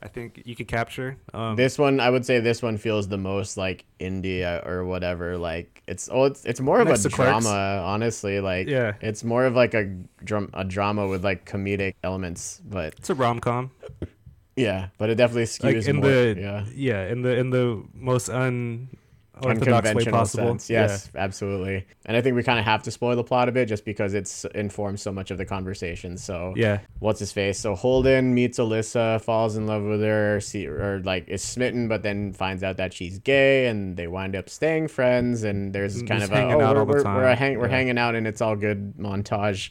[0.03, 1.17] I think you could capture.
[1.33, 5.37] Um, this one, I would say, this one feels the most like India or whatever.
[5.37, 8.39] Like it's oh, it's it's more of a drama, honestly.
[8.39, 9.85] Like yeah, it's more of like a
[10.23, 13.71] drum a drama with like comedic elements, but it's a rom com.
[14.55, 16.05] yeah, but it definitely Like skews in more.
[16.09, 16.65] the yeah.
[16.73, 18.29] yeah in the in the most
[19.41, 20.47] way unconventional possible.
[20.49, 20.69] sense.
[20.69, 21.85] Yes, absolutely.
[22.05, 24.13] And I think we kind of have to spoil the plot a bit just because
[24.13, 26.17] it's informed so much of the conversation.
[26.17, 26.73] So Yeah.
[26.73, 26.79] yeah.
[26.99, 27.57] what's his face?
[27.59, 32.03] So Holden meets Alyssa, falls in love with her, see, or like is smitten, but
[32.03, 35.43] then finds out that she's gay, and they wind up staying friends.
[35.43, 37.15] And there's Mm, kind just of a oh, out we're, all the we're, time.
[37.17, 37.71] we're, hang, we're Yeah.
[37.75, 39.69] hanging out, and it's all good montage.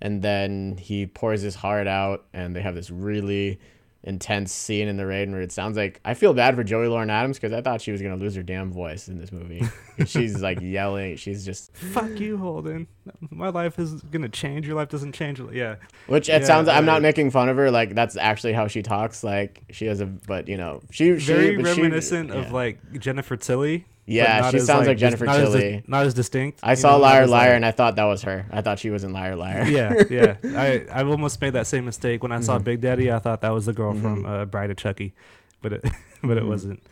[0.00, 3.58] And then he pours his heart out, and they have this really
[4.06, 7.08] intense scene in the rain where it sounds like I feel bad for Joey Lauren
[7.10, 9.62] Adams because I thought she was gonna lose her damn voice in this movie.
[10.06, 11.16] she's like yelling.
[11.16, 12.86] She's just Fuck you, Holden.
[13.30, 14.66] My life is gonna change.
[14.66, 15.40] Your life doesn't change.
[15.52, 15.76] Yeah.
[16.06, 16.68] which it Yeah, sounds.
[16.68, 17.70] I'm uh, not making fun of her.
[17.70, 19.24] Like that's actually how she talks.
[19.24, 22.52] Like she has a, but you know, she she Very she- reminiscent of yeah.
[22.52, 23.86] like Jennifer Tilly.
[24.06, 25.82] Yeah, she as, sounds like dis- Jennifer not as Tilly.
[25.86, 26.60] not as distinct.
[26.62, 28.44] I saw know, Liar Liar like- and I thought that was her.
[28.50, 29.64] I thought she was in Liar Liar.
[29.66, 30.36] yeah, yeah.
[30.58, 32.64] I I almost made that same mistake when I saw Mhm.
[32.64, 33.10] Big Daddy.
[33.12, 34.28] I thought that was the girl from Mhm.
[34.28, 35.14] uh, Bride of Chucky,
[35.62, 35.82] but it
[36.22, 36.48] but it Mhm.
[36.48, 36.82] wasn't.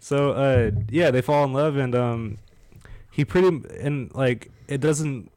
[0.00, 2.38] So uh, yeah, they fall in love, and um,
[3.10, 5.30] he pretty and like it doesn't.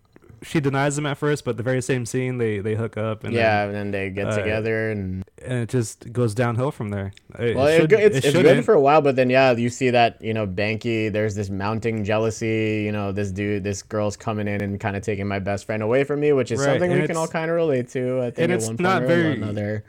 [0.43, 3.33] She denies him at first, but the very same scene they they hook up, and
[3.33, 6.89] yeah, then, and then they get uh, together and and it just goes downhill from
[6.89, 7.13] there.
[7.39, 9.89] It, well, should- it's, it it's good for a while, but then yeah, you see
[9.91, 11.11] that you know Banky.
[11.11, 12.83] There's this mounting jealousy.
[12.85, 15.83] You know, this dude, this girl's coming in and kind of taking my best friend
[15.83, 18.19] away from me, which is Right, something and we can all kind of relate to.
[18.21, 19.83] I think and at it's one not point or very- another.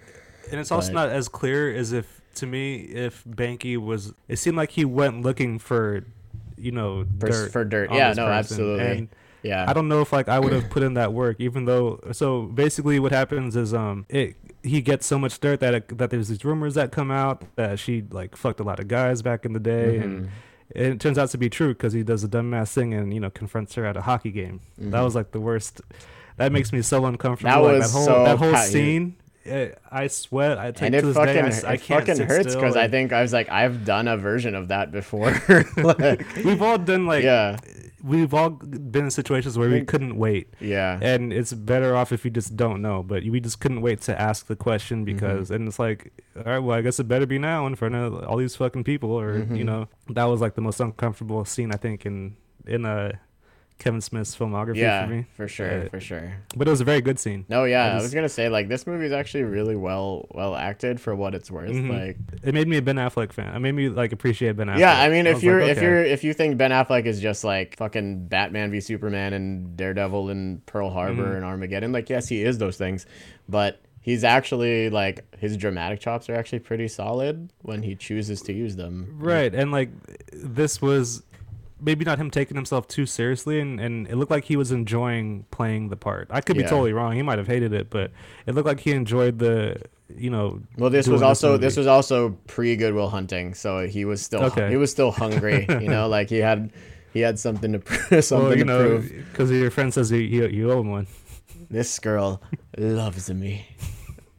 [0.50, 4.14] And it's also not as clear as if to me if Banky was.
[4.28, 6.04] It seemed like he went looking for,
[6.56, 8.30] you know, For, dirt for dirt, yeah, no, person.
[8.32, 9.08] absolutely, And
[9.42, 9.64] yeah.
[9.68, 12.00] I don't know if like I would have put in that work, even though.
[12.12, 16.10] So basically, what happens is um, it he gets so much dirt that it, that
[16.10, 19.44] there's these rumors that come out that she like fucked a lot of guys back
[19.44, 20.28] in the day, and, Mhm,
[20.74, 23.20] and it turns out to be true because he does a dumbass thing and you
[23.20, 24.60] know confronts her at a hockey game.
[24.78, 25.04] That mhm.
[25.04, 25.80] was like the worst.
[26.36, 27.50] That makes me so uncomfortable.
[27.50, 29.16] That like, was that whole so that whole scene.
[29.46, 30.58] It, I sweat.
[30.58, 31.66] I take and to it this fucking day.
[31.66, 34.68] I, I fucking hurts because I think I was like I've done a version of
[34.68, 35.30] that before.
[35.76, 37.56] like, we've all done like yeah,
[38.02, 40.98] we've all been in situations where we couldn't wait, Yeah.
[41.02, 43.02] and it's better off if you just don't know.
[43.02, 45.04] But we just couldn't wait to ask the question Mm-hmm.
[45.16, 47.94] because, and it's like, all right, well, I guess it better be now in front
[47.94, 49.56] of all these fucking people, or Mhm.
[49.58, 52.36] you know, that was like the most uncomfortable scene I think in
[52.66, 53.12] in uh,
[53.78, 55.26] Kevin Smith's filmography yeah, for me.
[55.36, 56.32] for sure, for sure.
[56.56, 57.44] But it was a very good scene.
[57.48, 60.56] No, yeah, I I, was gonna say like this movie is actually really well well
[60.56, 61.70] acted for what it's worth.
[61.70, 61.90] Mhm.
[61.90, 63.54] Like, It made me a Ben Affleck fan.
[63.54, 64.78] It made me like appreciate Ben Affleck.
[64.78, 67.44] yeah, I mean, if you're like, if you're if you think Ben Affleck is just
[67.44, 71.36] like fucking Batman v Superman and Daredevil and Pearl Harbor Mhm.
[71.36, 73.04] and Armageddon, like yes, he is those things,
[73.48, 78.52] but he's actually like his dramatic chops are actually pretty solid when he chooses to
[78.52, 79.16] use them.
[79.18, 79.90] Right, and like
[80.32, 81.22] this was
[81.80, 85.44] maybe not him taking himself too seriously, and, and it looked like he was enjoying
[85.50, 86.28] playing the part.
[86.30, 86.68] I could be Yeah.
[86.70, 87.12] totally wrong.
[87.14, 88.10] He might have hated it, but
[88.46, 89.82] it looked like he enjoyed the,
[90.16, 90.60] you know.
[90.78, 91.80] Well, this was also this, movie.
[91.80, 94.70] was also pre Good Will Hunting, so he was still Okay.
[94.70, 95.66] he was still hungry.
[95.80, 96.70] you know, like he had
[97.12, 99.12] he had something to pr- something well, you to know, prove.
[99.30, 101.06] because your friend says you, you you owe him one.
[101.68, 102.40] This girl
[102.78, 103.66] loves me,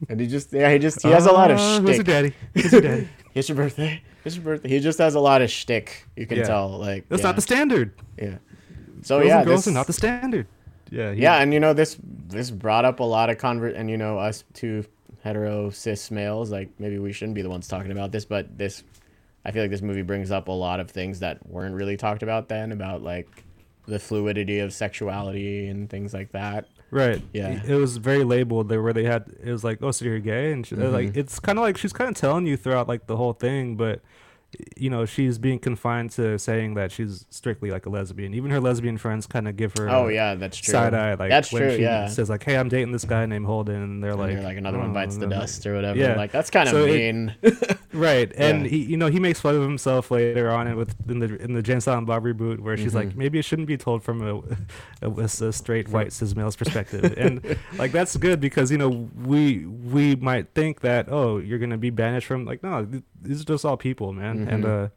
[0.08, 2.06] and he just yeah he just he has a lot of Ah, Who's your shtick.
[2.06, 2.34] daddy?
[2.54, 3.08] Who's your daddy?
[3.36, 4.02] It's your birthday.
[4.26, 4.70] It's your birthday.
[4.70, 6.06] He just has a lot of shtick.
[6.16, 6.44] You can Yeah.
[6.46, 6.70] tell.
[6.70, 7.94] Like That's yeah, not the standard.
[8.18, 8.38] yeah.
[9.04, 10.48] So Girls yeah, and girls this, are not the standard.
[10.90, 11.98] Yeah, he- yeah, and you know this
[12.28, 14.86] this brought up a lot of convert, and you know us two
[15.24, 18.84] hetero cis males, like maybe we shouldn't be the ones talking about this, but this,
[19.46, 22.24] I feel like this movie brings up a lot of things that weren't really talked
[22.24, 23.44] about then about like
[23.88, 26.68] the fluidity of sexuality and things like that.
[26.92, 27.22] Right.
[27.34, 27.62] Yeah.
[27.66, 30.52] It was very labeled there where they had it was like, oh, so you're gay,
[30.52, 33.08] and she, uh, like it's kind of like she's kind of telling you throughout like
[33.08, 34.02] the whole thing, but
[34.76, 38.34] you know she's being confined to saying that she's strictly like a lesbian.
[38.34, 40.72] Even her lesbian friends kind of give her Oh yeah, that's true.
[40.72, 42.08] side eye like That's when true, she yeah.
[42.08, 44.78] says like, hey, I'm dating this guy named Holden, and they're And like, like another
[44.80, 46.00] one "Oh, bites the no, no." dust or whatever.
[46.00, 46.16] Yeah.
[46.16, 47.36] Like that's kind of So it- mean.
[47.94, 48.70] Right, and Yeah.
[48.70, 51.64] he, you know, he makes fun of himself later on with in the in the
[51.64, 53.16] Jane Silent Bob reboot, where she's like, Mhm.
[53.16, 54.36] maybe it shouldn't be told from a
[55.02, 59.10] a, a, a straight white cis male's perspective, and like that's good because you know
[59.26, 63.42] we we might think that oh you're gonna be banished from like no th- these
[63.42, 64.86] are just all people man, and Mhm.
[64.86, 64.90] uh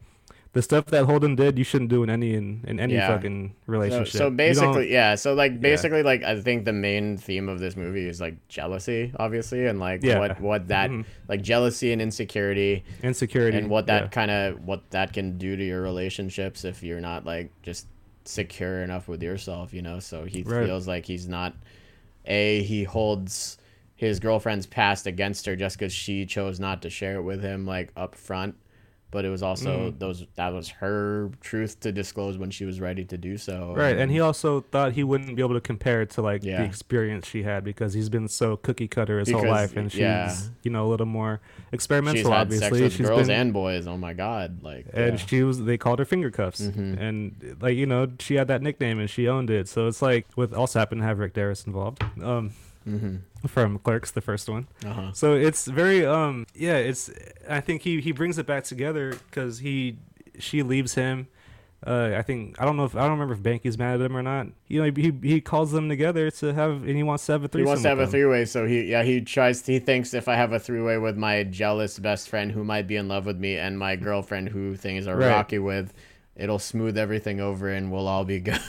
[0.53, 3.07] the stuff that Holden did you shouldn't do in any in, in any Yeah.
[3.07, 4.09] fucking relationship.
[4.13, 5.15] so don't- basically, yeah.
[5.15, 9.13] So like basically, like I think the main theme of this movie is like jealousy,
[9.17, 10.19] obviously, and like Yeah.
[10.19, 11.05] what what that Mhm.
[11.29, 14.09] like jealousy and insecurity, insecurity and what that yeah.
[14.09, 17.87] kind of what that can do to your relationships if you're not like just
[18.25, 20.01] secure enough with yourself, you know.
[20.01, 20.67] So he Right.
[20.67, 21.55] feels like he's not
[22.27, 23.57] a he holds
[23.95, 27.67] his girlfriend's past against her just because she chose not to share it with him
[27.67, 28.57] like up front
[29.11, 29.99] but it was also Mhm.
[29.99, 33.97] those that was her truth to disclose when she was ready to do so Right,
[33.99, 36.59] and he also thought he wouldn't be able to compare it to like Yeah.
[36.59, 40.01] the experience she had because he's been so cookie cutter his whole life, and she's
[40.01, 40.35] yeah.
[40.63, 41.41] you know a little more
[41.73, 42.19] experimental.
[42.19, 45.19] she's had obviously, sex with she's girls been, and boys oh my god like and
[45.19, 45.27] yeah.
[45.27, 47.01] she was they called her finger cuffs, Mhm.
[47.01, 49.69] and like you know she had that nickname and she owned it.
[49.69, 52.03] So it's like with also happened to have Rick Derris involved.
[52.23, 52.51] Um,
[52.89, 53.17] mm-hmm.
[53.49, 54.67] From Clerks, the first one.
[54.85, 57.11] uh-huh So it's very um yeah, it's
[57.49, 59.99] I think he he brings it back together because he
[60.39, 61.29] she leaves him.
[61.87, 64.15] Uh, I think I don't know if I don't remember if Banky's mad at him
[64.15, 64.49] or not.
[64.69, 67.49] You know, he he calls them together to have and he wants to have a
[67.49, 67.63] three.
[67.63, 70.35] he wants to have a three-way so he yeah he tries he thinks if i
[70.35, 73.57] have a three-way with my jealous best friend who might be in love with me
[73.57, 75.29] and my girlfriend who things are Right.
[75.31, 75.95] rocky with
[76.37, 78.61] it'll smooth everything over and we'll all be good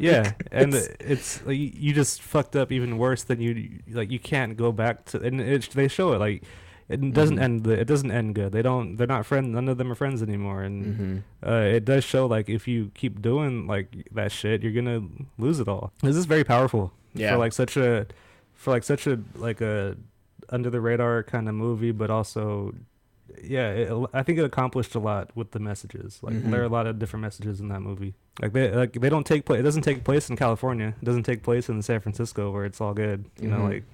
[0.00, 4.10] yeah, and It's- it's like you just fucked up even worse than you like.
[4.10, 6.42] You can't go back to and it, they show it like
[6.88, 7.42] it doesn't Mhm.
[7.42, 7.66] end.
[7.66, 8.52] It doesn't end good.
[8.52, 8.96] They don't.
[8.96, 9.48] They're not friends.
[9.48, 10.62] None of them are friends anymore.
[10.62, 11.48] And mm-hmm.
[11.48, 15.02] uh, it does show like if you keep doing like that shit, you're gonna
[15.38, 15.92] lose it all.
[16.02, 17.32] This is very powerful Yeah.
[17.32, 18.06] for like such a
[18.54, 19.96] for like such a like a
[20.50, 22.74] under the radar kind of movie, but also
[23.44, 26.18] yeah, it, I think it accomplished a lot with the messages.
[26.22, 26.50] Like Mhm.
[26.50, 28.14] there are a lot of different messages in that movie.
[28.40, 29.60] Like they like they don't take place.
[29.60, 30.94] It doesn't take place in California.
[31.00, 33.24] It doesn't take place in San Francisco where it's all good.
[33.40, 33.68] You know, Mhm.
[33.70, 33.84] like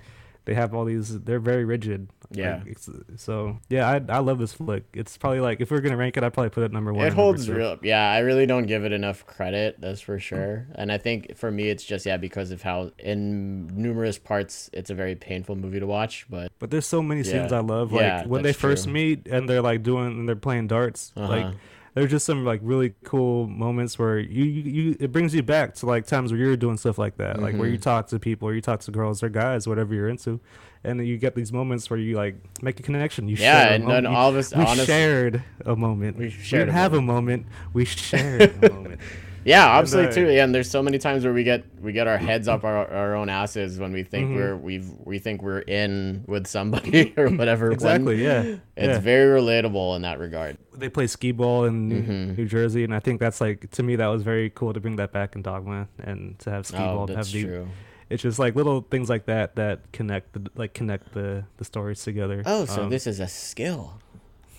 [0.45, 1.21] they have all these.
[1.21, 2.09] They're very rigid.
[2.37, 2.63] Yeah.
[2.67, 2.79] Like,
[3.17, 4.85] so yeah, I I love this flick.
[4.93, 7.07] It's probably like if we are gonna rank it, I'd probably put it number one.
[7.07, 7.55] It holds two.
[7.55, 7.79] real.
[7.83, 9.81] Yeah, I really don't give it enough credit.
[9.81, 10.67] That's for sure.
[10.75, 14.91] And I think for me, it's just yeah because of how in numerous parts it's
[14.91, 16.27] a very painful movie to watch.
[16.29, 17.59] But But there's so many scenes Yeah.
[17.59, 17.93] I love.
[17.93, 18.93] Yeah, Like when they first true.
[18.93, 21.13] meet and they're like doing and they're playing darts.
[21.17, 21.53] Like uh-huh.
[21.95, 25.75] there's just some like really cool moments where you, you you it brings you back
[25.77, 27.83] to like times where you're doing stuff like that, like where you Mhm.
[27.83, 30.41] talk to people, or you talk to girls or guys, whatever you're into,
[30.85, 33.29] and then you get these moments where you like make a connection.
[33.29, 36.17] You yeah, share and then all of us we honestly, shared a moment.
[36.19, 37.47] We We shared didn't a have a moment.
[37.73, 39.01] We shared a moment.
[39.47, 40.33] Yeah, absolutely uh, too.
[40.33, 42.91] Yeah, and there's so many times where we get we get our heads up our,
[42.91, 44.37] our own asses when we think Mhm.
[44.37, 47.67] we're we've we think we're in with somebody or whatever.
[47.67, 48.23] when Exactly.
[48.25, 48.41] Yeah.
[48.43, 48.59] It's
[48.95, 48.99] yeah.
[49.01, 50.57] very relatable in that regard.
[50.75, 52.39] they play skee ball in New, Mhm.
[52.39, 54.97] New Jersey, and I think that's like to me that was very cool to bring
[54.97, 57.07] that back in Dogma and to have skee Oh, ball.
[57.09, 57.69] To have that's the, true.
[58.15, 62.03] It's just like little things like that that connect the like connect the the stories
[62.03, 62.43] together.
[62.47, 64.01] Oh, so Um, this is a skill.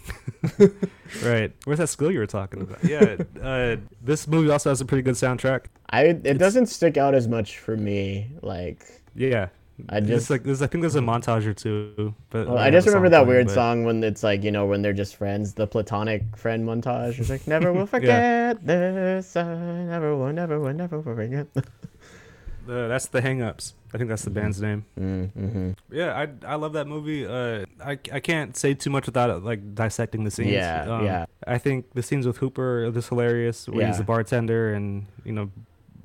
[1.23, 1.51] right?
[1.63, 2.83] Where's that skill you were talking about?
[2.83, 5.65] Yeah, uh, this movie also has a pretty good soundtrack.
[5.89, 8.29] I it doesn't stick out as much for me.
[8.41, 8.85] Like
[9.15, 9.47] Yeah,
[9.89, 12.13] I just just like there's I think there's a montage or two.
[12.29, 14.81] But well, I just remember that weird but- song when it's like you know when
[14.81, 17.17] they're just friends, the platonic friend montage.
[17.19, 19.35] It's like never will forget this.
[19.35, 19.43] I
[19.85, 21.47] never will, never will, never will forget.
[22.67, 23.73] Uh, that's the Hangups.
[23.93, 24.85] I think that's the band's name.
[24.99, 25.71] mm-hmm.
[25.91, 27.25] Yeah, I I love that movie.
[27.25, 30.51] Uh, I I can't say too much without like dissecting the scenes.
[30.51, 31.25] Yeah, Um, yeah.
[31.47, 33.67] I think the scenes with Hooper are just hilarious.
[33.69, 33.97] Where he's Yeah.
[33.99, 35.49] the bartender and you know,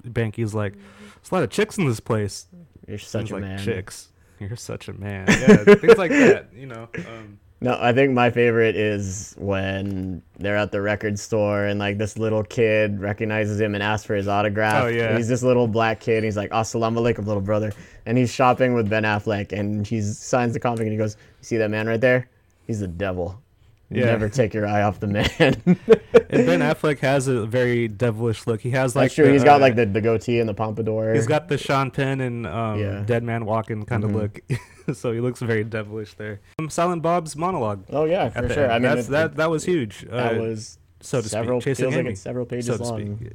[0.05, 2.47] Banky's like, there's a lot of chicks in this place.
[2.87, 3.59] You're He's such a like, man.
[3.59, 4.09] Chicks.
[4.39, 5.27] You're such a man.
[5.29, 6.51] Yeah, things like that.
[6.55, 6.89] You know.
[6.97, 11.99] Um, No, I think my favorite is when they're at the record store and like
[11.99, 14.85] this little kid recognizes him and asks for his autograph.
[14.85, 15.15] Oh, yeah.
[15.15, 16.25] He's this little black kid.
[16.25, 17.71] He's like, Assalamu alaikum, little brother.
[18.07, 21.45] And he's shopping with Ben Affleck and he signs the comic and he goes, You
[21.45, 22.31] see that man right there?
[22.67, 23.43] He's the devil.
[23.91, 24.07] You Yeah.
[24.07, 25.29] Never take your eye off the man.
[25.37, 28.61] and Ben Affleck has a very devilish look.
[28.61, 29.27] He has like That's true.
[29.27, 31.13] the, He's got uh, like the, the goatee and the pompadour.
[31.13, 33.03] He's got the Sean Penn and um, Yeah.
[33.05, 34.15] Dead Man Walking kind of Mhm.
[34.15, 34.41] look,
[34.97, 36.41] so he looks very devilish there.
[36.61, 37.85] Um, Silent Bob's monologue.
[37.91, 38.65] Oh yeah, for sure.
[38.65, 38.73] end.
[38.73, 40.03] I mean, that's, it- that that was huge.
[40.03, 43.29] that uh, was so to several speak, chasing feels like it's several pages so long.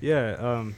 [0.00, 0.32] Yeah.
[0.38, 0.74] Um,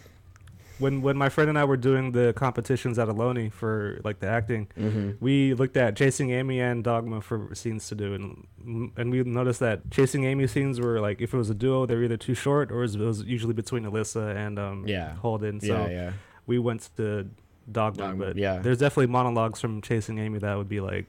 [0.79, 4.29] when when my friend and I were doing the competitions at Aloni for like the
[4.29, 9.11] acting, hmm we looked at Chasing Amy and Dogma for scenes to do, and and
[9.11, 12.05] we noticed that Chasing Amy scenes were like if it was a duo, they were
[12.05, 15.15] either too short or it was, it was usually between Alyssa and um Yeah.
[15.17, 15.61] Holden.
[15.61, 16.13] So Yeah, yeah.
[16.47, 17.29] we went to
[17.71, 18.59] Dogma, Dogma, but yeah.
[18.59, 21.07] there's definitely monologues from Chasing Amy that would be like,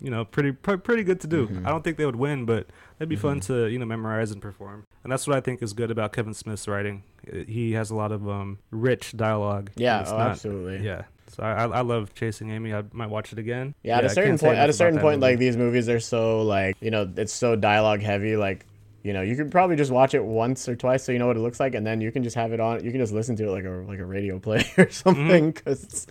[0.00, 1.46] you know, pretty pr- pretty good to do.
[1.48, 1.66] Mhm.
[1.66, 2.66] I don't think they would win, but
[2.98, 3.46] it'd be fun Mhm.
[3.46, 4.84] to you know memorize and perform.
[5.04, 7.02] And that's what I think is good about Kevin Smith's writing.
[7.32, 9.70] Uh, He has a lot of um, rich dialogue.
[9.76, 10.84] Yeah, it's oh, not- absolutely.
[10.84, 12.74] Yeah, so I, I love Chasing Amy.
[12.74, 13.74] I might watch it again.
[13.82, 16.76] Yeah, at a certain point, at a certain point, like these movies are so like
[16.80, 18.36] you know it's so dialogue heavy.
[18.36, 18.66] Like
[19.06, 21.36] you know you could probably just watch it once or twice so you know what
[21.36, 22.84] it looks like, and then you can just have it on.
[22.84, 25.52] You can just listen to it like a like a radio play or something.
[25.52, 26.06] Because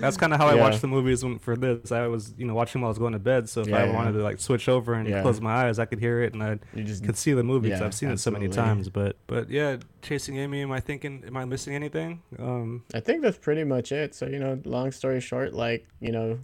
[0.00, 0.62] That's kind of how I Yeah.
[0.62, 1.92] watched the movies when, for this.
[1.92, 3.48] I was, you know, watching while I was going to bed.
[3.48, 3.92] So if Yeah, I yeah.
[3.94, 6.58] wanted to like switch over and close my eyes, I could hear it and I
[6.74, 8.88] you just could see the movie I've seen it so many times.
[8.88, 10.62] But but yeah, chasing Amy.
[10.62, 11.22] Am I thinking?
[11.26, 12.22] Am I missing anything?
[12.38, 14.14] Um, I think that's pretty much it.
[14.14, 16.38] So you know, long story short, like you know,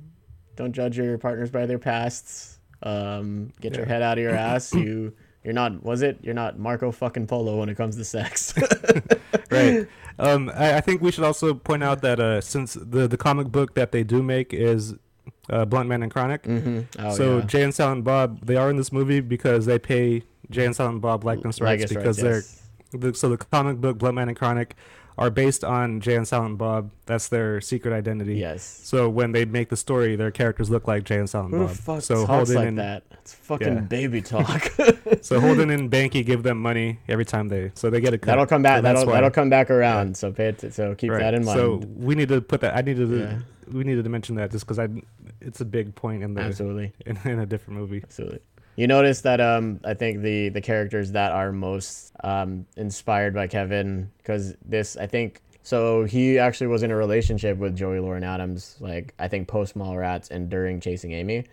[0.56, 2.58] don't judge your partners by their pasts.
[2.82, 4.72] Um, get your head out of your ass.
[4.72, 5.14] You
[5.46, 6.18] you're not was it?
[6.22, 8.52] You're not Marco fucking Polo when it comes to sex.
[9.50, 9.86] right.
[10.18, 13.52] Um, I, I think we should also point out that uh, since the the comic
[13.52, 14.96] book that they do make is
[15.48, 16.42] uh, Blunt Man and Chronic.
[16.42, 16.80] mm-hmm.
[16.98, 17.44] Oh, so yeah.
[17.44, 21.00] Jay and Silent Bob, they are in this movie because they pay Jay and Silent
[21.00, 23.12] Bob likeness rights because rights, they're yes.
[23.12, 24.74] the, so the comic book Blunt Man and Chronic
[25.18, 26.90] are based on Jay and Silent Bob.
[27.06, 28.34] That's their secret identity.
[28.36, 28.62] yes.
[28.84, 31.70] So when they make the story, their characters look like Jay and Silent Who Bob.
[31.76, 33.02] fuck so talks Holden like and that?
[33.12, 33.80] It's fucking Yeah.
[33.80, 34.70] baby talk.
[35.22, 38.26] so Holden and Banky give them money every time they so they get a cut.
[38.26, 38.78] that'll come back.
[38.78, 39.12] So that'll why.
[39.14, 40.16] that'll come back around.
[40.16, 40.74] So pay it.
[40.74, 41.20] So keep Right.
[41.20, 41.58] that in mind.
[41.58, 42.76] So we need to put that.
[42.76, 43.18] I needed to.
[43.18, 43.38] Yeah.
[43.72, 44.86] We needed to mention that just because I,
[45.40, 46.92] it's a big point in the Absolutely.
[47.04, 48.00] in, in a different movie.
[48.04, 48.38] Absolutely.
[48.76, 53.46] You notice that um I think the the characters that are most um inspired by
[53.46, 58.22] Kevin because this I think so he actually was in a relationship with Joey Lauren
[58.22, 61.44] Adams like I think post Mallrats and during Chasing Amy.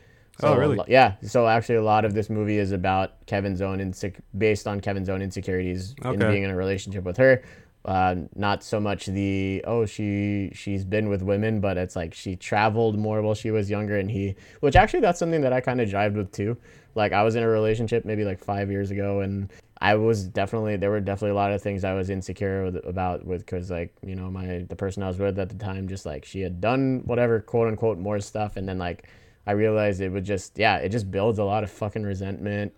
[0.41, 0.80] So Oh, really?
[0.88, 1.13] yeah.
[1.21, 5.07] So actually, a lot of this movie is about Kevin's own insec- based on Kevin's
[5.07, 7.43] own insecurities in being in a relationship with her.
[7.86, 12.36] Uh, not so much the oh she she's been with women, but it's like she
[12.36, 15.80] traveled more while she was younger, and he which actually that's something that I kind
[15.82, 16.57] of jived with too.
[16.95, 20.77] Like I was in a relationship maybe like five years ago, and I was definitely
[20.77, 23.93] there were definitely a lot of things I was insecure with, about with because like
[24.05, 26.61] you know my the person I was with at the time just like she had
[26.61, 29.07] done whatever quote unquote more stuff, and then like
[29.47, 32.73] I realized it would just yeah it just builds a lot of fucking resentment,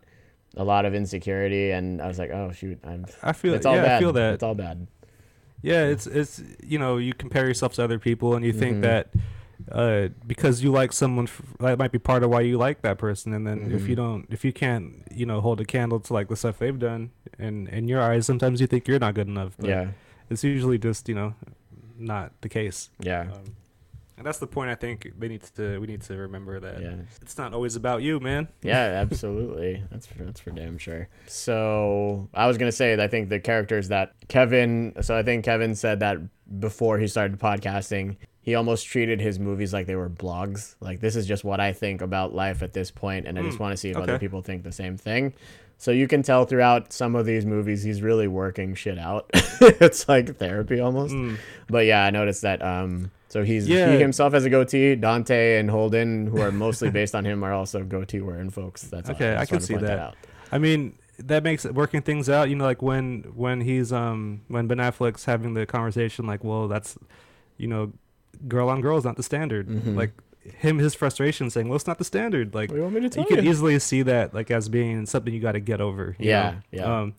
[0.56, 3.54] a lot of insecurity, and I was like oh shoot I'm I feel.
[3.54, 4.34] it's all yeah, bad I feel that.
[4.36, 4.88] it's all bad
[5.62, 8.60] Yeah, it's it's you know you compare yourself to other people and you Mhm.
[8.60, 9.10] think that
[9.72, 12.98] uh, because you like someone f- that might be part of why you like that
[12.98, 16.14] person, and then if you don't, if you can't, you know, hold a candle to
[16.14, 19.28] like the stuff they've done, and in your eyes, sometimes you think you're not good
[19.28, 19.54] enough.
[19.58, 19.88] But yeah
[20.28, 21.36] it's usually just you know
[22.00, 22.90] not the case.
[23.00, 23.56] yeah Um,
[24.18, 24.70] And that's the point.
[24.72, 25.78] I think they need to.
[25.80, 26.96] We need to remember that Yeah.
[27.22, 28.48] it's not always about you, man.
[28.64, 29.84] Yeah, absolutely.
[29.92, 31.10] That's for, that's for damn sure.
[31.28, 34.94] So I was gonna say, I think the characters that Kevin.
[35.02, 36.18] So I think Kevin said that
[36.60, 38.16] before he started podcasting,
[38.46, 40.76] he almost treated his movies like they were blogs.
[40.80, 43.58] Like this is just what I think about life at this point, and I just
[43.58, 45.34] Hmm, want to see if other people think the same thing.
[45.78, 49.30] So you can tell throughout some of these movies, he's really working shit out.
[49.34, 51.14] it's like therapy almost.
[51.16, 51.38] Mm.
[51.68, 52.62] But yeah, I noticed that.
[52.62, 53.92] Um, so he's Yeah.
[53.92, 54.96] he himself has a goatee.
[54.96, 58.84] Dante and Holden, who are mostly based on him, are also goatee wearing folks.
[58.84, 59.10] That's.
[59.10, 60.00] Okay, just I can see point that.
[60.00, 60.16] out.
[60.52, 62.48] I mean, that makes working things out.
[62.50, 66.70] You know, like when when he's um when Ben Affleck's having the conversation, like, well,
[66.70, 66.98] that's
[67.58, 67.92] you know,
[68.48, 69.68] girl on girl is not the standard.
[69.68, 69.96] Mhm.
[69.96, 70.12] Like
[70.60, 72.54] him, his frustration saying, well, it's not the standard.
[72.54, 73.36] Like What do you want me to tell you you?
[73.38, 76.16] could easily see that like as being something you got to get over.
[76.20, 76.58] you Yeah, know?
[76.72, 77.00] yeah.
[77.02, 77.14] Um,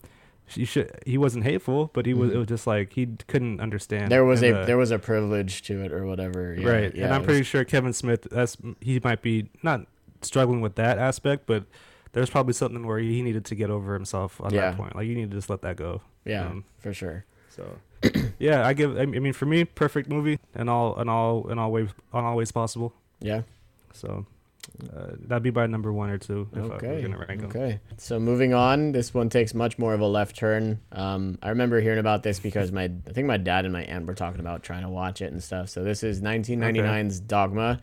[0.53, 0.97] you should.
[1.05, 2.31] He wasn't hateful, but he was.
[2.31, 2.35] Mhm.
[2.35, 4.09] It was just like he couldn't understand.
[4.11, 6.55] there was a uh, there was a privilege to it or whatever.
[6.57, 8.27] Yeah, right, Yeah, and I'm it pretty was- sure Kevin Smith.
[8.31, 9.85] That's he might be not
[10.21, 11.65] struggling with that aspect, but
[12.13, 14.61] there's probably something where he needed to get over himself on Yeah.
[14.71, 14.95] that point.
[14.95, 16.01] Like you need to just let that go.
[16.23, 17.25] yeah, um, for sure.
[17.49, 17.77] So,
[18.39, 18.97] yeah, I give.
[18.97, 22.35] I mean, for me, perfect movie, and all, and all, and all ways, on all
[22.35, 22.93] ways possible.
[23.19, 23.41] Yeah.
[23.93, 24.25] So,
[24.95, 27.01] uh, that'd be by number one or two if I Okay.
[27.01, 27.49] gonna rank 'em.
[27.49, 27.79] Okay.
[27.97, 30.79] So moving on, this one takes much more of a left turn.
[30.91, 34.05] Um, I remember hearing about this because my I think my dad and my aunt
[34.05, 35.69] were talking about trying to watch it and stuff.
[35.69, 37.79] So this is 1999's Dogma.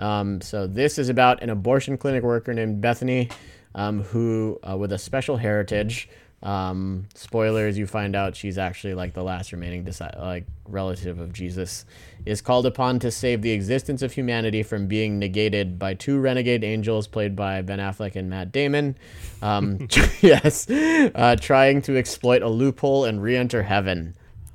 [0.00, 3.28] Um, so this is about an abortion clinic worker named Bethany,
[3.76, 6.08] um, who uh, with a special heritage.
[6.42, 11.32] Um, spoilers: you find out she's actually like the last remaining disi- like relative of
[11.32, 11.84] Jesus,
[12.26, 16.64] is called upon to save the existence of humanity from being negated by two renegade
[16.64, 18.96] angels played by Ben Affleck and Matt Damon.
[19.40, 19.86] Um,
[20.20, 24.14] yes, uh, trying to exploit a loophole and re-enter heaven.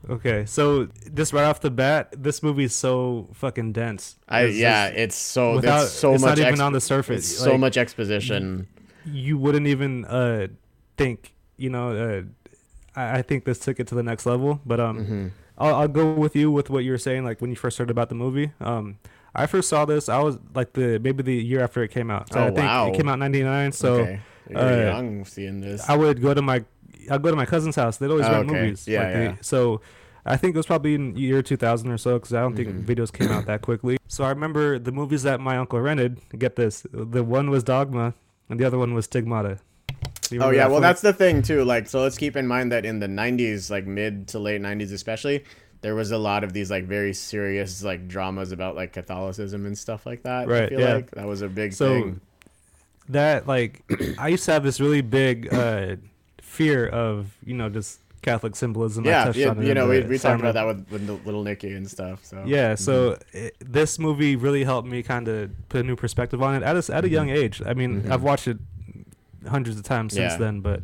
[0.10, 4.16] Okay, so just right off the bat, this movie is so fucking dense.
[4.28, 6.74] I It's yeah, just- it's so without- that's so it's much not even ex- on
[6.74, 7.30] the surface.
[7.32, 8.68] It's so much exposition.
[9.06, 10.48] You wouldn't even uh
[10.98, 11.34] think.
[11.58, 12.22] You know, uh,
[13.00, 14.62] I, I think this took it to the next level.
[14.66, 15.32] But um, Mhm.
[15.58, 17.24] I'll, I'll go with you with what you were saying.
[17.24, 18.98] Like when you first heard about the movie, um,
[19.34, 20.08] I first saw this.
[20.10, 22.32] I was like the maybe the year after it came out.
[22.32, 22.88] So Oh, I think wow.
[22.90, 23.72] it came out '99.
[23.72, 24.20] So okay.
[24.50, 25.88] You're uh, young seeing this.
[25.90, 26.64] I would go to my
[27.10, 27.98] I'd go to my cousin's house.
[27.98, 28.62] They'd always Oh, rent okay.
[28.62, 28.88] movies.
[28.88, 29.36] Yeah, like they- yeah.
[29.42, 29.82] so
[30.26, 32.84] I think it was probably in year 2000 or so because I don't think Mhm.
[32.86, 33.98] videos came out that quickly.
[34.08, 36.20] So I remember the movies that my uncle rented.
[36.38, 38.14] Get this: the one was Dogma,
[38.50, 39.60] and the other one was Stigmata.
[40.32, 41.64] You Oh yeah, well that's the thing too.
[41.64, 44.92] Like, so let's keep in mind that in the '90s, like mid to late '90s,
[44.94, 45.44] especially,
[45.82, 49.78] there was a lot of these like very serious like dramas about like Catholicism and
[49.78, 50.44] stuff like that.
[50.44, 50.94] I Right, feel yeah.
[50.96, 52.22] like that was a big So, thing.
[53.10, 53.84] that like
[54.18, 55.96] I used to have this really big uh,
[56.42, 59.06] fear of you know just Catholic symbolism.
[59.06, 62.26] Yeah, yeah you know, we, we talked about that with, with little Nicky and stuff.
[62.26, 63.38] So Yeah, so Mm-hmm.
[63.38, 66.76] it, this movie really helped me kind of put a new perspective on it at
[66.90, 67.62] a, at a young age.
[67.66, 68.12] I mean, Mhm.
[68.12, 68.58] I've watched it
[69.48, 70.38] hundreds of times since Yeah.
[70.38, 70.82] then, but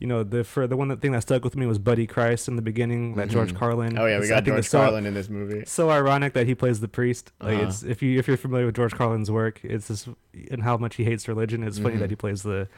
[0.00, 2.48] you know, the for the one that thing that stuck with me was Buddy Christ
[2.48, 3.56] in the beginning, that George Mhm.
[3.56, 3.98] Carlin.
[3.98, 5.62] oh yeah, we It's- I got think George it's so- Carlin in this movie.
[5.66, 7.32] So ironic that he plays the priest.
[7.40, 7.66] Like Uh-huh.
[7.68, 10.08] it's if you if you're familiar with George Carlin's work, it's just
[10.50, 11.62] and how much he hates religion.
[11.62, 12.00] It's funny Mhm.
[12.00, 12.68] that he plays the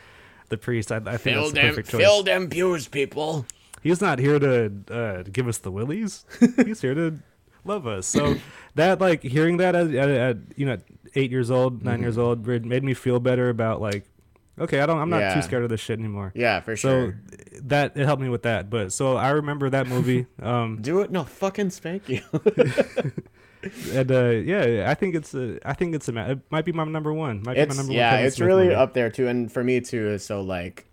[0.51, 0.93] the priest.
[0.93, 2.01] I, I think Fill that's the them, perfect choice.
[2.01, 3.47] fill them pews, people.
[3.83, 6.25] He's not here to uh, give us the willies.
[6.65, 7.19] He's here to
[7.65, 8.07] love us.
[8.07, 8.37] So
[8.77, 10.77] that like hearing that at, at, at you know
[11.17, 12.03] eight years old, 9 Mhm.
[12.03, 14.05] years old, made me feel better about like
[14.59, 15.35] okay, I don't I'm not Yeah.
[15.35, 16.33] too scared of this shit anymore.
[16.35, 17.21] Yeah, for So sure.
[17.53, 18.71] So that it helped me with that.
[18.71, 20.27] But so I remember that movie.
[20.43, 22.21] Um, Do it, no, fucking spank you.
[23.93, 26.85] and uh, yeah, I think it's a, I think it's a, it might be my
[26.85, 27.43] number one.
[27.43, 28.25] Might be my it's number yeah, one.
[28.25, 28.75] It's Smith really movie.
[28.77, 30.19] up there too, and for me too.
[30.19, 30.87] So like,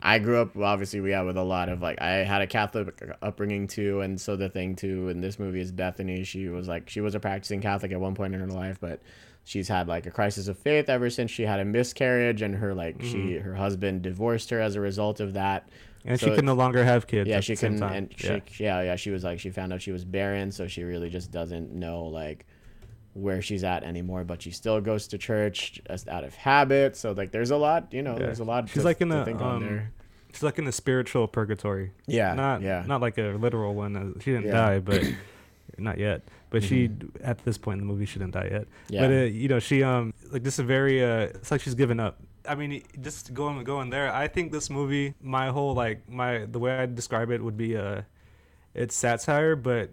[0.00, 2.98] I grew up obviously we have with a lot of like I had a Catholic
[3.20, 6.24] upbringing too, and so the thing too in this movie is Bethany.
[6.24, 9.00] She was like she was a practicing Catholic at one point in her life, but
[9.44, 12.74] she's had like a crisis of faith ever since she had a miscarriage, and her
[12.74, 13.44] like she Mm-hmm.
[13.48, 15.68] her husband divorced her as a result of that.
[16.04, 17.28] and so she can no longer have kids.
[17.28, 18.40] Yeah, at she the can, and yeah.
[18.50, 21.10] she, yeah, yeah, she was like she found out she was barren, so she really
[21.10, 22.46] just doesn't know like
[23.12, 24.24] where she's at anymore.
[24.24, 26.96] But she still goes to church just out of habit.
[26.96, 28.26] So like, there's a lot, you know, Yeah.
[28.26, 28.68] there's a lot.
[28.68, 29.92] She's to, like in to a, think on um, there.
[30.32, 31.92] She's like in a spiritual purgatory.
[32.08, 33.94] Yeah, not yeah, not like a literal one.
[33.96, 34.52] uh, She didn't Yeah.
[34.52, 35.02] die, but
[35.78, 36.22] not yet.
[36.54, 37.10] But she Mhm.
[37.22, 38.66] at this point in the movie she didn't die yet.
[38.88, 39.00] yeah.
[39.02, 41.98] But uh, you know she um like this is very uh it's like she's given
[42.00, 42.14] up.
[42.48, 44.08] I mean just going going there.
[44.12, 47.76] I think this movie my whole like my the way I describe it would be
[47.76, 48.02] uh
[48.74, 49.90] it's satire, but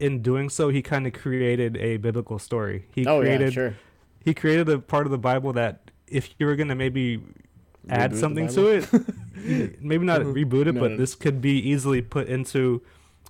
[0.00, 2.86] in doing so he kind of created a biblical story.
[2.94, 3.74] He oh created yeah, sure.
[4.24, 7.22] he created a part of the Bible that if you were gonna maybe
[7.88, 8.84] add Reboot something to it,
[9.80, 10.96] maybe not reboot it, No, but no.
[10.96, 12.82] this could be easily put into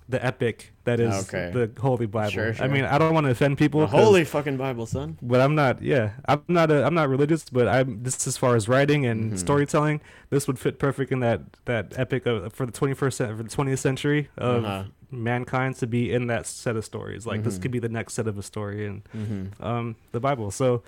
[0.07, 1.49] the epic that is Okay.
[1.51, 2.29] the Holy Bible.
[2.31, 3.87] Sure, I mean, I don't want to offend people.
[3.87, 5.17] Holy fucking Bible, son.
[5.21, 5.81] but I'm not.
[5.81, 6.69] Yeah, I'm not.
[6.71, 8.03] A, I'm not religious, but I'm.
[8.03, 9.37] This as far as writing and Mhm.
[9.39, 13.49] storytelling, this would fit perfect in that that epic of, for the 21st for the
[13.49, 14.83] 20th century of Uh-huh.
[15.11, 17.25] mankind to be in that set of stories.
[17.25, 17.61] Like this Mhm.
[17.63, 19.63] could be the next set of a story in Mm-hmm.
[19.65, 20.51] um the Bible.
[20.51, 20.83] So,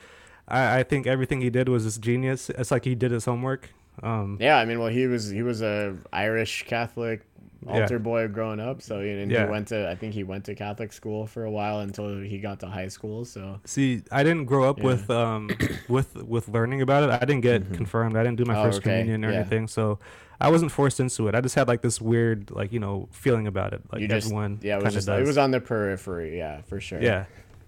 [0.48, 2.50] I, I think everything he did was just genius.
[2.52, 3.70] It's like he did his homework.
[4.04, 7.26] Um, Yeah, I mean, well, he was he was a Irish Catholic
[7.66, 7.82] Yeah.
[7.82, 9.46] altar boy growing up, so and Yeah.
[9.46, 12.38] he went to I think he went to Catholic school for a while until he
[12.40, 13.26] got to high school.
[13.26, 14.84] So See, I didn't grow up Yeah.
[14.86, 15.50] with um
[15.90, 17.10] with with learning about it.
[17.10, 17.74] I didn't get Mhm.
[17.76, 18.16] confirmed.
[18.16, 18.90] I didn't do my Oh, first okay.
[19.02, 19.40] communion or Yeah.
[19.40, 20.00] anything, so
[20.40, 21.34] I wasn't forced into it.
[21.36, 24.28] I just had like this weird like you know feeling about it, like you just
[24.28, 27.02] everyone yeah, it was just it was on the periphery, yeah, for sure.
[27.02, 27.26] yeah.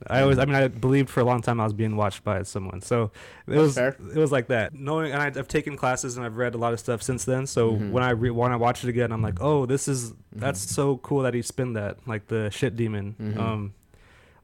[0.07, 2.43] I always, I mean, I believed for a long time I was being watched by
[2.43, 3.11] someone, so it
[3.47, 3.89] That's was fair.
[4.15, 4.73] it was like that.
[4.73, 7.45] Knowing, and I, I've taken classes and I've read a lot of stuff since then.
[7.47, 7.91] So Mhm.
[7.91, 10.73] when I re- when I watch it again, I'm like, oh, this is that's Mm-hmm.
[10.73, 13.15] so cool that he spin that like the shit demon.
[13.21, 13.37] Mhm.
[13.37, 13.73] Um,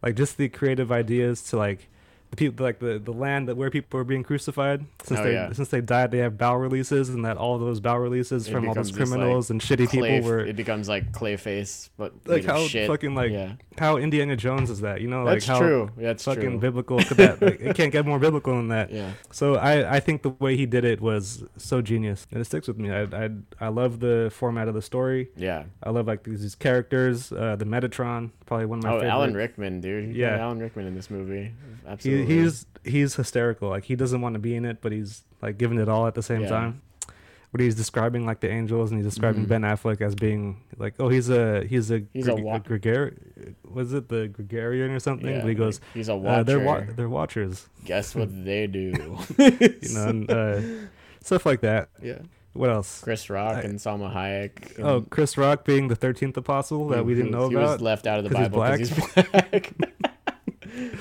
[0.04, 1.88] like just the creative ideas to like
[2.32, 5.34] the people like the the land that where people are being crucified since Oh, they
[5.34, 5.52] yeah.
[5.54, 8.68] since they died they have bow releases and that all those bow releases It from
[8.68, 12.14] all those this, like, criminals and shitty Clay, people were it becomes like Clayface, but
[12.26, 12.88] like how shit.
[12.88, 15.92] fucking like yeah, how Indiana Jones is that you know that's like how true.
[15.98, 16.60] That's fucking true.
[16.60, 20.00] biblical could that like, it can't get more biblical than that yeah, so I, I
[20.00, 23.04] think the way he did it was so genius and it sticks with me I,
[23.04, 25.64] I I love the format of the story yeah.
[25.84, 29.10] I love like these, these characters uh, the Metatron probably one of my Oh, favorite
[29.12, 30.16] Alan Rickman, dude.
[30.16, 30.38] Yeah.
[30.38, 31.52] Alan Rickman in this movie.
[32.00, 32.44] he, Absolutely.
[32.44, 35.80] he's he's hysterical like he doesn't want to be in it but he's like giving
[35.80, 36.50] it all at the same Yeah.
[36.50, 36.82] time
[37.52, 39.50] when he's describing like the angels and he's describing Mhm.
[39.50, 43.56] Ben Affleck as being like oh he's a he's a He's a Gre- wa- Gregari-
[43.64, 46.44] was it the Gregarian or something yeah, but he goes he's a uh, watcher.
[46.44, 48.80] they're wa- they're watchers Guess what they do?
[48.80, 49.20] you know
[50.08, 50.62] and, uh,
[51.24, 52.20] stuff like that yeah.
[52.54, 54.80] what else Chris Rock I- and Salma Hayek.
[54.84, 58.06] oh Chris Rock being the 13th apostle that we didn't know he about was left
[58.06, 59.66] out of the Bible because black.
[59.66, 59.74] he's black.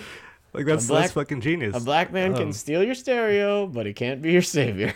[0.54, 3.86] like that's black- that's fucking genius a black man Um, can steal your stereo, but
[3.86, 4.94] he can't be your savior.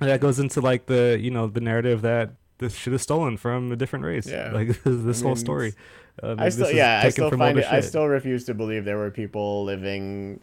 [0.00, 3.36] And that goes into like the you know the narrative that this shit is stolen
[3.36, 4.26] from a different race.
[4.26, 4.50] Yeah.
[4.52, 5.74] Like this I whole story.
[6.22, 7.66] Um, I still, yeah, I still find it.
[7.70, 10.38] I still refuse to believe there were people living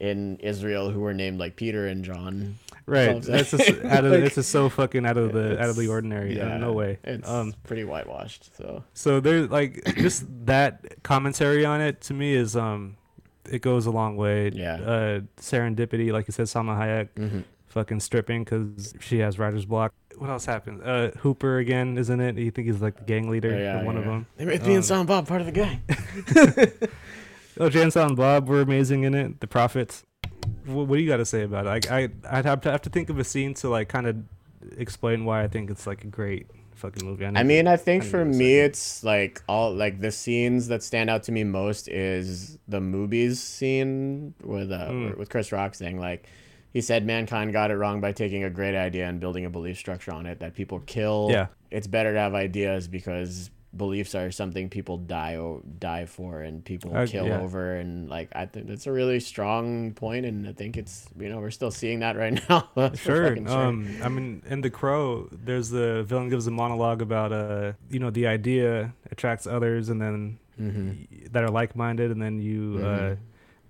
[0.00, 2.54] in Israel who were named like Peter and John.
[2.86, 3.20] right.
[3.20, 5.88] That's just out of Like, it's just so fucking out of the out of the
[5.88, 6.36] ordinary.
[6.36, 7.00] Yeah, no way.
[7.02, 8.56] It's Um, pretty whitewashed.
[8.56, 12.96] So so there's like just that commentary on it to me is um
[13.50, 14.50] it goes a long way.
[14.50, 14.74] Yeah.
[14.74, 17.40] Uh, serendipity, like you said, Salma Hayek mm-hmm.
[17.68, 19.92] fucking stripping because she has writer's block.
[20.16, 20.82] What else happened?
[20.82, 22.36] Uh, Hooper again, isn't it?
[22.36, 24.26] You think he's like the gang leader, Oh, yeah, or one of them.
[24.36, 25.82] they made me Um, and Silent Bob part of the gang.
[27.60, 29.40] Oh, Jansen and Bob were amazing in it.
[29.40, 30.04] The prophets.
[30.64, 31.90] What, what do you got to say about it?
[31.90, 34.16] I, I, I'd have to have to think of a scene to like kind of
[34.76, 36.46] explain why I think it's like a great
[36.78, 37.26] fucking movie.
[37.26, 38.60] I need mean, I think need for me, say.
[38.60, 43.40] it's like all like the scenes that stand out to me most is the movies
[43.42, 45.18] scene with uh, Mm.
[45.18, 46.26] with Chris Rock saying like
[46.72, 49.78] he said mankind got it wrong by taking a great idea and building a belief
[49.78, 51.28] structure on it that people kill.
[51.30, 51.46] Yeah.
[51.70, 56.64] it's better to have ideas because beliefs are something people die o- die for and
[56.64, 57.40] people Uh, kill yeah.
[57.40, 61.28] over and like I think that's a really strong point and I think it's you
[61.30, 62.68] know we're still seeing that right now.
[62.74, 63.38] For Sure.
[63.48, 68.00] Um, I mean, in The Crow, there's the villain gives a monologue about uh, you
[68.02, 71.30] know, the idea attracts others, and then Mhm.
[71.32, 73.16] that are like-minded, and then you uh, Mhm.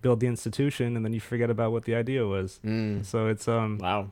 [0.00, 2.60] build the institution, and then you forget about what the idea was.
[2.64, 3.04] Mm.
[3.04, 4.08] So it's um, Wow.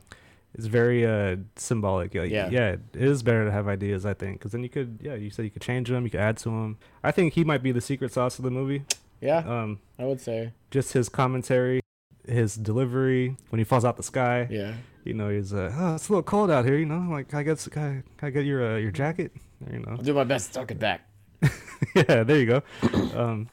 [0.55, 2.13] It's very uh symbolic.
[2.15, 2.49] Like, Yeah.
[2.49, 5.29] yeah, it is better to have ideas, I think, because then you could, yeah, you
[5.29, 6.77] said you could change them, you could add to them.
[7.03, 8.83] I think he might be the secret sauce of the movie.
[9.21, 10.53] Yeah, Um, I would say.
[10.71, 11.79] just his commentary,
[12.27, 14.47] his delivery when he falls out the sky.
[14.49, 14.73] Yeah.
[15.03, 16.77] You know, he's uh, oh, it's a little cold out here.
[16.77, 19.31] You know, like I can I, can I get your uh, your jacket?
[19.71, 21.07] You know, I'll do my best to talk it back.
[21.95, 22.61] yeah, there you go.
[23.15, 23.47] Um,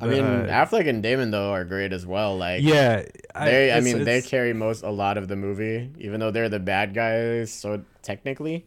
[0.00, 2.36] I mean, uh, Affleck and Damon though are great as well.
[2.36, 3.04] Like, yeah,
[3.34, 3.72] they.
[3.72, 6.94] I, mean, they carry most a lot of the movie, even though they're the bad
[6.94, 7.52] guys.
[7.52, 8.66] So technically,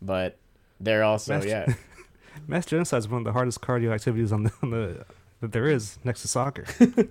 [0.00, 0.36] but
[0.80, 1.74] they're also Master- yeah.
[2.48, 5.04] mass genocide is one of the hardest cardio activities on the, on the
[5.40, 6.64] that there is next to soccer.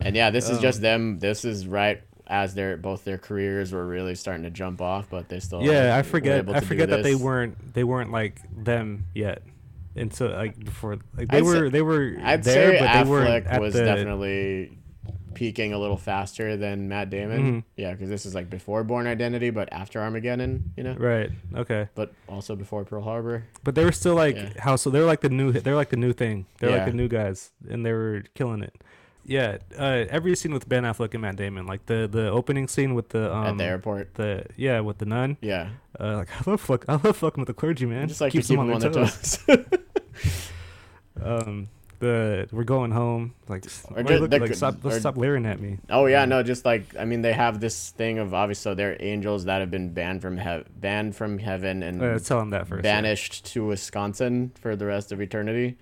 [0.00, 1.18] And yeah, this is Um, just them.
[1.18, 5.28] This is right as their both their careers were really starting to jump off, but
[5.28, 6.48] they still yeah, I were forget.
[6.48, 9.42] I forget that they weren't they weren't like them yet.
[10.00, 13.10] Until like before, like they I'd say- were they were I'd there, say but they
[13.10, 13.84] Affleck was the.
[13.84, 14.78] definitely
[15.34, 17.42] peaking a little faster than Matt Damon.
[17.60, 17.64] Mhm.
[17.76, 21.30] Yeah, because this is like before Bourne Identity, but after Armageddon, you know, Right.
[21.54, 21.88] Okay.
[21.94, 23.44] but also before Pearl Harbor.
[23.62, 24.48] But they were still like Yeah.
[24.58, 26.46] how so they're like the new they're like the new thing.
[26.58, 28.74] They're like the new guys and they were killing it.
[29.30, 32.94] Yeah, uh, every scene with Ben Affleck and Matt Damon, like the the opening scene
[32.94, 34.14] with the um, at the airport.
[34.14, 35.36] the yeah with the nun.
[35.42, 35.68] Yeah,
[36.00, 38.08] Uh, like I love fuck, I love fucking with the clergy man.
[38.08, 39.38] just like Keeps to keep them them on their toes.
[39.46, 39.64] toes.
[41.20, 41.68] Um,
[41.98, 43.34] the we're going home.
[43.48, 45.78] Like, just- look- like stop, or- stop leering at me.
[45.90, 49.44] oh yeah, no, just like I mean, they have this thing of obviously they're angels
[49.46, 52.84] that have been banned from he- banned from heaven and Uh, tell them that first.
[52.84, 52.94] yeah.
[53.00, 55.76] banished to Wisconsin for the rest of eternity.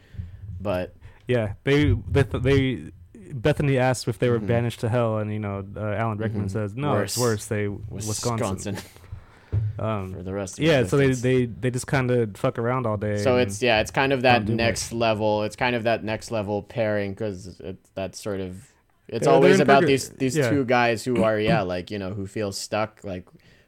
[0.60, 0.94] But
[1.28, 2.92] Yeah, they they they
[3.32, 4.46] Bethany asked if they were Mhm.
[4.46, 6.50] banished to hell, and you know uh, Alan Rickman Mhm.
[6.50, 7.18] says no, it's Worse.
[7.18, 7.46] worse.
[7.46, 8.74] They Wisconsin.
[8.74, 8.76] Wisconsin,
[9.76, 10.58] for Um, the rest.
[10.58, 13.16] of yeah, so they, they they just kind of fuck around all day.
[13.18, 15.42] So it's yeah, it's kind of that next level.
[15.44, 18.56] It's kind of that next level pairing because it's that sort of.
[19.08, 20.50] It's Yeah, always about purga- these these yeah.
[20.50, 23.24] two guys who are yeah like you know who feel stuck like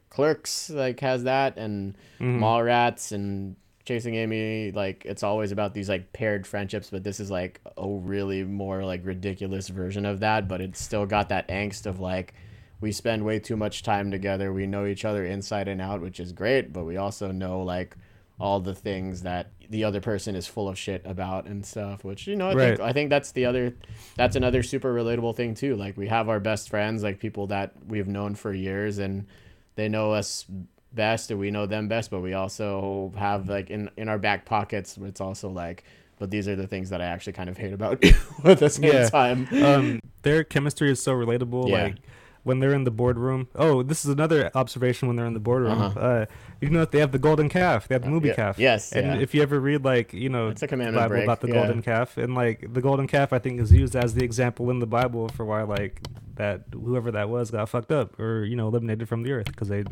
[0.09, 2.39] Clerks like has that and Mhm.
[2.39, 3.55] Mallrats and
[3.89, 7.89] Chasing Amy like it's always about these like paired friendships but this is like a
[7.89, 12.35] really more like ridiculous version of that but it's still got that angst of like
[12.81, 16.19] we spend way too much time together we know each other inside and out which
[16.19, 17.97] is great but we also know like
[18.39, 22.27] all the things that the other person is full of shit about and stuff which
[22.27, 23.73] you know I think I think that's the other
[24.15, 27.73] that's another super relatable thing too like we have our best friends like people that
[27.87, 29.25] we've known for years and
[29.73, 30.45] they know us
[30.93, 34.45] best and we know them best but we also have like in in our back
[34.45, 35.83] pockets it's also like
[36.17, 38.13] but these are the things that I actually kind of hate about you
[38.43, 39.09] at the same Yeah.
[39.09, 41.69] time um, their chemistry is so relatable.
[41.69, 41.83] Yeah.
[41.83, 41.95] Like
[42.43, 43.49] when they're in the boardroom.
[43.53, 45.79] Oh, this is another observation when they're in the boardroom.
[45.79, 45.99] Uh-huh.
[45.99, 46.25] uh
[46.61, 47.87] you know that they have the golden calf.
[47.87, 48.35] They have the movie Yeah.
[48.35, 48.57] calf.
[48.59, 49.21] yes And yeah.
[49.21, 51.53] if you ever read like you know it's a commandment Bible break about the yeah.
[51.53, 54.79] golden calf, and like the golden calf, I think is used as the example in
[54.79, 56.01] the Bible for why like
[56.35, 59.67] that whoever that was got fucked up or you know eliminated from the earth because
[59.67, 59.83] they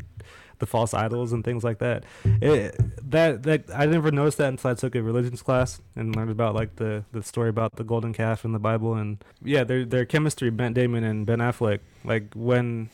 [0.59, 2.03] the false idols and things like that.
[2.25, 2.79] It,
[3.09, 6.55] that that I never noticed that until I took a religions class and learned about
[6.55, 8.95] like the the story about the golden calf in the Bible.
[8.95, 11.79] And yeah, their their chemistry, Ben Damon and Ben Affleck.
[12.03, 12.89] Like when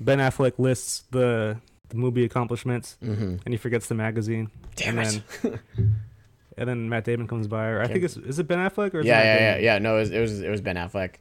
[0.00, 3.36] Ben Affleck lists the the movie accomplishments mm-hmm.
[3.44, 4.50] and he forgets the magazine.
[4.76, 5.22] Damn and it.
[5.42, 5.60] then
[6.56, 9.00] and then Matt Damon comes by, or I think it's is it Ben Affleck or
[9.00, 9.58] is yeah it yeah yeah.
[9.58, 11.16] Yeah no it was, it was it was Ben Affleck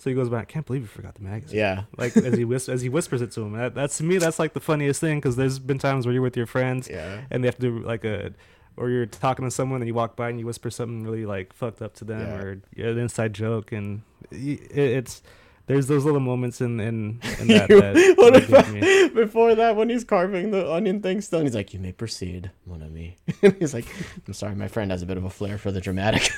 [0.00, 0.42] So he goes back.
[0.48, 1.58] I can't believe you forgot the magazine.
[1.58, 3.52] yeah Like as he whis- as he whispers it to him.
[3.52, 6.22] That, that's to me that's like the funniest thing because there's been times where you're
[6.22, 8.32] with your friends yeah and they have to do like a
[8.78, 11.52] or you're talking to someone and you walk by and you whisper something really like
[11.52, 12.42] fucked up to them Yeah.
[12.86, 15.22] or an inside joke and it, it's
[15.70, 20.04] there's those little moments in in, in that, that, what about before that when he's
[20.04, 23.86] carving the onion thing still he's like you may proceed mon ami and he's like
[24.26, 26.28] i'm sorry my friend has a bit of a flair for the dramatic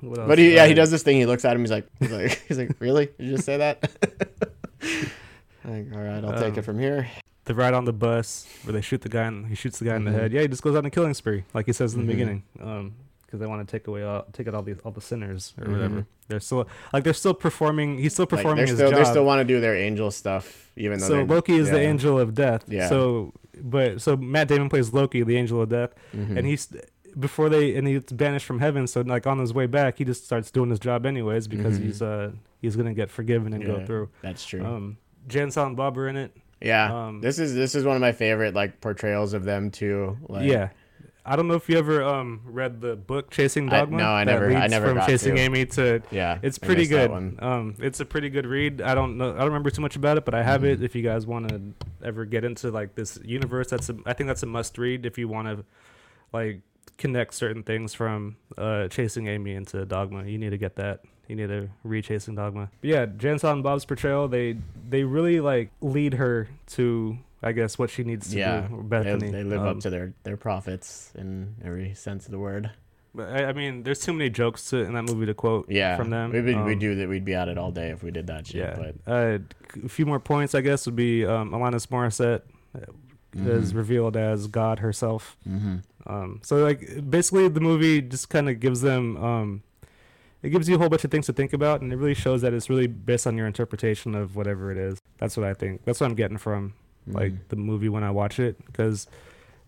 [0.00, 0.28] What else?
[0.28, 2.44] but he, yeah he does this thing he looks at him he's like he's like
[2.48, 3.80] he's like really did you just say that
[5.64, 7.08] like, all right i'll take Um, it from here
[7.44, 9.94] the ride on the bus where they shoot the guy and he shoots the guy
[9.94, 10.14] in the Mhm.
[10.14, 10.32] head.
[10.32, 12.16] Yeah, he just goes on a killing spree, like he says in the Mhm.
[12.16, 12.42] beginning,
[13.26, 15.66] because they want to take away all, take out all the all the sinners or
[15.66, 15.72] Mhm.
[15.72, 16.06] whatever.
[16.28, 17.98] They're still like they're still performing.
[17.98, 18.98] He's still performing they're his still job.
[18.98, 22.18] they still want to do their angel stuff even though so Loki is the angel
[22.18, 22.64] of death.
[22.68, 22.88] Yeah.
[22.88, 26.36] So, but so Matt Damon plays Loki, the angel of death, Mhm.
[26.38, 26.68] and he's
[27.18, 28.86] before they and he's banished from heaven.
[28.86, 31.82] So like on his way back, he just starts doing his job anyways because Mhm.
[31.84, 34.08] he's uh he's gonna get forgiven and go through.
[34.22, 34.96] that's true Um,
[35.28, 36.32] Jan Silent Bob are in it.
[36.60, 40.16] yeah um, this is this is one of my favorite like portrayals of them too
[40.28, 40.70] like yeah.
[41.26, 43.96] I don't know if you ever um read the book Chasing I- Dogma.
[43.96, 45.40] no, I never- I never from Chasing to.
[45.42, 47.10] Amy to yeah it's pretty good.
[47.40, 48.80] Um, it's a pretty good read.
[48.80, 49.32] I don't know.
[49.34, 50.72] I don't remember too much about it, but I have Mhm.
[50.74, 50.82] it.
[50.82, 51.60] If you guys want to
[52.04, 55.18] ever get into like this universe, that's a, I think that's a must read if
[55.18, 55.64] you want to
[56.32, 56.60] like
[56.98, 60.24] connect certain things from uh, Chasing Amy into Dogma.
[60.24, 61.00] You need to get that.
[61.28, 62.70] You need to read Chasing Dogma.
[62.80, 64.28] But yeah, Jan Silent Bob's portrayal.
[64.28, 64.56] They
[64.88, 68.76] they really like lead her to I guess what she needs to yeah do.
[68.76, 69.30] they, Bethany.
[69.30, 72.70] they live Um, up to their their prophets in every sense of the word
[73.14, 75.96] But I, I mean, there's too many jokes to, in that movie to quote yeah
[75.96, 76.32] from them.
[76.32, 78.26] we would we Um, do that we'd be at it all day if we did
[78.26, 78.76] that shit Yeah.
[78.82, 79.38] but Uh,
[79.84, 82.42] a few more points, I guess, would be um, Alanis Morissette
[83.34, 83.76] is Mhm.
[83.76, 85.36] revealed as God herself.
[85.48, 85.82] Mhm.
[86.06, 86.80] Um, so like
[87.10, 89.16] basically, the movie just kind of gives them.
[89.16, 89.62] Um,
[90.42, 92.40] it gives you a whole bunch of things to think about, and it really shows
[92.42, 95.00] that it's really based on your interpretation of whatever it is.
[95.18, 95.84] That's what I think.
[95.84, 96.74] That's what I'm getting from
[97.06, 97.38] like Mhm.
[97.48, 99.06] the movie when I watch it, because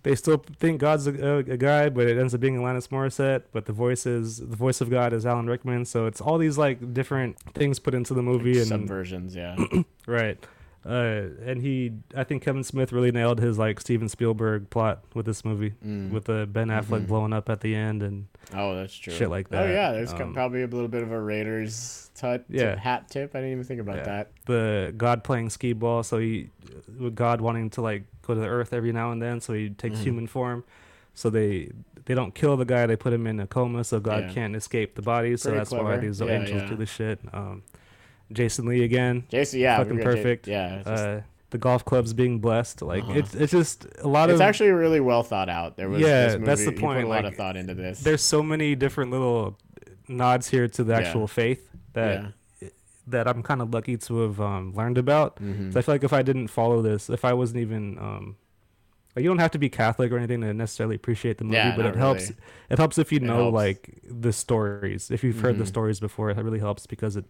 [0.05, 3.43] they still think God's a, a, a guy, but it ends up being Alanis Morissette.
[3.53, 5.85] But the voice is the voice of God is Alan Rickman.
[5.85, 9.56] So it's all these like different things put into the movie, and subversions yeah
[10.06, 10.39] Right.
[10.89, 15.27] Uh, and he, I think Kevin Smith really nailed his like Steven Spielberg plot with
[15.27, 16.10] this movie, Mm.
[16.12, 17.09] with the Ben Affleck Mhm.
[17.09, 19.66] blowing up at the end, and oh that's true shit like that.
[19.66, 22.74] oh yeah there's Um, probably a little bit of a raiders tut Yeah.
[22.77, 24.05] hat tip i didn't even think about Yeah.
[24.05, 26.02] that the God playing skee ball.
[26.02, 26.48] So he,
[26.98, 29.69] with God wanting to like go to the Earth every now and then, so he
[29.70, 30.05] takes Mhm.
[30.05, 30.65] human form.
[31.12, 31.70] So they
[32.06, 34.32] they don't kill the guy; they put him in a coma, so God Yeah.
[34.32, 35.36] can't escape the body.
[35.36, 36.69] So Pretty that's why these Yeah, angels yeah.
[36.70, 37.20] do the shit.
[37.35, 37.62] Um,
[38.32, 39.24] Jason Lee again.
[39.30, 40.46] Jason, yeah, Fucking got J- perfect.
[40.48, 42.82] yeah, just- Uh, the golf clubs being blessed.
[42.82, 43.14] Like Uh-huh.
[43.20, 44.40] it's it's just a lot it's of.
[44.40, 45.76] It's actually really well thought out.
[45.78, 48.00] There was Yeah, this movie, that's the point, a lot of thought into this.
[48.00, 49.56] there's so many different little
[50.09, 50.98] nods here to the Yeah.
[51.00, 52.68] actual faith that yeah.
[53.06, 55.36] that I'm kind of lucky to have um, learned about.
[55.42, 55.72] Mhm.
[55.72, 58.36] So I feel like if I didn't follow this, if I wasn't even, um,
[59.16, 61.74] like you don't have to be Catholic or anything to necessarily appreciate the movie, Yeah,
[61.74, 62.24] but it helps.
[62.24, 62.36] really.
[62.68, 63.55] It helps if you It know helps.
[63.55, 65.10] like the stories.
[65.10, 65.68] If you've heard the Mhm.
[65.68, 67.24] stories before, it really helps because it,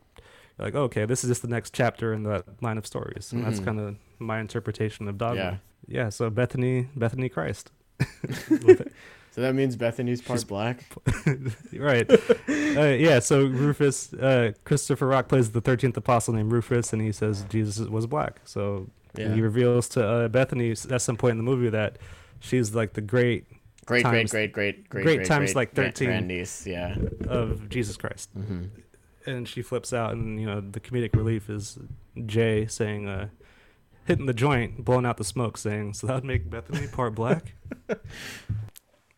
[0.59, 3.61] like, okay, this is just the next chapter in that line of stories, and that's
[3.61, 3.65] Mhm.
[3.65, 5.61] kind of my interpretation of dogma.
[5.87, 6.03] Yeah.
[6.05, 6.09] Yeah.
[6.11, 7.71] So Bethany, Bethany Christ.
[9.31, 10.85] So that means Bethany's part She's- black.
[11.79, 12.11] right.
[12.49, 13.21] uh, yeah.
[13.21, 17.89] So Rufus, uh, Christopher Rock plays the thirteenth apostle named Rufus, and he says Jesus
[17.89, 18.41] was black.
[18.45, 19.33] So Yeah.
[19.35, 21.99] he reveals to uh, Bethany at some point in the movie that
[22.41, 23.45] she's like the great
[23.87, 26.09] Great, great, times- great, great, great, great great, times great like gran- 13.
[26.09, 26.67] grandniece.
[26.67, 26.97] Yeah.
[27.29, 28.31] of Jesus Christ.
[28.35, 28.65] hmm
[29.27, 31.79] And she flips out, and you know the comedic relief is
[32.27, 33.29] Jay saying, uh,
[34.07, 37.55] hitting the joint, blowing out the smoke, saying, "So that would make Bethany part black."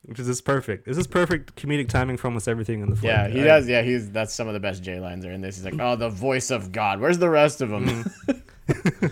[0.02, 0.86] Which is just perfect.
[0.86, 3.10] This is perfect comedic timing for almost everything in the flick.
[3.12, 3.68] Yeah, he I- does.
[3.68, 5.56] Yeah, he's that's some of the best Jay lines are in this.
[5.56, 6.98] He's like, "Oh, the voice of God.
[7.00, 8.42] Where's the rest of them?" Mhm.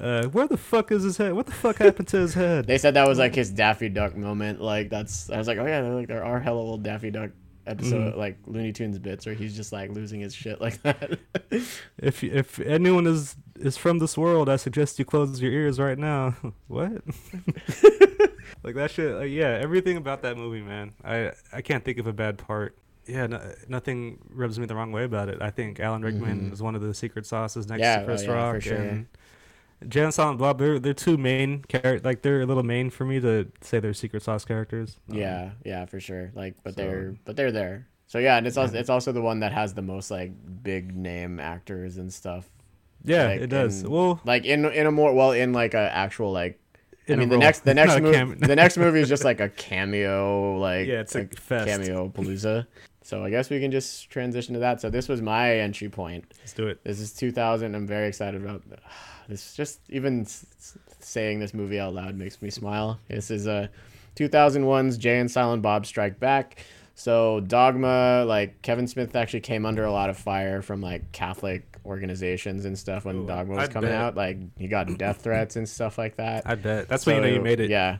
[0.00, 1.32] uh, where the fuck is his head?
[1.32, 2.66] What the fuck happened to his head?
[2.66, 4.60] They said that was like his Daffy Duck moment.
[4.60, 5.30] Like that's.
[5.30, 7.30] I was like, "Oh yeah, like there are hella old Daffy Duck
[7.70, 8.16] episode Mhm.
[8.16, 11.18] like Looney Tunes bits where he's just like losing his shit like that."
[11.98, 15.98] If if anyone is is from this world, I suggest you close your ears right
[15.98, 16.34] now.
[16.68, 16.92] what?
[18.62, 19.14] like that shit.
[19.14, 20.92] Like, yeah, everything about that movie, man.
[21.04, 22.76] I I can't think of a bad part.
[23.06, 25.38] Yeah, no, nothing rubs me the wrong way about it.
[25.42, 26.52] I think Alan Rickman Mhm.
[26.52, 28.76] is one of the secret sauces next Yeah, to Chris oh, yeah, Rock for sure.
[28.76, 29.19] and Jay
[29.80, 30.58] and Silent Bob.
[30.58, 32.04] They're they're two main characters.
[32.04, 34.98] Like they're a little main for me to say they're secret sauce characters.
[35.10, 36.30] Um, yeah, yeah, for sure.
[36.34, 37.86] Like, but so- they're but they're there.
[38.06, 40.32] So yeah, and it's also it's also the one that has the most like
[40.62, 42.50] big name actors and stuff.
[43.04, 43.82] yeah, like, it does.
[43.82, 46.58] in- well, Like in in a more well in like a actual like
[47.08, 49.38] I mean the role, next the next movie cam- the next movie is just like
[49.40, 52.66] a cameo like yeah, it's like cameo palooza.
[53.02, 54.80] So I guess we can just transition to that.
[54.80, 56.24] So this was my entry point.
[56.40, 56.82] Let's do it.
[56.84, 57.74] This is 2000.
[57.74, 58.62] I'm very excited about
[59.30, 59.54] this.
[59.54, 60.26] Just even
[61.00, 63.00] saying this movie out loud makes me smile.
[63.08, 63.70] This is a
[64.16, 66.64] 2001's Jay and Silent Bob Strike Back.
[66.94, 71.78] So Dogma, like Kevin Smith actually came under a lot of fire from like Catholic
[71.86, 73.98] organizations and stuff when Ooh, Dogma was I coming bet.
[73.98, 74.16] out.
[74.16, 76.42] Like he got death threats and stuff like that.
[76.44, 77.70] I bet that's when you know you made it.
[77.70, 77.98] Yeah.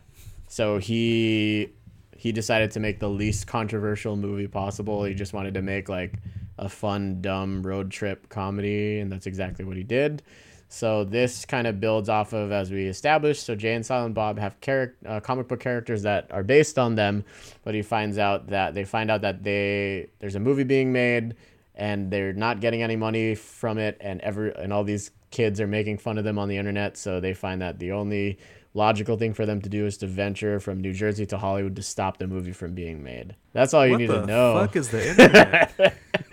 [0.49, 1.71] So he
[2.17, 5.05] he decided to make the least controversial movie possible.
[5.05, 6.13] He just wanted to make like
[6.59, 10.23] a fun, dumb road trip comedy, and that's exactly what he did.
[10.73, 13.45] So this kind of builds off of as we established.
[13.45, 14.55] So Jay and Silent Bob have
[15.05, 17.25] uh, comic book characters that are based on them,
[17.65, 21.35] but he finds out that they find out that they there's a movie being made,
[21.75, 25.67] and they're not getting any money from it, and every and all these kids are
[25.67, 26.97] making fun of them on the internet.
[26.97, 28.39] So they find that the only
[28.75, 31.83] logical thing for them to do is to venture from New Jersey to Hollywood to
[31.83, 33.35] stop the movie from being made.
[33.53, 34.55] That's all you what need to know.
[34.55, 35.09] What the fuck is the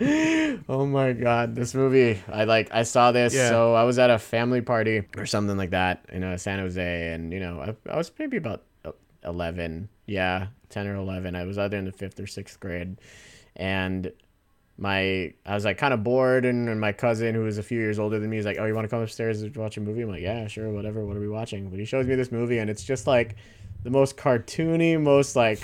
[0.00, 0.64] internet?
[0.68, 2.22] oh my god, this movie!
[2.30, 3.34] I like I saw this.
[3.34, 3.48] Yeah.
[3.48, 7.12] So I was at a family party or something like that in uh, San Jose,
[7.12, 8.62] and you know I, I was maybe about
[9.24, 11.34] eleven, yeah, ten or eleven.
[11.34, 12.98] I was either in the fifth or sixth grade,
[13.56, 14.12] and
[14.80, 17.78] my I was like kind of bored, and, and my cousin who was a few
[17.80, 19.80] years older than me is like, "Oh, you want to come upstairs and watch a
[19.80, 21.04] movie?" I'm like, "Yeah, sure, whatever.
[21.04, 23.34] What are we watching?" But he shows me this movie, and it's just like
[23.82, 25.60] the most cartoony, most like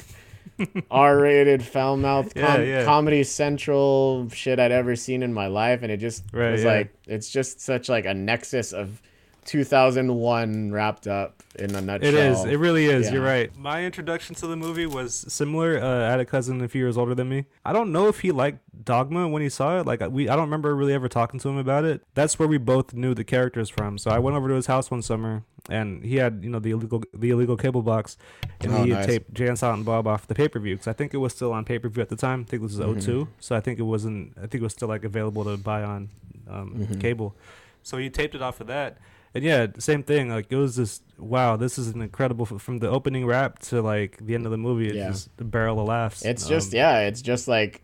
[0.91, 2.85] R-rated, foul-mouthed com- Yeah, yeah.
[2.85, 6.71] Comedy Central shit I'd ever seen in my life, and it just Right, was yeah.
[6.73, 9.01] like it's just such like a nexus of
[9.47, 12.09] 2001 wrapped up in a nutshell.
[12.09, 12.45] It is.
[12.45, 13.11] It really is.
[13.11, 13.55] You're right.
[13.57, 15.79] My introduction to the movie was similar.
[15.83, 17.47] Uh, I had a cousin a few years older than me.
[17.65, 19.87] I don't know if he liked Dogma when he saw it.
[19.87, 22.03] Like we, I don't remember really ever talking to him about it.
[22.15, 23.99] That's where we both knew the characters from.
[23.99, 26.73] So I went over to his house one summer, and he had you know the
[26.73, 28.17] illegal the illegal cable box,
[28.61, 29.07] and Oh, he had nice.
[29.07, 31.33] taped Jay and Silent Bob off the pay per view because I think it was
[31.33, 32.45] still on pay per view at the time.
[32.47, 33.01] I think this was Mhm.
[33.01, 33.29] 02.
[33.41, 34.33] so I think it wasn't.
[34.37, 36.09] I think it was still like available to buy on
[36.51, 37.01] um, Mhm.
[37.01, 37.35] cable.
[37.83, 38.99] So he taped it off of that.
[39.35, 40.29] And yeah, same thing.
[40.29, 41.57] Like it was just wow.
[41.57, 44.87] This is an incredible from the opening rap to like the end of the movie.
[44.87, 45.09] It's Yeah.
[45.11, 46.25] just a barrel of laughs.
[46.25, 47.83] It's just Um, yeah, it's just like,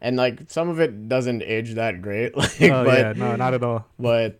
[0.00, 2.36] and like some of it doesn't age that great.
[2.36, 3.86] Like, Oh but yeah, no, not at all.
[3.98, 4.38] but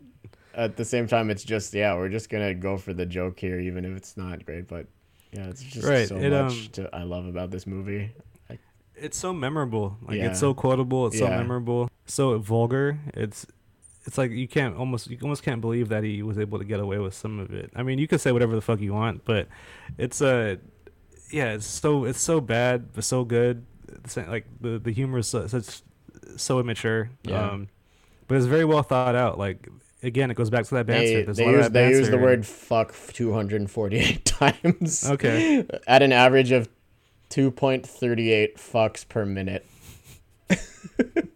[0.54, 3.58] at the same time, it's just yeah, we're just gonna go for the joke here,
[3.58, 4.68] even if it's not great.
[4.68, 4.86] But
[5.32, 8.12] yeah, it's just Right, so it, much um, to I love about this movie.
[8.98, 9.98] It's so memorable.
[10.00, 10.28] Like Yeah.
[10.30, 11.08] it's so quotable.
[11.08, 11.90] It's so memorable.
[12.06, 12.98] So vulgar.
[13.12, 13.44] It's
[14.06, 16.80] it's like you can't almost you almost can't believe that he was able to get
[16.80, 17.70] away with some of it.
[17.74, 19.48] I mean, you can say whatever the fuck you want, but
[19.98, 20.58] it's a
[21.30, 23.66] yeah, it's so it's so bad but so good.
[24.04, 25.82] It's like the the humor is so, such
[26.36, 27.10] so immature.
[27.24, 27.50] Yeah.
[27.50, 27.68] Um,
[28.28, 29.38] but it's very well thought out.
[29.38, 29.68] Like
[30.04, 31.32] again, it goes back to that They, banter.
[31.32, 35.10] They of use they use the word fuck 248 times.
[35.10, 35.66] Okay.
[35.86, 36.68] At an average of
[37.30, 39.66] 2.38 fucks per minute.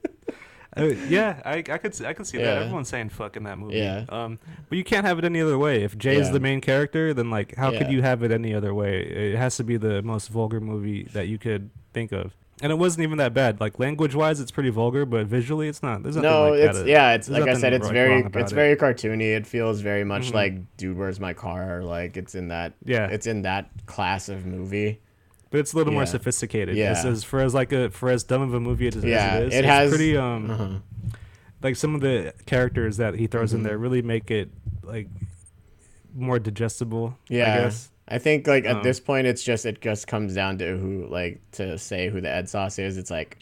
[0.76, 2.58] Uh, yeah, I, I could see, I could see that.
[2.62, 3.76] Everyone's saying "fuck" in that movie.
[3.78, 4.04] Yeah.
[4.08, 4.38] Um,
[4.68, 5.82] but you can't have it any other way.
[5.82, 6.30] If Jay Yeah.
[6.30, 9.00] the main character, then like, how could you have it any other way?
[9.02, 12.36] It has to be the most vulgar movie that you could think of.
[12.62, 13.58] And it wasn't even that bad.
[13.58, 16.02] Like language-wise, it's pretty vulgar, but visually, it's not.
[16.02, 16.86] There's nothing No, like it's that.
[16.86, 18.54] yeah, it's there's like I said, it's very it's it.
[18.54, 19.34] very cartoony.
[19.34, 20.34] It feels very much Mhm.
[20.34, 21.82] like Dude, Where's My Car?
[21.82, 25.00] Like it's in that Yeah, it's in that class of movie.
[25.50, 26.76] But it's a little more sophisticated.
[26.76, 26.90] Yeah.
[26.92, 29.42] As, as for as like a for as dumb of a movie as, Yeah, as
[29.42, 30.68] it is, it it's has- pretty um Uh-huh.
[31.62, 33.64] like some of the characters that he throws in Mhm.
[33.64, 34.50] there really make it
[34.82, 35.08] like
[36.14, 37.16] more digestible.
[37.28, 37.52] Yeah.
[37.54, 37.90] I guess.
[38.08, 41.06] I think like at Um, this point it's just it just comes down to who
[41.08, 42.96] like to say who the Ed Sauce is.
[42.98, 43.38] It's like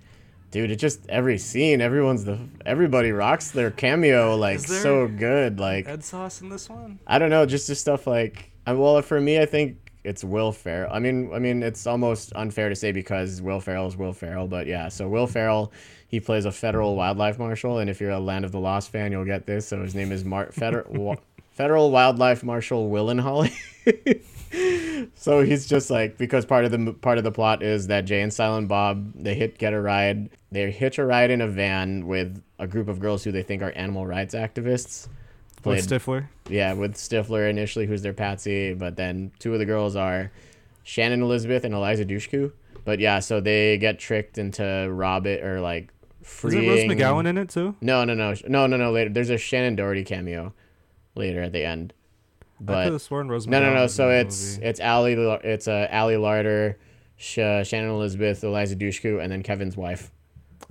[0.51, 5.59] dude, it just every scene, everyone's the everybody rocks their cameo like so good.
[5.61, 6.99] Like Ed Sauce in this one.
[7.07, 9.77] I don't know, just just stuff like I well for me I think
[10.09, 10.91] it's Will Ferrell.
[10.93, 14.49] I mean I mean it's almost unfair to say because Will Ferrell is Will Ferrell,
[14.49, 15.71] but yeah, so Will Ferrell
[16.09, 19.13] he plays a federal wildlife marshal and if you're a Land of the Lost fan,
[19.13, 19.69] you'll get this.
[19.69, 20.87] So his name is Mar- Feder-
[21.53, 23.53] Federal Wildlife Marshal Willenholly.
[25.15, 28.23] so he's just like because part of the part of the plot is that Jay
[28.23, 30.31] and Silent Bob they hit get a ride.
[30.51, 33.61] They hitch a ride in a van with a group of girls who they think
[33.61, 35.09] are animal rights activists.
[35.69, 36.27] With Stifler.
[36.49, 40.31] yeah, with Stifler initially, who's their patsy, but then two of the girls are
[40.83, 42.53] Shannon Elizabeth and Eliza Dushku.
[42.85, 45.93] But yeah, so they get tricked into rob it or like
[46.23, 46.65] Is freeing.
[46.65, 47.75] it Rose McGowan in it too?
[47.81, 48.91] No, no, no, no, no, no.
[48.93, 50.55] Later, there's a Shannen Doherty cameo
[51.15, 51.93] later at the end.
[52.61, 53.83] I But could have sworn Rose no, no, McGowan no.
[53.83, 54.67] was So it's movie.
[54.69, 55.13] it's Ali,
[55.45, 56.77] it's uh, Ali Larter,
[57.17, 57.35] Sh-
[57.69, 60.11] Shannon Elizabeth, Eliza Dushku, and then Kevin's wife.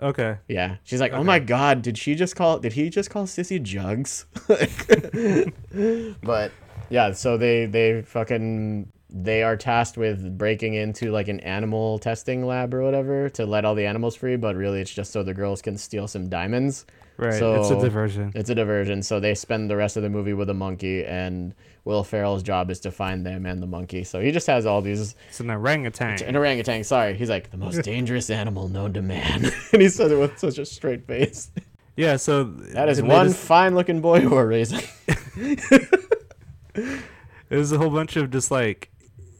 [0.01, 0.37] Okay.
[0.47, 2.59] Yeah, she's like, oh my god, did she just call?
[2.59, 4.25] Did he just call Sissy Jugs?
[6.21, 6.51] but
[6.89, 12.45] yeah, so they they fucking they are tasked with breaking into like an animal testing
[12.45, 15.33] lab or whatever to let all the animals free, but really it's just so the
[15.33, 16.85] girls can steal some diamonds.
[17.15, 17.33] Right.
[17.33, 18.31] So it's a diversion.
[18.35, 19.01] It's a diversion.
[19.01, 22.69] So they spend the rest of the movie with a monkey, and Will Ferrell's job
[22.69, 24.03] is to find them and the monkey.
[24.03, 26.21] So he just has all these It's an orangutan.
[26.21, 26.83] an orangutan.
[26.83, 30.37] Sorry, he's like the most dangerous animal known to man, and he says it with
[30.37, 31.49] such a straight face.
[31.95, 32.17] Yeah.
[32.17, 34.81] So That is one just- fine-looking boy who are raising.
[37.49, 38.91] There's a whole bunch of just like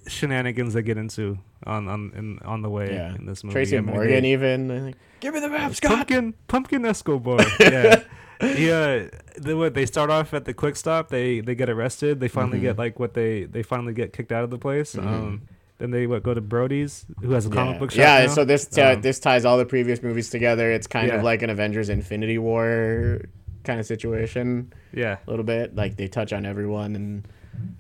[0.08, 3.16] shenanigans they get into on on in, on the way Yeah.
[3.16, 3.54] in this movie.
[3.54, 4.86] Tracy I mean, Morgan they- even.
[4.88, 5.92] Like, Give me the map, Scott.
[5.92, 7.40] Pumpkin Pumpkin Escobar.
[7.60, 8.02] yeah.
[8.40, 9.08] Yeah,
[9.40, 11.10] they what they start off at the quick stop.
[11.10, 12.20] They they get arrested.
[12.20, 12.62] They finally Mhm.
[12.62, 14.94] get like what they they finally get kicked out of the place.
[14.96, 15.06] Mhm.
[15.08, 15.42] Um,
[15.80, 17.80] then they what go to Brodie's, who has a comic yeah.
[17.80, 17.98] book shop.
[18.00, 18.34] Yeah, now.
[18.34, 20.72] so this uh, Um, this ties all the previous movies together.
[20.72, 21.16] It's kind Yeah.
[21.16, 23.22] of like an Avengers Infinity War
[23.64, 25.76] kind of situation, yeah, a little bit.
[25.76, 27.28] Like they touch on everyone and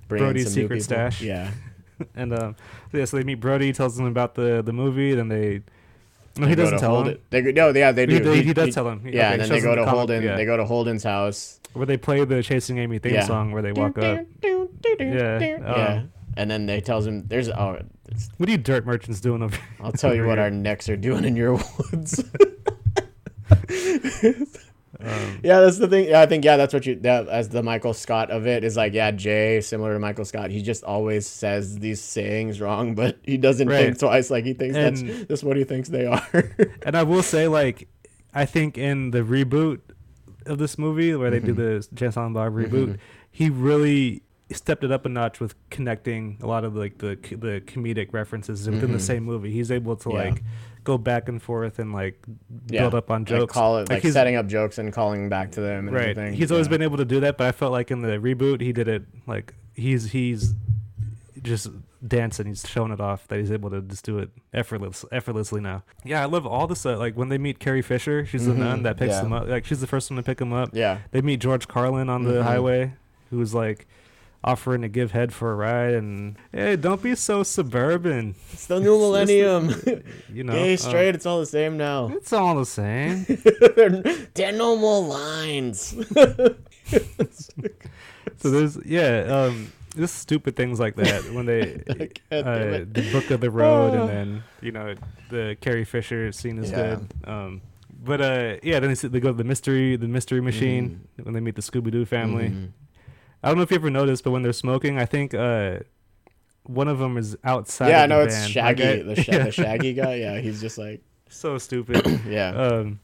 [0.07, 1.21] bring Brodie's secret stash.
[1.21, 1.51] Yeah,
[2.15, 2.55] and um,
[2.91, 5.13] so yeah, so they meet Brodie, tells them about the the movie.
[5.15, 5.61] Then they
[6.37, 7.19] no, They he doesn't tell Holden- him.
[7.31, 8.13] They go, no, yeah, they do.
[8.13, 9.01] He, they- he does tell him.
[9.03, 10.21] He- Yeah, okay, and then they go to the Holden.
[10.23, 10.35] yeah.
[10.35, 11.59] They go to Holden's house.
[11.73, 13.25] where they play the Chasing Amy theme Yeah.
[13.25, 14.25] song where they walk up.
[14.43, 14.65] Yeah,
[14.99, 17.73] Yeah, um, and then they tells him, "There's oh,
[18.07, 19.57] it's- What are you dirt merchants doing over?
[19.81, 20.43] I'll tell you what here?
[20.45, 21.53] our necks are doing in your
[21.91, 22.23] woods."
[24.99, 26.07] Um, Yeah, that's the thing.
[26.09, 28.75] Yeah, I think yeah, that's what you that as the Michael Scott of it is
[28.75, 30.49] like yeah, Jay similar to Michael Scott.
[30.49, 33.85] He just always says these sayings wrong, but he doesn't Right.
[33.85, 34.29] think twice.
[34.31, 36.27] Like he thinks that's And- that's what he thinks they are.
[36.85, 37.87] and I will say, like,
[38.33, 39.79] I think in the reboot
[40.45, 41.97] of this movie where they do Mhm.
[41.97, 42.97] the Silent Bob reboot, Mhm.
[43.31, 47.61] he really stepped it up a notch with connecting a lot of like the the
[47.65, 49.01] comedic references within the Mhm.
[49.01, 49.51] same movie.
[49.51, 50.15] He's able to Yeah.
[50.15, 50.43] like
[50.87, 52.17] go back and forth and like
[52.69, 52.81] Yeah.
[52.81, 53.53] build up on Like, jokes.
[53.53, 55.87] call it like, he's- setting up jokes and calling back to them.
[55.89, 56.09] And right.
[56.09, 56.33] everything.
[56.33, 58.71] He's always been able to do that, but I felt like in the reboot he
[58.73, 60.53] did it like he's he's
[61.43, 61.67] just
[62.05, 62.47] dancing.
[62.47, 65.83] He's showing it off that he's able to just do it effortless effortlessly now.
[66.03, 66.85] Yeah, I love all this.
[66.85, 69.21] Uh, like when they meet Carrie Fisher, she's the Mhm, nun that picks yeah.
[69.21, 69.47] them up.
[69.47, 70.69] Like she's the first one to pick them up.
[70.73, 70.99] Yeah.
[71.11, 72.43] They meet George Carlin on the Mhm.
[72.43, 72.93] highway,
[73.29, 73.87] who's like
[74.43, 78.35] offering to give head for a ride, and hey, don't be so suburban.
[78.53, 79.73] It's the new millennium.
[80.33, 82.09] You know, Gay, um, straight, it's all the same now.
[82.13, 83.25] it's all the same.
[83.75, 83.89] there,
[84.35, 85.95] there are no more lines.
[88.37, 91.81] so there's yeah, um, just stupid things like that when they
[92.31, 94.01] uh, the book of the road, Ah.
[94.01, 94.93] and then you know
[95.29, 96.95] the Carrie Fisher scene is Yeah.
[97.23, 97.29] good.
[97.29, 97.61] Um,
[98.03, 101.39] but uh, yeah, then they, they go to the mystery, the mystery machine when they
[101.39, 102.49] meet the Scooby Doo family.
[102.49, 102.69] Mhm.
[103.43, 105.79] I don't know if you ever noticed, but when they're smoking, I think uh,
[106.63, 107.89] one of them is outside.
[107.89, 108.47] yeah, the no, it's.
[108.47, 110.15] Shaggy, Like, I- the, Sha- the Shaggy guy.
[110.15, 112.21] Yeah, he's just like, so stupid.
[112.27, 112.99] yeah, um,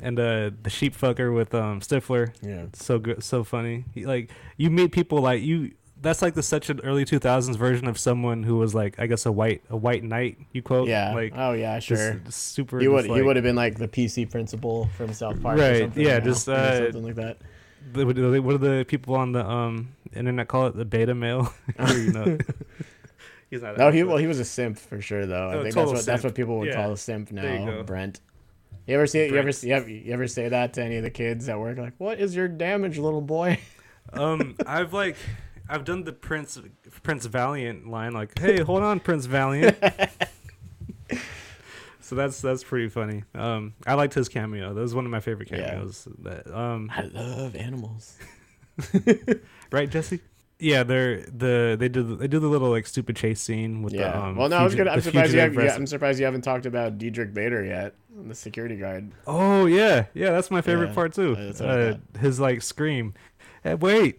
[0.00, 3.84] and uh, the sheep fucker with um Stifler, yeah, so good, so funny.
[3.94, 5.72] He, like you meet people like you.
[6.00, 9.08] That's like the such an early two thousands version of someone who was like I
[9.08, 10.38] guess a white a white knight.
[10.52, 11.12] You quote yeah.
[11.12, 12.20] like oh yeah, just sure.
[12.28, 12.78] super.
[12.78, 15.62] He would just, he would have been like the PC principal from South Park, or
[15.62, 17.38] Right, yeah, know, just, uh, something like that.
[17.92, 20.76] The, what do they- what do the people on the um internet call it?
[20.76, 21.52] The beta male.
[21.78, 22.38] Or, you know,
[23.50, 23.76] he's not.
[23.78, 25.48] No, he well, he was a simp for sure though.
[25.48, 26.74] I think that's total what that's what people would Yeah.
[26.76, 27.82] call a simp There you now.
[27.82, 28.20] Brent.
[28.86, 31.02] You ever see you ever see you ever, you ever say that to any of
[31.02, 31.76] the kids at work?
[31.78, 33.58] Like, what is your damage, little boy?
[34.14, 35.16] um, I've like,
[35.68, 36.58] I've done the Prince
[37.02, 38.12] Prince Valiant line.
[38.14, 39.76] Like, hey, hold on, Prince Valiant.
[42.08, 43.24] so that's that's pretty funny.
[43.34, 44.72] Um, I liked his cameo.
[44.72, 45.70] That was one of my favorite Yeah.
[45.70, 46.08] cameos.
[46.20, 48.16] That um, I love animals.
[49.72, 50.20] right, Jesse?
[50.60, 53.92] Yeah, they're the they do the, they do the little like stupid chase scene with
[53.92, 54.10] Yeah.
[54.12, 54.36] the um.
[54.36, 54.90] well, no, I was fugi- gonna.
[54.90, 57.94] I'm surprised you have, yeah, I'm surprised you haven't talked about Diedrich Bader yet,
[58.26, 59.12] the security guard.
[59.26, 61.36] Oh yeah, yeah, that's my favorite Yeah, part too.
[61.36, 62.20] uh, that's what I Uh, thought.
[62.20, 63.14] his like scream,
[63.62, 64.18] hey, "Wait,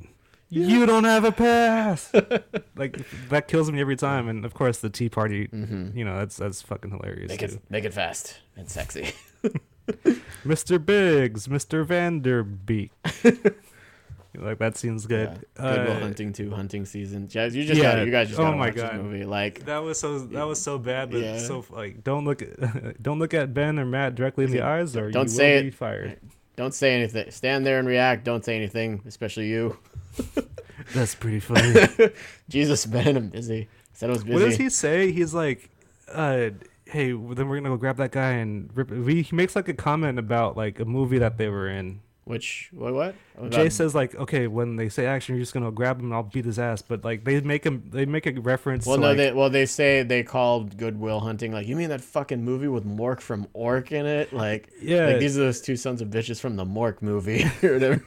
[0.49, 2.11] you don't have a pass!"
[2.75, 2.97] like
[3.29, 4.27] that kills me every time.
[4.27, 5.97] And of course, the Tea Party, Mm-hmm.
[5.97, 7.45] you know, that's that's fucking hilarious Make too.
[7.45, 9.11] it make it fast and sexy.
[10.45, 10.83] Mr.
[10.83, 11.85] Biggs, Mr.
[11.85, 12.91] Van Der Beek.
[14.35, 15.29] like that seems good.
[15.57, 15.75] Yeah.
[15.75, 16.51] Good Will Uh, Hunting too.
[16.51, 17.25] Hunting season.
[17.27, 18.05] Guys, you just yeah, got.
[18.05, 18.95] You guys just oh gotta my watch this God.
[19.01, 19.25] movie.
[19.25, 21.37] Like, That was so that was so bad, but Yeah.
[21.39, 24.95] so like don't look at don't look at Ben or Matt directly in the eyes,
[24.95, 25.63] or Don't you say will it.
[25.63, 26.19] be fired.
[26.59, 27.31] Don't say anything.
[27.31, 28.25] Stand there and react.
[28.25, 29.77] Don't say anything, especially you.
[30.93, 32.11] That's pretty funny.
[32.49, 33.69] Jesus, man, I'm busy.
[33.93, 34.33] Said I was busy.
[34.33, 35.13] What does he say?
[35.13, 35.69] He's like,
[36.11, 36.49] uh,
[36.83, 39.23] "Hey, then we're gonna go grab that guy and rip." It.
[39.23, 42.01] He makes like a comment about like a movie that they were in.
[42.29, 42.93] Which what?
[42.93, 43.15] What?
[43.49, 46.21] Jay says like, "Okay, when they say action, you're just gonna grab him and I'll
[46.21, 48.85] beat his ass." But like they make him, they make a reference.
[48.85, 51.75] Well, to, no, like, they well they say they called Good Will Hunting like you
[51.75, 54.31] mean that fucking movie with Mork from Ork in it?
[54.31, 57.73] Like, yeah, like these are those two sons of bitches from the Mork movie or
[57.73, 58.05] whatever.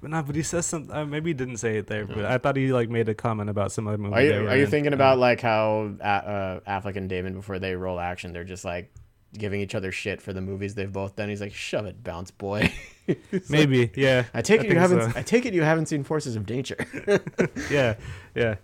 [0.00, 0.26] but not.
[0.26, 0.96] But he says something.
[0.96, 3.50] Uh, maybe he didn't say it there, but I thought he like made a comment
[3.50, 4.14] about some other movie.
[4.14, 4.70] Are you are you in.
[4.70, 8.64] thinking Uh, about like how uh, Affleck and Damon before they roll action, they're just
[8.64, 8.90] like
[9.36, 11.28] giving each other shit for the movies they've both done?
[11.28, 12.72] He's like, "Shove it, bounce boy."
[13.08, 14.24] It's like, Maybe, yeah.
[14.34, 15.12] I take I it you haven't.
[15.12, 15.18] so.
[15.18, 16.76] I take it you haven't seen Forces of Danger.
[17.70, 17.94] yeah,
[18.34, 18.56] yeah.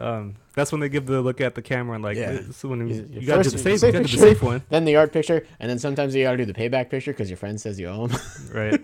[0.00, 2.30] Um, that's when they give the look at the camera and like, Yeah.
[2.30, 4.84] this is when You- you, gotta do the safe, gotta do the safe one, then
[4.84, 7.60] the art picture, and then sometimes you gotta do the payback picture because your friend
[7.60, 8.18] says you owe him.
[8.54, 8.80] right?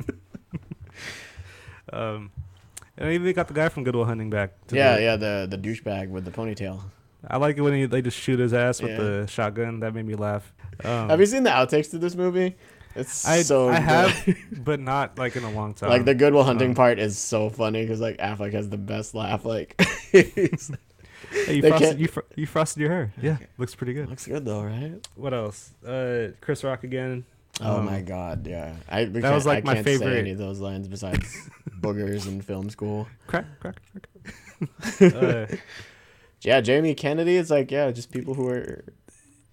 [1.93, 2.32] um,
[2.97, 4.52] and even they got the guy from Good Will Hunting back.
[4.69, 5.02] to yeah, it.
[5.02, 6.81] yeah, the the douchebag with the ponytail.
[7.28, 8.96] I like it when he, they just shoot his ass with Yeah.
[8.98, 9.80] the shotgun.
[9.80, 10.52] That made me laugh.
[10.84, 12.56] Um, Have you seen the outtakes to this movie?
[12.96, 13.82] It's I so I good.
[13.82, 15.90] have, but not like in a long time.
[15.90, 18.78] like the Good Will Hunting um, part is so funny because like Affleck has the
[18.78, 19.44] best laugh.
[19.44, 19.74] Like,
[20.12, 20.30] hey,
[21.48, 23.12] you, frosted, you, fr- you frosted your hair.
[23.20, 24.09] Yeah, looks pretty good.
[24.09, 24.94] looks good though, right?
[25.16, 25.72] What else?
[25.84, 27.24] Uh, Chris Rock again.
[27.60, 28.74] Oh Um, my god, yeah.
[28.88, 31.48] I that was, like, I my can't say favorite- any of those lines besides
[31.80, 33.09] boogers in film school.
[33.26, 35.14] Crack, crack, crack.
[35.14, 35.46] uh,
[36.44, 37.36] Yeah, Jamie Kennedy.
[37.36, 38.84] is like yeah, just people who are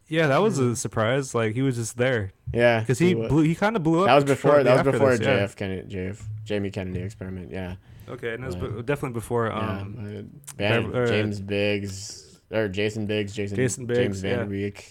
[0.07, 1.33] yeah, that was a surprise.
[1.33, 3.43] Like he was just there yeah because he wa- blew.
[3.43, 4.07] He kind of blew up.
[4.07, 5.39] that was before that was before this, yeah.
[5.45, 7.49] JF Kennedy, JF Jamie Kennedy experiment.
[7.51, 7.75] Yeah,
[8.09, 8.75] Okay, and it was Right.
[8.75, 9.51] be- definitely before.
[9.51, 10.19] Um, yeah.
[10.19, 10.23] uh,
[10.57, 14.35] Van- Bev- uh, James Biggs or Jason Biggs, Jason Jason James Biggs, yeah.
[14.37, 14.83] Van Rieck.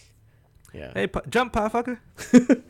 [0.72, 1.98] Yeah, Hey, pu- jump, fucker!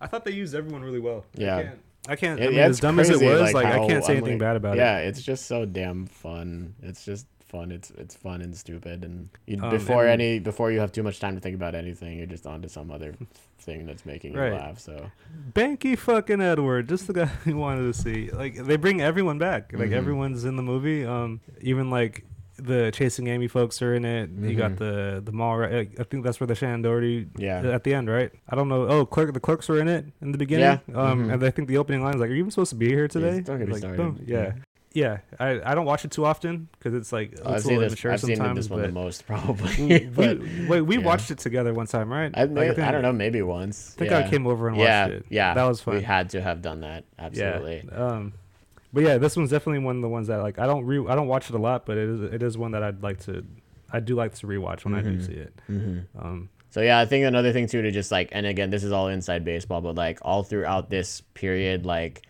[0.00, 1.24] I thought they used everyone really well.
[1.34, 1.56] Yeah.
[1.56, 1.78] I can't.
[2.08, 3.86] I, can't, Yeah, I mean, yeah, as it's dumb as it was, like, like, I
[3.86, 4.78] can't say I'm anything like- bad about it.
[4.80, 6.74] yeah, it's just so damn fun.
[6.82, 7.70] It's just fun.
[7.72, 9.04] It's it's fun and stupid.
[9.04, 11.74] And you, Um, before and- any before you have too much time to think about
[11.74, 13.14] anything, you're just on to some other
[13.58, 14.78] thing that's making you laugh.
[14.78, 15.10] So.
[15.52, 18.30] Banky fucking Edward, just the guy we wanted to see.
[18.30, 19.72] Like they bring everyone back.
[19.72, 20.00] Like Mhm.
[20.02, 21.04] everyone's in the movie.
[21.04, 22.24] Um, even like
[22.56, 24.28] the Chasing Amy folks are in it.
[24.38, 24.76] You got Mhm.
[24.78, 25.56] the the mall.
[25.56, 25.88] Right?
[25.98, 28.30] I think that's where the Shannen Doherty yeah, at the end, right?
[28.50, 28.86] I don't know.
[28.86, 30.78] Oh, clerk, the clerks were in it in the beginning.
[30.88, 30.94] Yeah.
[31.02, 31.32] Um, Mhm.
[31.34, 33.08] and I think the opening line is like, "Are you even supposed to be here
[33.08, 33.96] today?" don't get me like, started.
[33.96, 34.20] boom.
[34.26, 34.52] Yeah.
[34.92, 37.80] Yeah, I, I don't watch it too often because it's like it's I've a seen
[37.80, 38.04] this.
[38.04, 40.08] I've seen this one the but most probably.
[40.08, 41.02] we, wait, we yeah.
[41.04, 42.32] watched it together one time, right?
[42.34, 43.94] I, Like, I, think- don't know, maybe once.
[43.96, 44.18] I think yeah.
[44.18, 45.26] I came over and yeah, watched it.
[45.28, 45.94] yeah, that was fun.
[45.94, 47.04] We had to have done that.
[47.18, 47.84] Absolutely.
[47.90, 47.96] Yeah.
[48.06, 48.32] Um,
[48.92, 51.14] but yeah, this one's definitely one of the ones that like I don't re I
[51.14, 53.44] don't watch it a lot, but it is it is one that I'd like to
[53.92, 55.26] I do like to rewatch when I do Mhm.
[55.26, 55.52] see it.
[55.68, 58.82] hmm Um, So yeah, I think another thing too to just like, and again, this
[58.84, 62.22] is all inside baseball, but like all throughout this period, like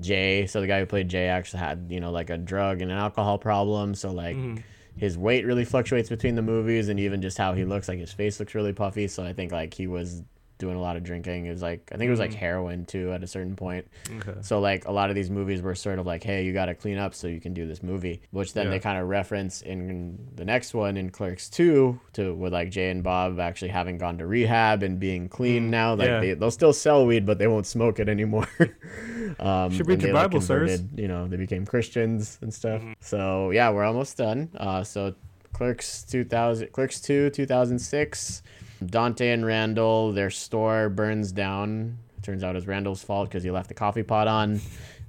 [0.00, 2.90] Jay, so the guy who played Jay actually had you know like a drug and
[2.90, 4.62] an alcohol problem, so like mhm.
[4.96, 8.12] his weight really fluctuates between the movies, and even just how he looks, like his
[8.12, 9.08] face looks really puffy.
[9.08, 10.22] So I think like he was
[10.62, 11.46] doing a lot of drinking.
[11.46, 12.34] It was like I think it was like Mhm.
[12.36, 13.86] heroin too at a certain point.
[14.20, 14.38] Okay.
[14.42, 16.74] So like a lot of these movies were sort of like, hey, you got to
[16.74, 18.70] clean up so you can do this movie, which then Yeah.
[18.70, 22.90] they kind of reference in the next one in Clerks two to with like Jay
[22.90, 25.94] and Bob actually having gone to rehab and being clean Mm, now.
[25.94, 26.20] Like yeah.
[26.20, 28.48] they they'll still sell weed, but they won't smoke it anymore.
[29.40, 30.80] um, Should read your they, like, Bible, sirs.
[30.96, 32.80] You know, they became Christians and stuff.
[32.82, 32.94] Mhm.
[33.00, 34.48] So yeah, we're almost done.
[34.56, 35.14] Uh, so
[35.52, 38.42] Clerks two thousand, Clerks two two thousand six.
[38.86, 41.98] Dante and Randall, their store burns down.
[42.22, 44.60] Turns out it was Randall's fault because he left the coffee pot on,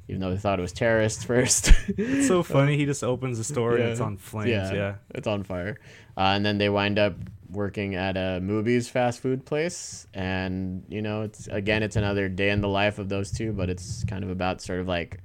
[0.08, 1.72] even though they thought it was terrorists first.
[1.88, 2.78] It's so funny.
[2.78, 4.50] He just opens the store and it's on flames.
[4.50, 4.74] Yeah.
[4.74, 4.96] Yeah.
[5.14, 5.80] it's on fire.
[6.18, 7.16] Uh, and then they wind up
[7.50, 10.08] working at a movies fast food place.
[10.14, 13.70] And, you know, it's again, it's another day in the life of those two, but
[13.70, 15.20] it's kind of about sort of like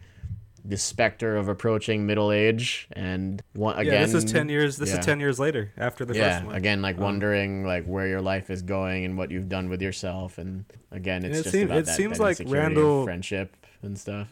[0.69, 2.89] the specter of approaching middle age.
[2.93, 4.05] And one, again, yeah.
[4.07, 4.77] This is ten years.
[4.77, 4.99] This yeah.
[5.01, 6.55] is ten years later after the yeah first one.
[6.57, 9.81] again like Um, wondering like where your life is going and what you've done with
[9.81, 13.99] yourself and again it's it just about it that, seems that like Randall- friendship and
[13.99, 14.29] stuff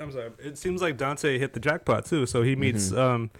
[0.00, 0.30] I'm sorry.
[0.38, 2.26] It seems like Dante hit the jackpot too.
[2.26, 2.98] So he meets Mhm.
[2.98, 3.30] um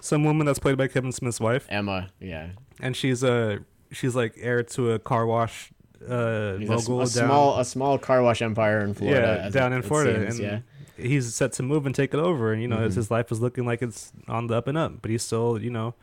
[0.00, 2.48] some woman that's played by Kevin Smith's wife, emma yeah
[2.80, 3.58] and she's uh
[3.90, 5.70] she's like heir to a car wash
[6.10, 9.72] uh a, mogul a down, small a small car wash empire in florida yeah down
[9.72, 10.58] it- in Florida, seems, and yeah
[11.02, 12.52] he's set to move and take it over.
[12.52, 12.94] And you know, Mhm.
[12.94, 15.70] his life is looking like it's on the up and up, but he's still you
[15.70, 15.94] know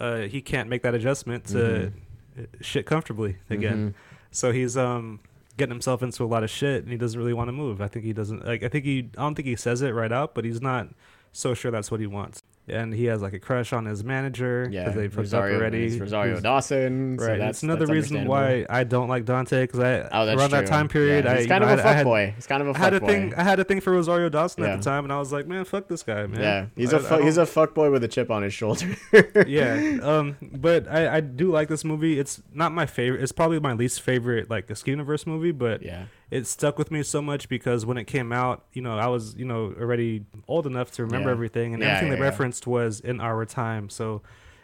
[0.00, 1.92] uh he can't make that adjustment to
[2.38, 2.46] Mhm.
[2.60, 3.90] shit comfortably again.
[3.90, 3.94] Mhm.
[4.30, 5.20] So he's um
[5.58, 7.80] getting himself into a lot of shit and he doesn't really want to move.
[7.82, 10.12] I think he doesn't like I think he I don't think he says it right
[10.12, 10.88] out, but he's not
[11.32, 12.42] so sure that's what he wants.
[12.68, 15.58] And he has like a crush on his manager yeah because they've hooked up rosario,
[15.58, 15.84] already.
[15.86, 17.30] it's rosario who's- dawson so Right.
[17.38, 20.48] that's That's another that's reason why I don't like Dante because I oh around true.
[20.60, 21.32] that time period yeah.
[21.32, 22.72] I he's you kind know, of a I- I had- fuckboy he's kind of a
[22.74, 23.34] I had a fuckboy thing.
[23.34, 24.70] I had a thing for Rosario Dawson Yeah.
[24.74, 26.98] at the time, and I was like, "Man, fuck this guy, man." yeah he's a
[26.98, 28.94] a fu- he's a fuckboy with a chip on his shoulder
[29.46, 29.98] yeah.
[30.00, 32.18] Um, but I, I do like this movie.
[32.20, 33.22] It's not my favorite.
[33.22, 37.02] It's probably my least favorite like Escape Universe movie, but yeah it stuck with me
[37.02, 40.66] so much because when it came out, you know, I was you know already old
[40.66, 41.34] enough to remember Yeah.
[41.34, 43.90] everything, and Yeah, everything yeah, they referenced was in our time.
[43.90, 44.22] So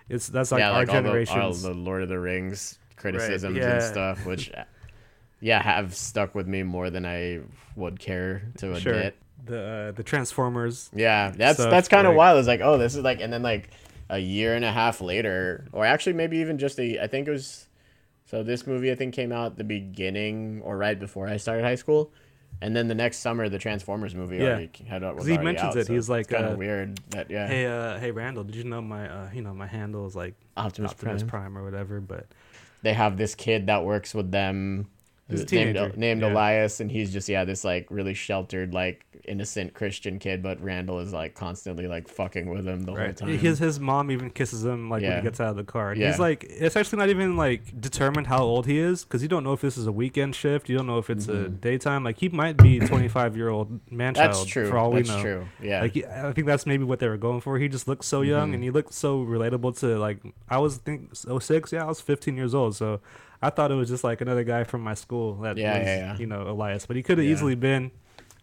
[0.08, 3.56] it's that's like yeah, our like all the, all the Lord of the Rings criticisms
[3.58, 3.74] yeah.
[3.74, 4.50] and stuff, which,
[5.40, 7.40] yeah, have stuck with me more than I
[7.76, 8.94] would care to Sure.
[8.94, 9.16] admit.
[9.44, 10.90] the uh, the Transformers.
[10.94, 12.38] Yeah, that's Stuff, that's kind of like- wild.
[12.38, 13.70] It's like, oh, this is like, and then like
[14.08, 17.30] a year and a half later, or actually maybe even just a, I think it
[17.30, 17.67] was,
[18.28, 21.74] so this movie I think came out the beginning or right before I started high
[21.76, 22.12] school.
[22.60, 24.44] And then the next summer, the Transformers movie Yeah.
[24.54, 25.86] already had was 'Cause he mentions out, it.
[25.86, 28.64] so He's like, kind of uh, weird that yeah, Hey, uh, hey, Randall, did you
[28.64, 31.52] know my, uh, you know, my handle is like Optimus, Optimus Prime.
[31.52, 32.26] Prime or whatever, but
[32.82, 34.88] they have this kid that works with them
[35.30, 36.32] He's named, named yeah.
[36.32, 40.98] Elias and he's just yeah this like really sheltered like innocent Christian kid but Randall
[41.00, 44.64] is like constantly like fucking with him the whole time His his mom even kisses
[44.64, 45.94] him like when he gets out of the car.
[45.94, 46.08] Yeah.
[46.08, 49.44] He's like, it's actually not even like determined how old he is because you don't
[49.44, 50.68] know if this is a weekend shift.
[50.68, 51.60] You don't know if it's a Mhm.
[51.60, 52.04] daytime.
[52.04, 55.14] Like he might be 25 year old man that's child true for all that's we
[55.14, 55.22] know.
[55.22, 57.58] true yeah Like he, I think that's maybe what they were going for.
[57.58, 58.54] He just looked so young Mhm.
[58.54, 60.18] and he looked so relatable to like
[60.48, 63.00] I was think 06, yeah, I was 15 years old, so
[63.40, 65.96] I thought it was just like another guy from my school that Yeah, was, yeah,
[65.98, 66.16] yeah.
[66.18, 67.32] you know, Elias, but he could have Yeah.
[67.32, 67.90] easily been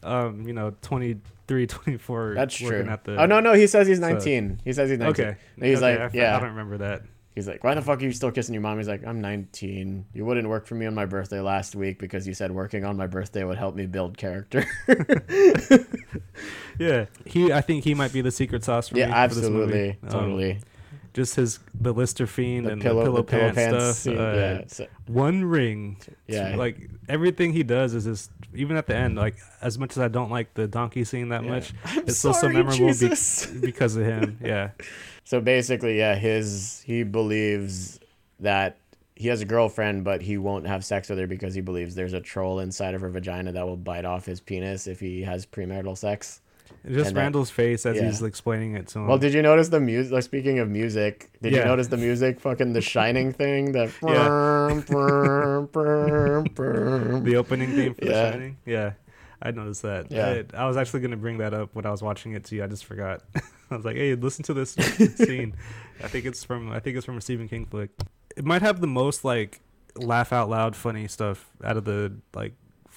[0.06, 3.88] um, you know, 23, 24 that's working true at the oh no no he says
[3.88, 5.38] he's so- 19 he says he's 19 Okay.
[5.60, 6.36] He's Okay, like, I, yeah.
[6.36, 7.04] I don't remember that.
[7.36, 10.06] he's like why the fuck are you still kissing your mom he's like I'm 19
[10.14, 12.96] you wouldn't work for me on my birthday last week because you said working on
[12.98, 14.66] my birthday would help me build character
[16.80, 17.54] Yeah, he.
[17.54, 19.12] I think he might be the secret sauce for yeah me.
[19.12, 19.18] movie.
[19.22, 20.60] absolutely Um, totally
[21.16, 23.96] just his the Lister fiend the and pillow, the pillow, the pillow pants, pants stuff.
[23.96, 25.98] scene, uh, yeah so- One ring.
[26.28, 29.16] yeah Like everything he does is just even at the end.
[29.16, 31.50] Like as much as I don't like the donkey scene that Yeah.
[31.50, 34.38] much, I'm it's still so memorable be- because of him.
[34.44, 34.72] Yeah.
[35.24, 38.00] So basically, yeah, his he believes
[38.40, 38.78] that
[39.16, 42.14] he has a girlfriend, but he won't have sex with her because he believes there's
[42.14, 45.46] a troll inside of her vagina that will bite off his penis if he has
[45.46, 46.42] premarital sex.
[46.88, 48.06] Just And that- Randall's face as yeah.
[48.06, 49.08] he's explaining it to him.
[49.08, 50.12] Well, did you notice the music?
[50.14, 52.40] Like, speaking of music, did you notice the music?
[52.40, 53.72] Fucking the Shining thing.
[53.72, 54.82] That Yeah.
[57.24, 58.12] the opening theme for Yeah.
[58.12, 58.58] The Shining.
[58.66, 58.94] Yeah.
[59.42, 60.12] I noticed that.
[60.12, 60.44] Yeah.
[60.54, 62.64] I, I was actually gonna bring that up when I was watching it too.
[62.64, 63.22] I just forgot.
[63.70, 65.56] I was like, "Hey, listen to this scene."
[66.04, 67.90] I think it's from I think it's from a Stephen King flick.
[68.38, 69.60] It might have the most like
[69.98, 72.54] laugh out loud funny stuff out of the like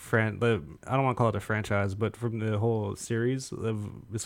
[0.08, 3.52] fran the I don't want to call it a franchise, but from the whole series
[3.52, 3.76] of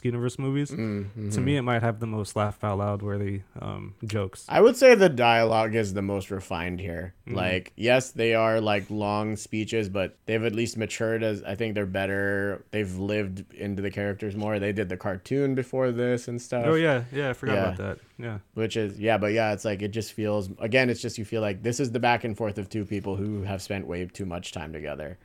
[0.03, 1.31] Universe movies, Mm-hmm.
[1.31, 4.47] to me it might have the most laugh out loud worthy um, jokes.
[4.49, 7.15] I would say the dialogue is the most refined here.
[7.29, 7.35] Mhm.
[7.37, 11.75] Like, yes, they are like long speeches, but they've at least matured as I think
[11.75, 12.65] they're better.
[12.71, 14.59] They've lived into the characters more.
[14.59, 16.65] They did the cartoon before this and stuff.
[16.67, 17.63] Oh yeah, yeah, I forgot Yeah.
[17.65, 17.99] about that.
[18.19, 21.25] Yeah, Which is yeah, but yeah, it's like it just feels again, it's just you
[21.25, 24.07] feel like this is the back and forth of two people who have spent way
[24.07, 25.19] too much time together.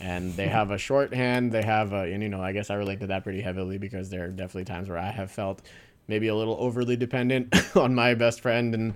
[0.00, 3.00] And they have a shorthand, they have a and you know, I guess I relate
[3.00, 5.62] to that pretty heavily because there are definitely times where I have felt
[6.08, 8.94] maybe a little overly dependent on my best friend and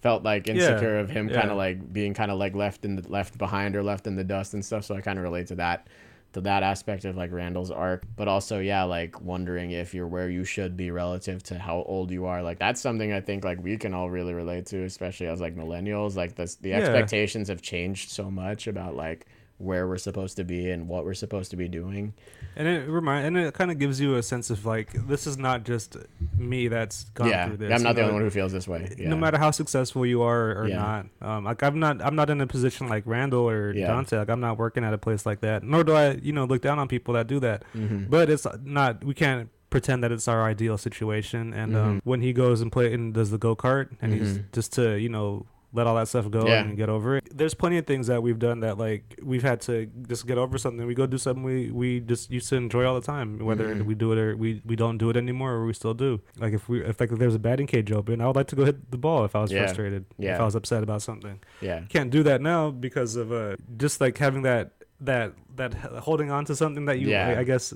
[0.00, 1.40] felt like insecure of him yeah.
[1.40, 4.16] kind of like being kind of like left in the left behind or left in
[4.16, 4.84] the dust and stuff.
[4.84, 5.88] So I kind of relate to that
[6.34, 10.28] to that aspect of like Randall's arc, but also yeah, like wondering if you're where
[10.28, 12.42] you should be relative to how old you are.
[12.42, 15.56] Like that's something I think like we can all really relate to, especially as like
[15.56, 16.16] millennials.
[16.16, 16.76] Like this, the Yeah.
[16.78, 19.26] expectations have changed so much about like
[19.58, 22.14] where we're supposed to be and what we're supposed to be doing.
[22.56, 25.36] and it remind and it kind of gives you a sense of like this is
[25.36, 25.96] not just
[26.36, 27.72] me that's gone yeah, through this.
[27.72, 28.94] I'm not the only one who feels this way.
[28.98, 29.08] Yeah.
[29.10, 30.76] no matter how successful you are or Yeah.
[30.76, 33.88] not um like i'm not i'm not in a position like randall or Yeah.
[33.88, 36.44] dante like i'm not working at a place like that nor do i you know
[36.44, 38.08] look down on people that do that Mhm.
[38.10, 42.00] but it's not we can't pretend that it's our ideal situation and um, Mhm.
[42.04, 44.44] when he goes and play and does the go-kart and he's Mhm.
[44.52, 46.62] just to you know let all that stuff go Yeah.
[46.62, 49.60] and get over it there's plenty of things that we've done that like we've had
[49.62, 52.84] to just get over something we go do something we we just used to enjoy
[52.86, 53.82] all the time whether Mhm.
[53.84, 56.54] we do it or we we don't do it anymore or we still do like
[56.54, 58.64] if we if like if there's a batting cage open i would like to go
[58.64, 59.60] hit the ball if i was Yeah.
[59.64, 61.80] frustrated if i was upset about something Yeah.
[61.90, 66.44] can't do that now because of uh just like having that that that holding on
[66.46, 67.28] to something that you Yeah.
[67.28, 67.74] I, I guess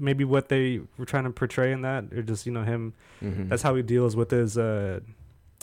[0.00, 3.48] maybe what they were trying to portray in that or just you know him Mhm.
[3.50, 5.00] that's how he deals with his uh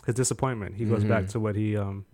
[0.05, 1.29] his disappointment he goes back Mhm.
[1.31, 2.05] to what he um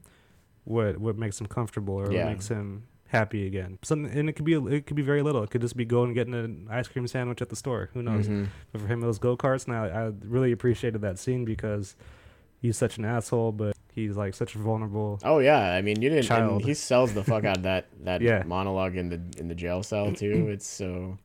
[0.64, 2.26] what what makes him comfortable or Yeah.
[2.26, 5.44] what makes him happy again something and it could be it could be very little
[5.44, 8.02] it could just be going and getting an ice cream sandwich at the store who
[8.02, 8.48] knows Mhm.
[8.72, 9.68] but for him, it was go karts.
[9.68, 11.96] Now I really appreciated that scene because
[12.62, 15.20] he's such an asshole, but he's like such a vulnerable.
[15.26, 16.24] Oh yeah, I mean you didn't.
[16.24, 16.64] Child.
[16.64, 18.44] he sells the fuck out of that that Yeah.
[18.46, 20.48] monologue in the in the jail cell too.
[20.54, 21.18] It's so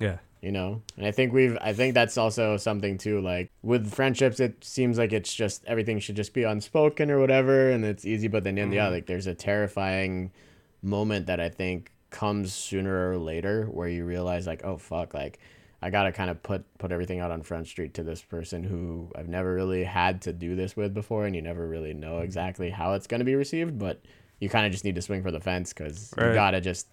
[0.00, 0.82] Yeah, you know?
[0.96, 4.98] And i think we've i think that's also something too like with friendships it seems
[4.98, 8.56] like it's just everything should just be unspoken or whatever and it's easy but then
[8.56, 8.90] yeah Mhm.
[8.92, 10.30] like there's a terrifying
[10.82, 15.38] moment that i think comes sooner or later where you realize like oh fuck like
[15.82, 19.10] i gotta kind of put put everything out on front street to this person who
[19.16, 22.70] i've never really had to do this with before and you never really know exactly
[22.70, 24.00] how it's going to be received but
[24.38, 26.86] you kind of just need to swing for the fence because you gotta just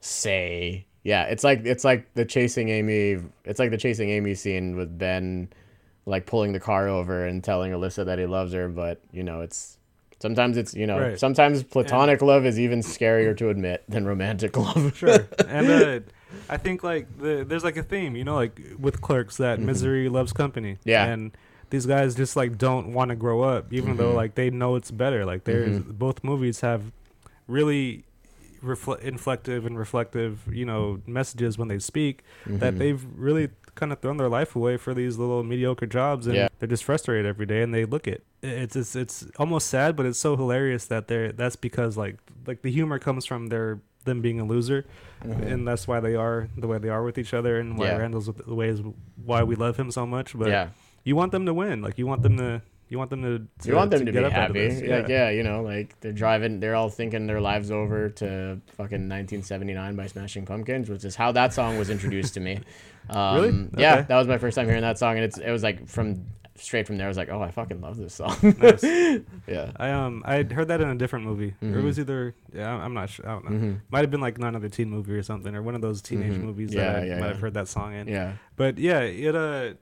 [0.00, 4.74] say yeah it's like it's like the chasing amy it's like the chasing amy scene
[4.76, 5.48] with ben
[6.04, 9.40] like pulling the car over and telling alyssa that he loves her but you know
[9.40, 9.78] it's
[10.18, 11.18] sometimes it's you know Right.
[11.18, 15.28] sometimes platonic love is even scarier to admit than romantic love sure.
[15.46, 16.00] and uh,
[16.48, 19.64] I think like the, there's like a theme, you know, like with clerks that Mhm.
[19.64, 20.76] misery loves company.
[20.84, 21.04] Yeah.
[21.06, 21.30] and
[21.70, 24.16] these guys just like don't want to grow up, even though Mhm.
[24.22, 25.24] like they know it's better.
[25.24, 25.98] Like there's Mhm.
[25.98, 26.82] both movies have
[27.46, 28.04] really
[28.66, 32.22] refle- inflective and reflective, you know, messages when they speak.
[32.46, 32.78] that Mhm.
[32.78, 36.48] they've really kind of thrown their life away for these little mediocre jobs and Yeah.
[36.58, 40.06] they're just frustrated every day and they look it it's it's it's almost sad but
[40.06, 42.16] it's so hilarious that they're that's because like
[42.46, 44.86] like the humor comes from their them being a loser
[45.22, 45.42] Mhm.
[45.52, 47.98] and that's why they are the way they are with each other and why Yeah.
[47.98, 48.80] Randal's the ways
[49.22, 50.68] why we love him so much but yeah
[51.04, 53.74] you want them to win like you want them to you want them to, you
[53.74, 54.80] want them to, get be up happy this.
[54.82, 59.08] like yeah you know like they're driving they're all thinking their lives over to fucking
[59.08, 62.60] 1979 by smashing pumpkins which is how that song was introduced to me
[63.10, 63.68] um, Really?
[63.76, 66.26] yeah that was my first time hearing that song and it's it was like from
[66.58, 68.82] straight from there i was like oh i fucking love this song Nice.
[69.46, 71.54] yeah I um I heard that in a different movie.
[71.60, 71.78] Or Mhm.
[71.80, 73.56] it was either yeah I'm not sure I don't know.
[73.58, 76.32] hmm Might have been like another teen movie or something, or one of those teenage
[76.32, 76.40] Mhm.
[76.42, 78.08] movies Yeah, that I yeah, might have heard that song in.
[78.08, 79.74] yeah But yeah, it uh,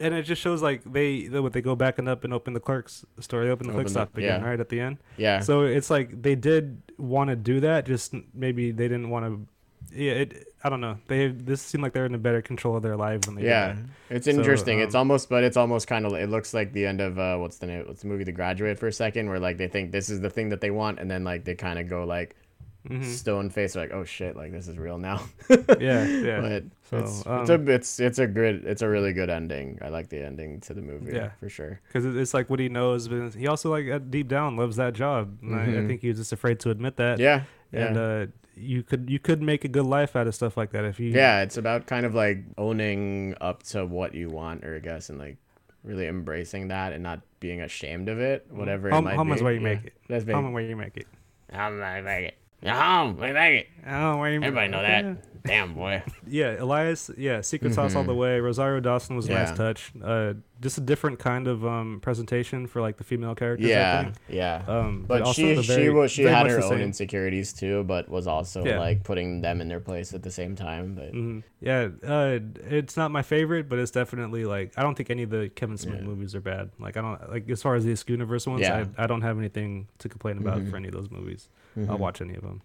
[0.00, 2.60] and it just shows like they what they go back and up and open the
[2.60, 4.48] clerks store, they open the Open clerk the- again, yeah.
[4.48, 4.98] right at the end.
[5.16, 9.26] yeah So it's like they did want to do that, just maybe they didn't want
[9.26, 9.46] to.
[9.92, 10.46] Yeah, it.
[10.62, 10.98] I don't know.
[11.08, 13.76] They this seemed like they're in a better control of their lives when they yeah
[14.08, 16.86] it's So, interesting it's um, almost but it's almost kind of it looks like the
[16.86, 19.40] end of uh what's the name what's the movie the graduate for a second where
[19.40, 21.78] like they think this is the thing that they want and then like they kind
[21.78, 22.36] of go like
[22.84, 22.92] that.
[22.96, 25.20] hmm stone face like oh shit like this is real now
[25.80, 26.40] Yeah, yeah.
[26.40, 29.78] but So, it's, um, it's a it's it's a good it's a really good ending
[29.82, 31.30] i like the ending to the movie Yeah.
[31.40, 34.56] for sure Because it's like what he knows, but he also like uh, deep down
[34.56, 35.38] loves that job.
[35.42, 35.86] And I, I Mhm.
[35.86, 37.18] think he was just afraid to admit that.
[37.18, 38.26] yeah yeah And uh,
[38.56, 41.10] you could you could make a good life out of stuff like that if you.
[41.10, 45.08] yeah it's about kind of like owning up to what you want or i guess
[45.08, 45.36] and like
[45.84, 49.34] really embracing that and not being ashamed of it whatever Home, it might home be
[49.34, 49.74] is where you Yeah.
[49.74, 49.94] make it.
[50.08, 51.06] that's big Home is where you make it.
[51.54, 53.68] Home is where you make it No, we make it.
[53.86, 55.42] Oh, wait, Everybody know that.
[55.44, 56.02] Damn boy.
[56.26, 57.10] Yeah, Elias.
[57.16, 58.38] Yeah, secret sauce all the way.
[58.40, 59.90] Rosario Dawson was a nice touch.
[60.02, 63.66] Uh, just a different kind of um presentation for like the female characters.
[63.66, 64.14] I Yeah, think.
[64.28, 64.62] yeah.
[64.68, 68.26] Um, But also she the she was she had her own insecurities too, but was
[68.26, 68.78] also Yeah.
[68.78, 70.94] like putting them in their place at the same time.
[70.94, 71.42] But Mhm.
[71.60, 72.38] Yeah, uh,
[72.68, 75.78] it's not my favorite, but it's definitely like I don't think any of the Kevin
[75.78, 76.06] Smith Yeah.
[76.06, 76.70] movies are bad.
[76.78, 78.84] Like I don't like as far as the universe ones, Yeah.
[78.98, 80.70] I, I don't have anything to complain about Mhm.
[80.70, 81.48] for any of those movies.
[81.78, 81.88] Mhm.
[81.88, 82.60] I'll watch any of them.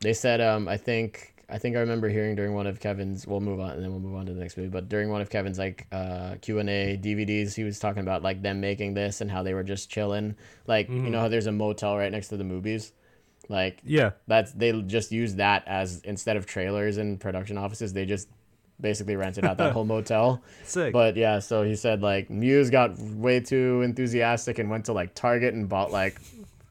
[0.00, 3.26] They said, um, I think, I think I remember hearing during one of Kevin's.
[3.26, 4.70] We'll move on, and then we'll move on to the next movie.
[4.70, 8.22] But during one of Kevin's like uh, Q and A DVDs, he was talking about
[8.22, 10.34] like them making this and how they were just chilling.
[10.66, 11.10] Like you Mhm.
[11.10, 12.92] know how there's a motel right next to the movies,
[13.50, 18.06] like Yeah, that's they just use that as instead of trailers and production offices, they
[18.06, 18.28] just
[18.80, 20.42] basically rented out that whole motel.
[20.64, 20.92] sick.
[20.92, 25.14] But yeah, so he said like Mewes got way too enthusiastic and went to like
[25.14, 26.18] Target and bought like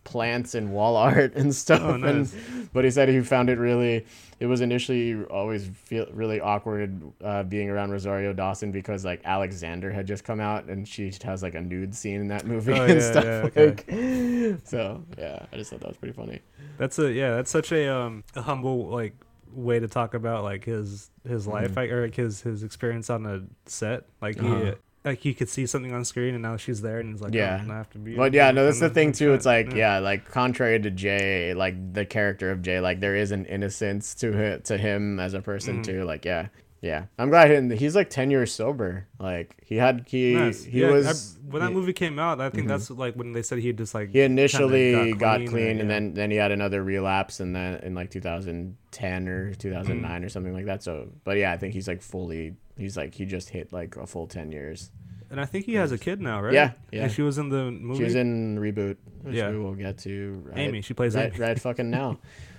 [0.04, 1.82] plants and wall art and stuff.
[1.84, 2.34] Oh, nice.
[2.34, 4.06] And but he said he found it really.
[4.40, 9.92] It was initially always feel really awkward uh, being around Rosario Dawson because like Alexander
[9.92, 12.84] had just come out and she has like a nude scene in that movie Oh,
[12.86, 13.52] and yeah, stuff.
[13.56, 16.40] yeah, like, so yeah, I just thought that was pretty funny.
[16.78, 17.36] That's a yeah.
[17.36, 19.14] That's such a um a humble like
[19.54, 23.26] way to talk about like his his life like, or like his his experience on
[23.28, 24.06] a set.
[24.22, 24.54] Like he Mm-hmm.
[24.70, 24.76] Uh-huh.
[25.04, 27.64] Like he could see something on screen and now she's there and he's like Yeah.
[27.68, 28.16] oh, I have to be.
[28.16, 29.34] But yeah, no, that's the thing too.
[29.34, 33.32] It's like yeah, like contrary to Jay, like the character of Jay, like there is
[33.32, 35.84] an innocence to him, to him as a person Mhm.
[35.86, 36.04] too.
[36.04, 36.48] Like yeah,
[36.82, 37.06] yeah.
[37.18, 39.08] I'm glad he, he's like ten years sober.
[39.20, 40.64] Like he had he Nice.
[40.64, 42.40] he Yeah, was I- when that movie came out.
[42.40, 42.70] I think Mhm.
[42.70, 45.90] that's like when they said he just like he initially got got clean, clean, and
[45.90, 45.96] yeah.
[46.00, 50.54] then then he had another relapse and then in like 2010 or 2009 or something
[50.54, 50.84] like that.
[50.84, 52.54] So, but yeah, I think he's like fully.
[52.82, 54.92] He's like he just hit like a full ten years.
[55.30, 56.54] and I think he has a kid now, right?
[56.54, 57.04] Yeah, yeah.
[57.04, 58.00] And she was in the movie.
[58.00, 59.50] She was in reboot, which Yeah.
[59.52, 60.44] we will get to.
[60.46, 60.82] right- Amy.
[60.82, 61.40] She plays right, Amy.
[61.40, 62.18] right fucking now.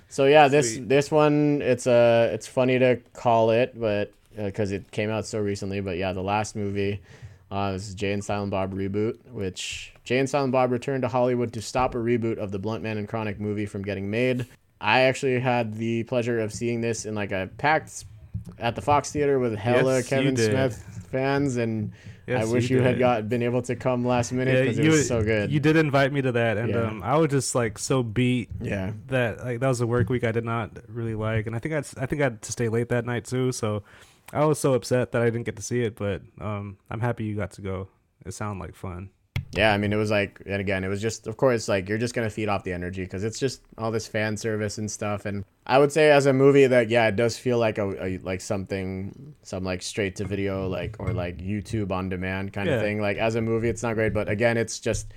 [0.09, 0.89] So yeah, this Sweet.
[0.89, 5.39] this one it's uh it's funny to call it, but because it came out so
[5.39, 5.81] recently.
[5.81, 7.01] But yeah, the last movie
[7.51, 11.53] uh, is Jay and Silent Bob reboot, which Jay and Silent Bob returned to Hollywood
[11.53, 14.47] to stop a reboot of the Bluntman and Chronic movie from getting made.
[14.81, 18.05] I actually had the pleasure of seeing this in like a packed
[18.59, 20.37] at the Fox Theater with hella Yes, Kevin.
[20.37, 21.93] Smith fans, and
[22.27, 24.85] Yes, I wish you, had got been able to come last minute Yeah, because it
[24.85, 25.51] you- was so good.
[25.51, 26.83] You did invite me to that, and Yeah.
[26.87, 28.93] um, I was just like so beat yeah.
[29.09, 31.75] that like that was a work week I did not really like, and I think
[31.75, 33.51] I I think I had to stay late that night too.
[33.51, 33.83] So
[34.33, 37.25] I was so upset that I didn't get to see it, but um, I'm happy
[37.25, 37.89] you got to go.
[38.25, 39.11] It sounded like fun.
[39.51, 41.99] Yeah, I mean, it was like, and again, it was just, of course, like you're
[41.99, 45.27] just gonna feed off the energy because it's just all this fan service and stuff.
[45.27, 48.19] And I would say, as a movie, that yeah, it does feel like a, a
[48.19, 52.81] like something, some like straight to video, like or like YouTube on demand kind of
[52.81, 53.01] thing.
[53.01, 55.13] Like as a movie, it's not great, but again, it's just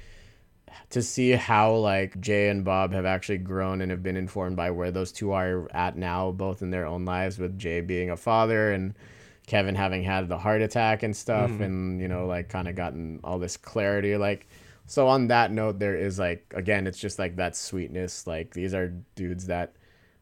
[0.92, 4.70] to see how like Jay and Bob have actually grown and have been informed by
[4.70, 8.18] where those two are at now, both in their own lives, with Jay being a
[8.18, 8.94] father and
[9.48, 11.62] Kevin having had the heart attack and stuff, Mhm.
[11.62, 14.16] and you know, like kind of gotten all this clarity.
[14.16, 14.48] Like,
[14.86, 18.28] so on that note, there is like again, it's just like that sweetness.
[18.28, 19.74] Like these are dudes that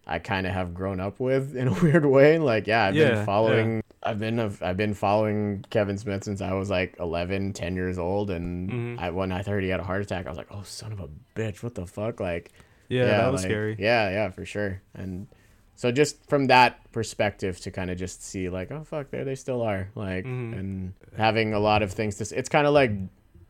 [0.05, 2.37] I kind of have grown up with in a weird way.
[2.39, 3.83] Like, yeah, I've Yeah, been following.
[4.03, 8.29] I've been I've been following Kevin Smith since I was like 11, 10 years old,
[8.29, 8.99] and Mhm.
[8.99, 10.99] I when I heard he had a heart attack, I was like, oh son of
[10.99, 12.51] a bitch, what the fuck, like.
[12.89, 13.75] Yeah, that was like, scary.
[13.79, 14.81] Yeah, yeah, for sure.
[14.93, 15.27] And
[15.75, 19.35] so just from that perspective to kind of just see like, oh fuck, there they
[19.35, 19.87] still are.
[19.95, 20.59] Like Mhm.
[20.59, 22.91] and having a lot of things to it's kind of like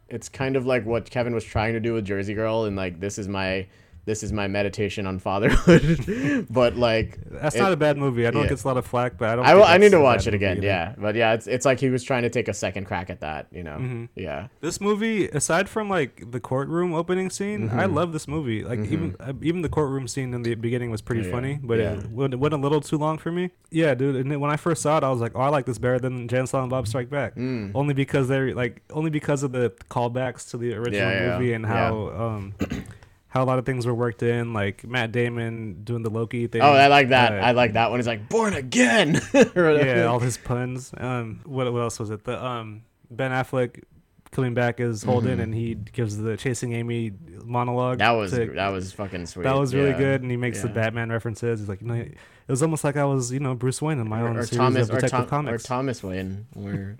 [0.07, 2.99] it's kind of like what Kevin was trying to do with Jersey Girl and like
[2.99, 3.65] this is my
[4.05, 6.45] this is my meditation on fatherhood.
[6.49, 8.27] but like That's it- not a bad movie.
[8.27, 8.45] I know yeah.
[8.45, 9.45] it gets a lot of flack, but I don't.
[9.45, 10.67] I, I need to watch it again, either.
[10.67, 10.95] yeah.
[10.97, 13.47] But yeah, it's it's like he was trying to take a second crack at that,
[13.51, 13.77] you know.
[13.77, 14.09] Mhm.
[14.15, 14.47] Yeah.
[14.61, 17.93] This movie, aside from like the courtroom opening scene, I Mhm.
[17.93, 18.63] love this movie.
[18.63, 18.91] Like Mhm.
[18.91, 21.93] even uh, even the courtroom scene in the beginning was pretty Yeah, funny, but yeah.
[21.93, 23.51] it, went, went a little too long for me.
[23.71, 24.15] Yeah, dude.
[24.15, 26.27] And when I first saw it, I was like, oh, I like this better than
[26.27, 27.35] Jay and Silent Bob Strike Back.
[27.35, 27.71] Mm.
[27.73, 32.09] Only because they're like only because of the callbacks to the original movie and how
[32.09, 32.53] um
[33.33, 36.61] how a lot of things were worked in, like Matt Damon doing the Loki thing.
[36.61, 37.31] Oh, I like that.
[37.33, 37.97] Uh, I like that one.
[37.99, 39.19] He's like born again.
[39.33, 40.93] Yeah, all his puns.
[40.95, 42.23] Um, what what else was it?
[42.25, 43.81] The um Ben Affleck
[44.31, 45.43] coming back as Holden, Mhm.
[45.43, 47.11] and he gives the chasing Amy
[47.43, 47.99] monologue.
[47.99, 49.43] that was to- that was fucking sweet.
[49.43, 49.97] that was really Yeah.
[49.97, 51.59] good, and he makes the Batman references.
[51.59, 54.07] He's like, you know, it was almost like I was, you know, Bruce Wayne in
[54.09, 56.97] my own or, or series Thomas of or, Detective Tom, or Thomas Wayne or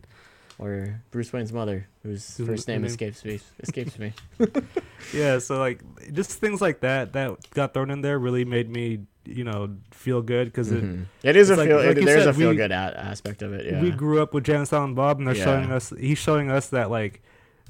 [0.64, 3.40] or Bruce Wayne's mother, whose Who's first name escapes me.
[3.60, 4.14] Escapes me.
[5.14, 5.81] yeah, so like
[6.14, 10.22] just things like that that got thrown in there really made me, you know, feel
[10.22, 10.84] good because it.
[10.84, 11.06] Mhm.
[11.23, 11.77] It is a like- feel.
[11.77, 13.65] like it, there's said, a feel we- good aspect of it.
[13.65, 13.81] Yeah.
[13.81, 15.44] We grew up with Jay and Silent Bob, and they're Yeah.
[15.44, 15.94] showing us.
[15.99, 17.22] He's showing us that like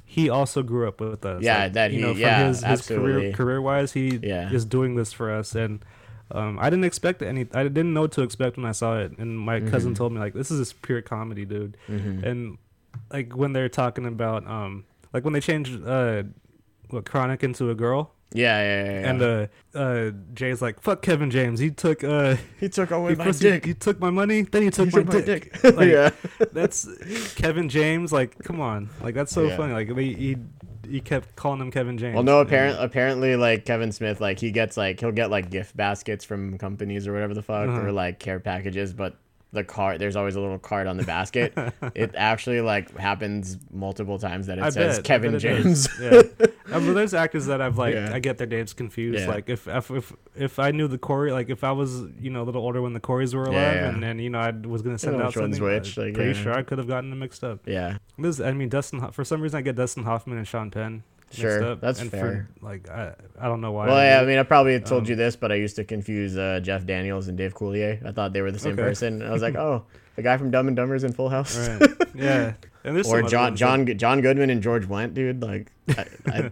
[0.05, 1.41] he also grew up with us.
[1.41, 4.51] Yeah, like, that you he- know from yeah, his, his career career wise, he Yeah.
[4.51, 5.83] is doing this for us, and
[6.31, 7.45] Um, I didn't expect any.
[7.53, 9.97] I didn't know what to expect when I saw it, and my cousin Mhm.
[9.97, 12.23] told me like, "This is just pure comedy, dude." Mhm.
[12.23, 12.57] And
[13.13, 16.23] like when they're talking about, um, like when they changed uh,
[16.89, 19.09] what Chronic into a girl, yeah, yeah, yeah, yeah.
[19.09, 21.59] and uh, uh, Jay's like, "Fuck Kevin James.
[21.59, 23.63] He took uh, he took away he, my first dick.
[23.65, 25.53] He, he took my money, then he took, He my, took dick.
[25.61, 25.63] dick.
[25.77, 26.09] Like, yeah.
[26.51, 26.87] That's
[27.35, 28.11] Kevin James.
[28.11, 29.55] Like, come on, like that's so Yeah.
[29.57, 29.73] funny.
[29.73, 30.37] Like he, he
[30.89, 32.13] he kept calling him Kevin James.
[32.15, 35.49] Well, no, And- apparent, apparently, like Kevin Smith, like he gets like he'll get like
[35.51, 37.81] gift baskets from companies or whatever the fuck, Uh-huh.
[37.85, 39.15] or like care packages, but
[39.53, 41.53] the card there's always a little card on the basket.
[41.95, 45.87] it actually like happens multiple times that it I says bet, Kevin James.
[46.01, 46.21] yeah.
[46.71, 48.11] Uh, but there's actors that I've like Yeah.
[48.13, 49.19] I get their names confused.
[49.19, 49.27] Yeah.
[49.27, 52.41] Like if, if if if I knew the Corey, like if I was you know
[52.41, 54.81] a little older when the Corys were alive, Yeah, and then you know I was
[54.81, 57.59] gonna send out something, which, like, pretty sure I could have gotten them mixed up.
[57.67, 61.03] yeah, This I mean Dustin for some reason I get Dustin Hoffman and Sean Penn
[61.41, 62.49] Sure, that's and fair.
[62.59, 63.87] For, like I I don't know why.
[63.87, 65.83] well, I yeah, I mean, I probably told Um, you this, but I used to
[65.83, 68.05] confuse uh, Jeff Daniels and Dave Coulier.
[68.05, 68.81] I thought they were the same Okay.
[68.83, 69.21] person.
[69.21, 69.83] I was like, oh,
[70.15, 71.89] the guy from Dumb and Dumber's in Full House, Right.
[72.13, 72.53] Yeah.
[72.85, 75.41] And some or John John John Goodman and George Wendt, dude.
[75.41, 75.71] Like,
[76.27, 76.51] I,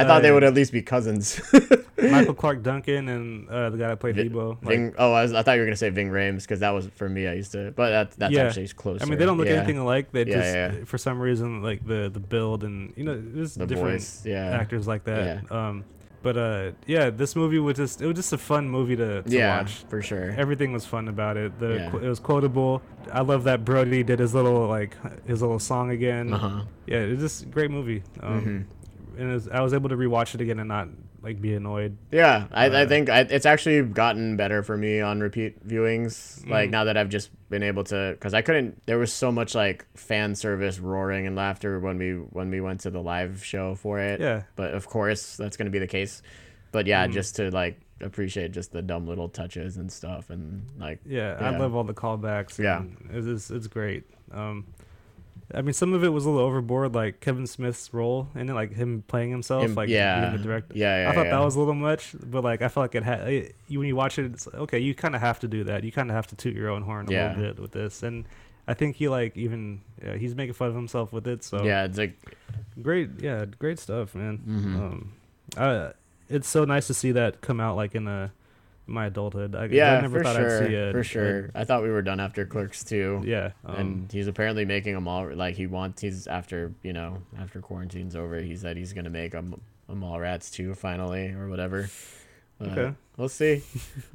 [0.00, 1.40] I, thought they would at least be cousins.
[1.98, 4.56] Michael Clarke Duncan and uh, the guy that played Vi- Debo.
[4.62, 6.70] Like, Ving, oh, I, was, I thought you were gonna say Ving Rhames because that
[6.70, 7.26] was for me.
[7.26, 8.44] I used to, but that, that's Yeah.
[8.44, 9.02] actually close.
[9.02, 9.54] I mean, they don't look yeah.
[9.54, 10.12] anything alike.
[10.12, 13.66] They Yeah, just, for some reason, like the the build and you know, there's The
[13.66, 15.50] different voice, yeah, actors like that.
[15.50, 15.84] Um,
[16.20, 19.30] but uh, yeah, this movie was just it was just a fun movie to, to
[19.30, 19.84] yeah, watch.
[19.88, 20.34] for sure.
[20.36, 21.58] Everything was fun about it.
[21.60, 21.90] The Yeah.
[21.90, 22.82] qu- it was quotable.
[23.12, 24.96] I love that Brodie did his little like
[25.26, 26.32] his little song again.
[26.34, 26.62] Uh huh.
[26.86, 28.02] Yeah, it's just a great movie.
[28.20, 28.62] Um, hmm
[29.18, 30.88] and was, I was able to rewatch it again and not
[31.20, 31.96] like be annoyed.
[32.12, 36.48] Yeah, I, I think I, it's actually gotten better for me on repeat viewings.
[36.48, 36.72] Like Mm.
[36.72, 38.80] now that I've just been able to, because I couldn't.
[38.86, 42.80] There was so much like fan service, roaring and laughter when we when we went
[42.82, 44.20] to the live show for it.
[44.20, 44.42] Yeah.
[44.56, 46.22] But of course, that's going to be the case.
[46.70, 47.12] But yeah, Mm.
[47.12, 51.56] just to like appreciate just the dumb little touches and stuff, and like Yeah, I
[51.58, 52.58] love all the callbacks.
[52.58, 52.84] Yeah.
[53.10, 54.04] It's, it's, it's great.
[54.30, 54.66] Um,
[55.54, 58.52] I mean, some of it was a little overboard, like Kevin Smith's role in it,
[58.52, 60.74] like him playing himself, him- like yeah, being the director.
[60.76, 61.10] yeah, yeah.
[61.10, 61.38] I thought yeah.
[61.38, 63.20] that was a little much, but like I felt like it had.
[63.28, 64.78] It, when you watch it, it's like, okay.
[64.78, 65.84] You kind of have to do that.
[65.84, 67.28] You kind of have to toot your own horn a Yeah.
[67.28, 68.26] little bit with this, and
[68.66, 71.42] I think he like even yeah, he's making fun of himself with it.
[71.42, 72.18] So yeah, it's like
[72.82, 74.38] great, yeah, great stuff, man.
[74.46, 74.76] Mhm.
[74.76, 75.12] Um,
[75.56, 75.92] I,
[76.28, 78.32] it's so nice to see that come out like in a
[78.88, 79.54] my adulthood.
[79.54, 81.50] I, yeah, I never for thought sure, I'd see a, for sure.
[81.54, 83.22] I thought we were done after Clerks too.
[83.24, 86.00] yeah, um, and he's apparently making them all like he wants.
[86.02, 88.40] He's after you know after quarantine's over.
[88.40, 89.44] He said he's gonna make a,
[89.88, 91.88] a Mallrats too finally or whatever.
[92.60, 92.92] Uh, Okay.
[93.16, 93.62] we'll see.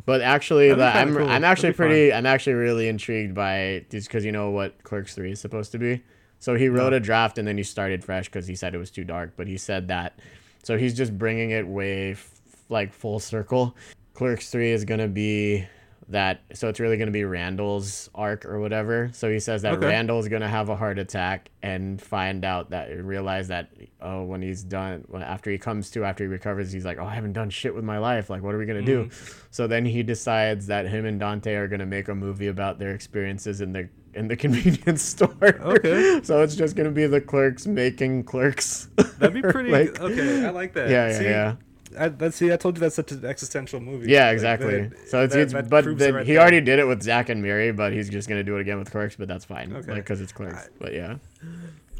[0.06, 1.30] But actually, the, I'm cool.
[1.30, 1.88] I'm actually be fun.
[1.88, 2.12] pretty.
[2.14, 5.78] I'm actually really intrigued by just because you know what Clerks three is supposed to
[5.78, 6.04] be.
[6.40, 6.98] So he wrote No.
[6.98, 9.32] a draft and then he started fresh because he said it was too dark.
[9.38, 10.20] But he said that,
[10.62, 12.30] so he's just bringing it way f-
[12.68, 13.78] like full circle.
[14.14, 15.65] Clerks three is gonna be
[16.10, 16.41] that.
[16.53, 19.10] So it's really gonna be Randal's arc or whatever.
[19.14, 19.88] So he says that Okay.
[19.88, 23.69] Randall's gonna have a heart attack and find out that realize that
[24.02, 27.06] oh when he's done when, after he comes to after he recovers he's like oh
[27.06, 29.06] I haven't done shit with my life like what are we gonna do?
[29.06, 29.38] Mm-hmm.
[29.49, 32.91] So then he decides that him and Dante are gonna make a movie about their
[32.91, 35.34] experiences in the in the convenience store.
[35.41, 36.19] Okay.
[36.23, 38.90] so it's just gonna be the clerks making clerks.
[39.18, 39.72] That'd be pretty.
[39.72, 40.90] Like- okay, I like that.
[40.90, 41.56] yeah, yeah, see, yeah.
[41.98, 44.10] I, that, see, I told you that's such an existential movie.
[44.11, 44.82] Yeah, Like, exactly.
[44.88, 46.41] that- so it's, that- it's that but it right he there.
[46.41, 48.91] already did it with Zack and Miri, but he's just gonna do it again with
[48.91, 49.15] Clerks.
[49.15, 49.94] But that's fine, Okay.
[49.95, 50.70] because it's Clerks.
[50.80, 51.15] but yeah.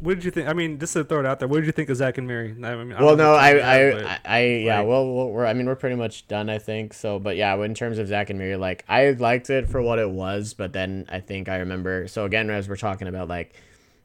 [0.00, 0.48] What did you think?
[0.48, 2.26] I mean, just to throw it out there, what did you think of Zack and
[2.26, 2.50] Miri?
[2.62, 5.46] I mean, I well, no, I, if I, I, I, yeah, like- well, well, we're,
[5.46, 6.92] I mean, we're pretty much done, I think.
[6.92, 9.98] So, but yeah, in terms of Zack and Miri, like, I liked it for what
[10.00, 12.08] it was, but then I think I remember.
[12.08, 13.54] So again, as we're talking about like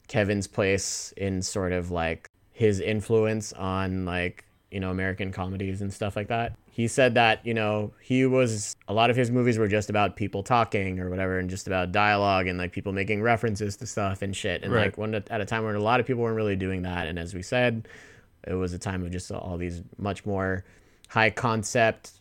[0.08, 5.92] Kevin's place in sort of like his influence on like you know American comedies and
[5.94, 6.54] stuff like that.
[6.72, 10.16] He said that you know he was a lot of his movies were just about
[10.16, 14.22] people talking or whatever, and just about dialogue and like people making references to stuff
[14.22, 14.64] and shit.
[14.64, 14.86] And Right.
[14.86, 17.08] like one at a time when a lot of people weren't really doing that.
[17.08, 17.88] And as we said,
[18.48, 20.64] it was a time of just all these much more
[21.10, 22.12] high concept,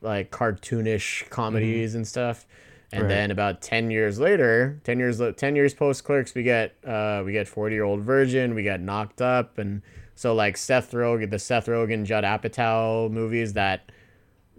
[0.00, 2.46] like cartoonish comedies and stuff.
[2.92, 3.08] And Right.
[3.08, 7.32] then about ten years later, ten years ten years post Clerks, we get uh, we
[7.32, 9.82] get Forty Year Old Virgin, we get Knocked Up, and
[10.16, 13.92] so like Seth Rogen, the Seth Rogen Judd Apatow movies that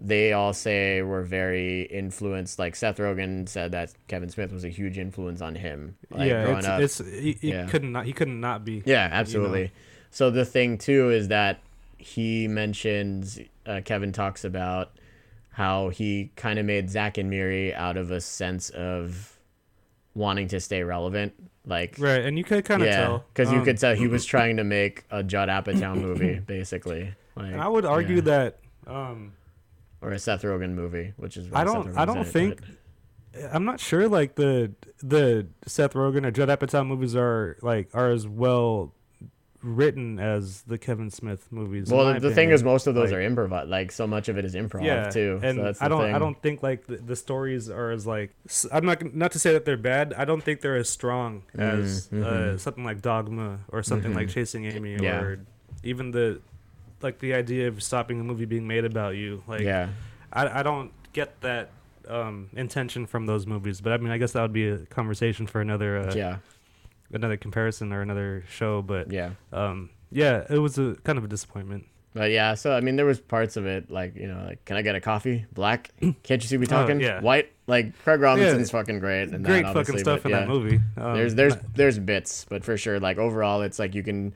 [0.00, 2.58] they all say were very influenced.
[2.58, 5.96] Like Seth Rogen said that Kevin Smith was a huge influence on him.
[6.10, 6.80] Like yeah, growing it's, up.
[6.80, 7.66] it's he, he Yeah.
[7.66, 8.82] couldn't not he couldn't not be.
[8.86, 9.72] Yeah, absolutely.
[10.10, 11.60] So the thing too is that
[11.98, 14.92] he mentions uh, Kevin talks about
[15.50, 19.36] how he kind of made Zack and Miri out of a sense of
[20.14, 21.34] wanting to stay relevant,
[21.68, 24.08] like Right, and you could kind of yeah, tell because you um, could tell he
[24.08, 27.14] was trying to make a Judd Apatow movie, basically.
[27.36, 28.22] Like, And I would argue yeah.
[28.22, 29.32] that um,
[30.00, 32.68] or a Seth Rogen movie, which is I don't- I don't think- but-
[33.52, 38.10] I'm not sure like the the Seth Rogen or Judd Apatow movies are like are
[38.10, 38.94] as well
[39.62, 41.90] written as the Kevin Smith movies.
[41.90, 43.68] Well, the thing is, most of those Like- are improv.
[43.68, 45.40] Like so much of it is improv yeah, too.
[45.42, 46.14] and so that's I don't thing.
[46.14, 48.30] I don't think like the, the stories are as like
[48.72, 50.14] I'm not not to say that they're bad.
[50.16, 52.60] I don't think they're as strong as Mhm, uh, mhm.
[52.60, 54.32] something like Dogma or something like Mhm.
[54.34, 55.20] Chasing Amy Yeah.
[55.20, 55.40] or
[55.82, 56.40] even the
[57.02, 59.42] like the idea of stopping a movie being made about you.
[59.48, 59.88] Like yeah,
[60.32, 61.70] I I don't get that
[62.08, 63.80] um, intention from those movies.
[63.82, 66.36] But I mean, I guess that would be a conversation for another uh, yeah,
[67.12, 68.82] another comparison or another show.
[68.82, 69.30] But yeah.
[69.52, 71.86] um, yeah, it was a kind of a disappointment.
[72.14, 74.76] But yeah, so I mean, there was parts of it like you know, like can
[74.76, 75.46] I get a coffee?
[75.52, 75.90] Black?
[76.00, 77.02] Can't you see me talking?
[77.02, 77.20] Oh, yeah.
[77.20, 77.52] White?
[77.66, 79.28] Like Craig Robinson's fucking great.
[79.28, 80.40] And Great that, fucking stuff but in yeah.
[80.40, 80.80] that movie.
[80.96, 84.34] Um, there's there's there's bits, but for sure, like overall, it's like you can.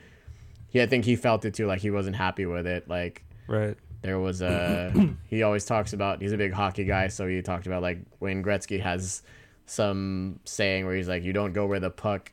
[0.70, 1.66] Yeah, I think he felt it too.
[1.66, 2.88] Like he wasn't happy with it.
[2.88, 3.76] Like right.
[4.02, 4.92] there was a.
[5.28, 6.20] he always talks about.
[6.20, 9.22] He's a big hockey guy, so he talked about like Wayne Gretzky has
[9.66, 12.30] some saying where he's like, "You don't go where the puck."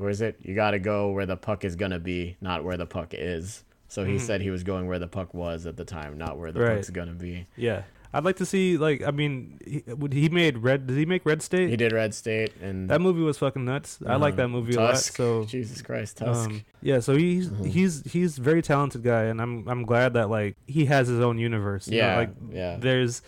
[0.00, 0.36] Where is it?
[0.42, 3.64] You got to go where the puck is gonna be, not where the puck is.
[3.88, 4.20] So he Mhm.
[4.20, 6.76] said he was going where the puck was at the time, not where the Right.
[6.76, 7.46] puck's gonna be.
[7.56, 7.82] Yeah,
[8.14, 10.86] I'd like to see like I mean, he, would he made Red?
[10.86, 11.68] Did he make Red State?
[11.70, 13.98] He did Red State and That movie was fucking nuts.
[14.06, 15.18] I like uh, that movie Tusk.
[15.18, 15.42] a lot.
[15.42, 16.48] So Jesus Christ, Tusk.
[16.48, 17.66] Um, yeah, so he's Mhm.
[17.66, 21.36] he's he's very talented guy, and I'm I'm glad that like he has his own
[21.38, 21.88] universe.
[21.88, 22.76] you know, yeah, like yeah.
[22.80, 23.20] there's.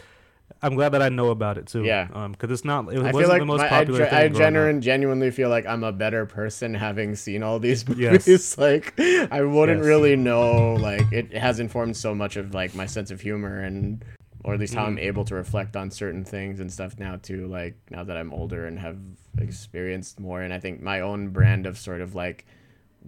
[0.62, 1.85] I'm glad that I know about it too.
[1.85, 2.09] Yeah.
[2.12, 2.85] Um, because it's not.
[2.93, 4.19] It I wasn't feel like the most my, I, popular ge- thing.
[4.19, 4.39] I growing up.
[4.39, 8.27] genuine, genuinely feel like I'm a better person having seen all these Yes.
[8.27, 8.59] movies.
[8.66, 9.87] like I wouldn't Yes.
[9.87, 10.74] really know.
[10.74, 14.05] Like it has informed so much of like my sense of humor and,
[14.45, 15.03] or at least how I'm Mm.
[15.03, 17.47] able to reflect on certain things and stuff now too.
[17.47, 18.99] Like now that I'm older and have
[19.39, 22.45] experienced more, and I think my own brand of sort of like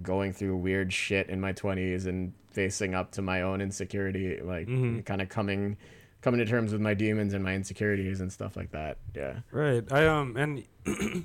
[0.03, 4.67] going through weird shit in my 20s and facing up to my own insecurity, like
[4.69, 5.05] Mhm.
[5.05, 5.77] kind of coming
[6.25, 8.97] coming to terms with my demons and my insecurities and stuff like that.
[9.15, 9.41] Yeah.
[9.53, 9.85] Right.
[9.93, 10.65] I um and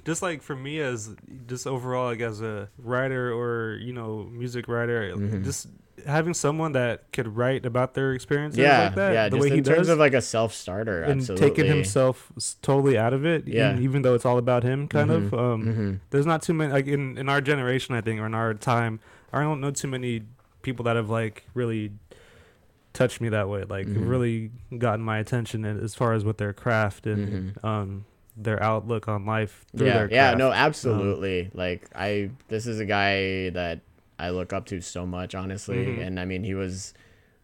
[0.05, 1.15] just like for me as
[1.47, 5.43] just overall like as a writer or you know music writer, Mhm.
[5.45, 5.67] just
[6.05, 9.29] having someone that could write about their experiences yeah, like that, yeah.
[9.29, 11.49] the way in he terms does, of like a self-starter, and absolutely.
[11.49, 12.31] taking himself
[12.61, 13.71] totally out of it, Yeah.
[13.71, 15.23] even, even though it's all about him, kind of.
[15.23, 15.99] Mhm, Um, mhm.
[16.09, 18.99] there's not too many like in in our generation, I think, or in our time,
[19.33, 20.23] I don't know too many
[20.61, 21.91] people that have like really
[22.99, 24.07] touched me that way, like Mhm.
[24.09, 28.05] really gotten my attention as far as with their craft and um
[28.37, 30.33] their outlook on life through yeah, yeah.
[30.33, 31.49] No, absolutely.
[31.53, 33.81] like I, this is a guy that
[34.17, 35.85] I look up to so much, honestly.
[35.85, 36.01] Mhm.
[36.07, 36.93] And I mean, he was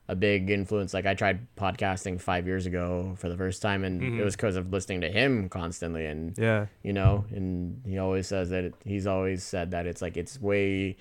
[0.07, 0.94] a big influence.
[0.94, 4.56] Like I tried podcasting five years ago for the first time, and it was because
[4.56, 6.06] of listening to him constantly.
[6.06, 6.68] And Yeah.
[6.84, 10.40] you know, and he always says that it, he's always said that it's like it's
[10.40, 10.95] way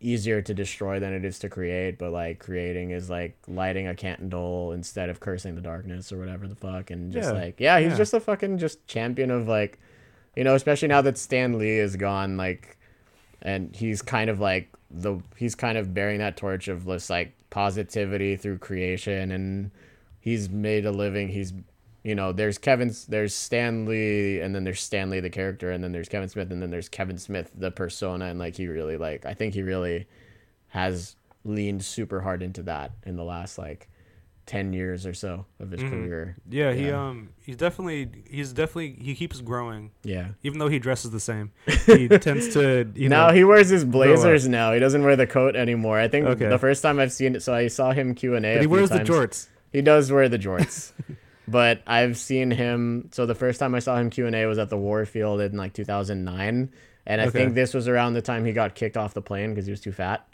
[0.00, 3.94] easier to destroy than it is to create, but like creating is like lighting a
[3.94, 6.90] candle instead of cursing the darkness or whatever the fuck.
[6.90, 7.38] And just Yeah.
[7.40, 7.98] like, yeah, he's Yeah.
[7.98, 9.78] just a fucking just champion of like,
[10.34, 12.78] you know, especially now that Stan Lee is gone, like,
[13.42, 17.32] and he's kind of like the he's kind of bearing that torch of this like
[17.50, 19.70] positivity through creation, and
[20.20, 21.28] he's made a living.
[21.28, 21.52] He's
[22.02, 25.82] you know, there's Kevin's, there's Stan Lee, and then there's Stan Lee the character, and
[25.84, 28.96] then there's Kevin Smith, and then there's Kevin Smith the persona, and like he really
[28.96, 30.06] like, I think he really
[30.68, 33.88] has leaned super hard into that in the last like
[34.46, 35.90] ten years or so of his Mhm.
[35.90, 36.36] career.
[36.48, 39.90] Yeah, he um he's definitely he's definitely he keeps growing.
[40.02, 40.28] Yeah.
[40.42, 41.52] Even though he dresses the same.
[41.86, 44.72] He tends to you now he wears his blazers now.
[44.72, 45.98] He doesn't wear the coat anymore.
[45.98, 46.48] I think Okay.
[46.48, 48.58] the first time I've seen it, so I saw him Q and A.
[48.60, 49.48] he wears the jorts.
[49.72, 50.92] He does wear the jorts.
[51.50, 54.76] but I've seen him so the first time I saw him Q&A was at the
[54.78, 56.70] Warfield in like 2009
[57.06, 57.30] and I Okay.
[57.38, 59.80] think this was around the time he got kicked off the plane because he was
[59.80, 60.26] too fat.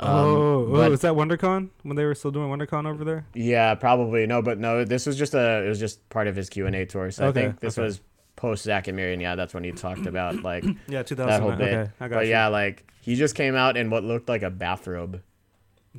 [0.00, 3.26] Um, oh, oh, was that WonderCon when they were still doing WonderCon over there?
[3.34, 4.26] yeah, probably.
[4.26, 7.10] No, but no, this was just a it was just part of his Q&A tour.
[7.10, 7.84] So Okay, I think this okay.
[7.86, 8.00] was
[8.36, 9.20] post Zack and Miriam.
[9.20, 11.26] Yeah, that's when he talked about like Yeah, 2000.
[11.26, 11.74] that whole bit.
[11.74, 12.30] Okay, I got but you.
[12.30, 15.20] yeah, like he just came out in what looked like a bathrobe,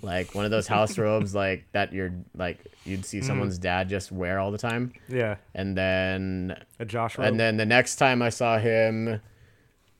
[0.01, 3.23] like one of those house robes, like that you're like you'd see Mhm.
[3.25, 4.93] someone's dad just wear all the time.
[5.07, 7.27] yeah, And then a Josh robe.
[7.27, 9.19] and then the next time I saw him,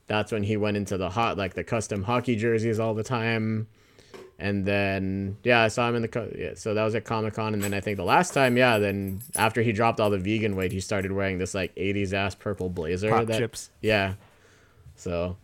[0.06, 3.68] that's when he went into the hot like the custom hockey jerseys all the time.
[4.38, 7.34] And then yeah, I saw him in the co- yeah, so that was at Comic
[7.34, 10.18] Con, and then I think the last time yeah, then after he dropped all the
[10.18, 13.10] vegan weight, he started wearing this like '80s ass purple blazer.
[13.10, 13.68] Pop that, chips.
[13.82, 14.14] yeah.
[14.96, 15.36] So,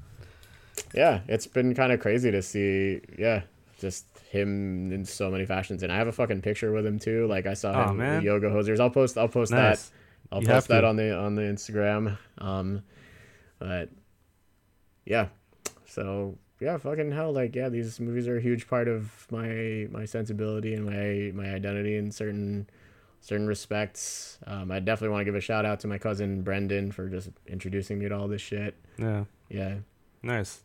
[0.94, 3.02] yeah, it's been kind of crazy to see.
[3.18, 3.42] Yeah,
[3.78, 7.26] just him in so many fashions, and I have a fucking picture with him too.
[7.26, 8.22] Like I saw Aw, him man.
[8.22, 8.80] yoga hosers.
[8.80, 9.16] I'll post.
[9.16, 9.88] I'll post Nice.
[9.88, 9.96] that.
[10.32, 12.18] I'll You post that on the on the Instagram.
[12.38, 12.82] Um,
[13.58, 13.90] but
[15.04, 15.28] yeah,
[15.86, 20.04] so yeah, fucking hell, like yeah, these movies are a huge part of my my
[20.04, 22.68] sensibility and my my identity in certain
[23.20, 24.38] certain respects.
[24.46, 27.30] Um, I definitely want to give a shout out to my cousin Brendan for just
[27.46, 28.74] introducing me to all this shit.
[28.98, 29.24] Yeah.
[29.48, 29.76] Yeah,
[30.22, 30.62] Nice.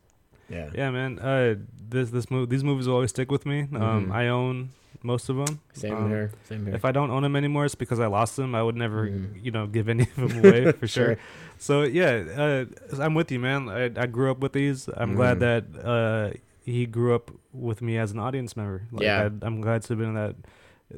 [0.48, 1.18] Yeah, Yeah, man.
[1.18, 1.54] Uh,
[1.88, 3.62] this this move these movies will always stick with me.
[3.74, 4.12] Um, Mhm.
[4.12, 4.70] I own
[5.02, 5.60] most of them.
[5.72, 6.30] Same Um, here.
[6.48, 6.74] Same here.
[6.74, 8.54] If I don't own them anymore, it's because I lost them.
[8.54, 9.42] I would never, Mhm.
[9.44, 11.06] you know, give any of them away for sure.
[11.06, 11.16] Sure.
[11.58, 12.64] So yeah, uh,
[13.02, 13.68] I'm with you, man.
[13.68, 14.88] I, I grew up with these.
[14.96, 15.40] I'm glad Mhm.
[15.40, 18.82] that uh, he grew up with me as an audience member.
[18.92, 19.28] Like, Yeah.
[19.28, 20.36] I, I'm glad to have been in that.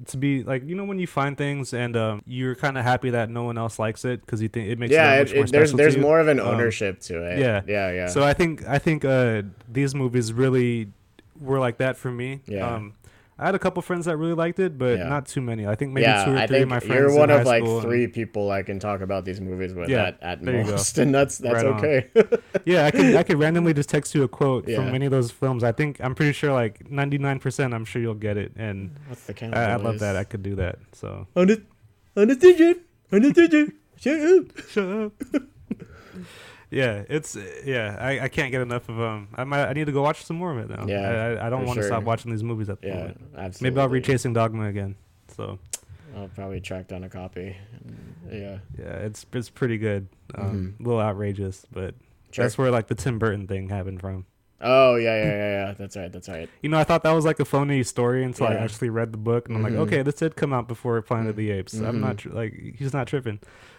[0.07, 3.11] To be like, you know, when you find things and um, you're kind of happy
[3.11, 5.45] that no one else likes it because you think it makes yeah, it, much more
[5.45, 7.39] it, there's there's more of an Um, ownership to it.
[7.39, 7.63] yeah.
[7.67, 8.07] yeah, yeah.
[8.09, 10.89] So I think I think uh, these movies really
[11.41, 12.41] were like that for me.
[12.47, 12.67] Yeah.
[12.75, 12.95] Um,
[13.37, 15.09] I had a couple friends that really liked it, but Yeah.
[15.09, 15.67] not too many.
[15.67, 16.95] I think maybe yeah, two or I three of my friends.
[16.95, 19.89] you're one of like school and- three people I can talk about these movies with
[19.89, 20.71] Yeah, at, at there you go.
[20.71, 22.09] most, and that's that's Right okay.
[22.65, 24.77] yeah, I could I could randomly just text you a quote Yeah.
[24.77, 25.65] from any of those films.
[25.65, 27.75] I think I'm pretty sure like 99%.
[27.75, 29.57] I'm sure you'll get it, and mm, What's the count?
[29.57, 30.15] I, I love that.
[30.17, 30.79] I could do that.
[30.93, 32.81] So Understand?
[33.13, 33.73] Understand?
[33.99, 34.59] Shut up.
[34.69, 35.13] shut up.
[36.75, 37.97] yeah, it's yeah.
[37.99, 39.29] I, I can't get enough of um.
[39.35, 40.87] I might I need to go watch some more of it now.
[40.87, 41.89] Yeah, I, I, don't want to sure.
[41.91, 43.21] stop watching these movies at the Yeah, moment.
[43.37, 43.71] absolutely.
[43.71, 44.97] Maybe I'll read Chasing Dogma again.
[45.29, 45.59] So
[46.17, 47.57] I'll probably track down a copy.
[48.31, 50.09] Yeah, yeah, it's it's pretty good.
[50.35, 52.33] Um, A little outrageous, but Mm-hmm.
[52.33, 52.45] Sure.
[52.47, 54.27] that's where like the Tim Burton thing happened from.
[54.61, 55.75] Oh yeah, yeah, yeah, yeah.
[55.79, 56.11] That's right.
[56.11, 56.49] That's right.
[56.63, 59.19] You know, I thought that was like a phony story until I actually read the
[59.19, 61.75] book, and I'm like, okay, this did come out before Planet of the Apes.
[61.75, 63.39] I'm not tri- like he's not tripping.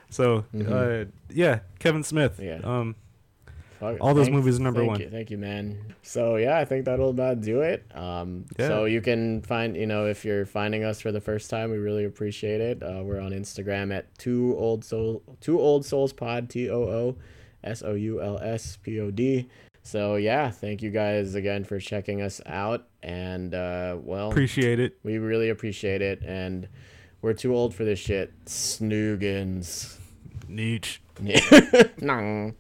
[0.09, 1.05] So Mhm.
[1.07, 2.39] uh, yeah, Kevin Smith.
[2.41, 2.59] Yeah.
[2.63, 2.95] Um,
[3.79, 4.99] Fuck, All those movies number thank one.
[5.01, 5.77] You, thank you, man.
[6.01, 7.83] So yeah, I think that'll about do it.
[7.93, 8.69] Um, Yeah.
[8.69, 11.77] so you can find, you know, if you're finding us for the first time, we
[11.77, 12.81] really appreciate it.
[12.81, 17.15] Uh, we're on Instagram at two old soul, two old souls pod, T O O
[17.65, 19.49] S O U L S P O D.
[19.83, 24.97] So yeah, thank you guys again for checking us out, and uh, well, appreciate it.
[25.03, 26.69] we really appreciate it, and
[27.25, 28.31] we're too old for this shit.
[28.45, 29.97] Snoogans.
[30.47, 30.99] Nietzsche.
[31.99, 32.53] no.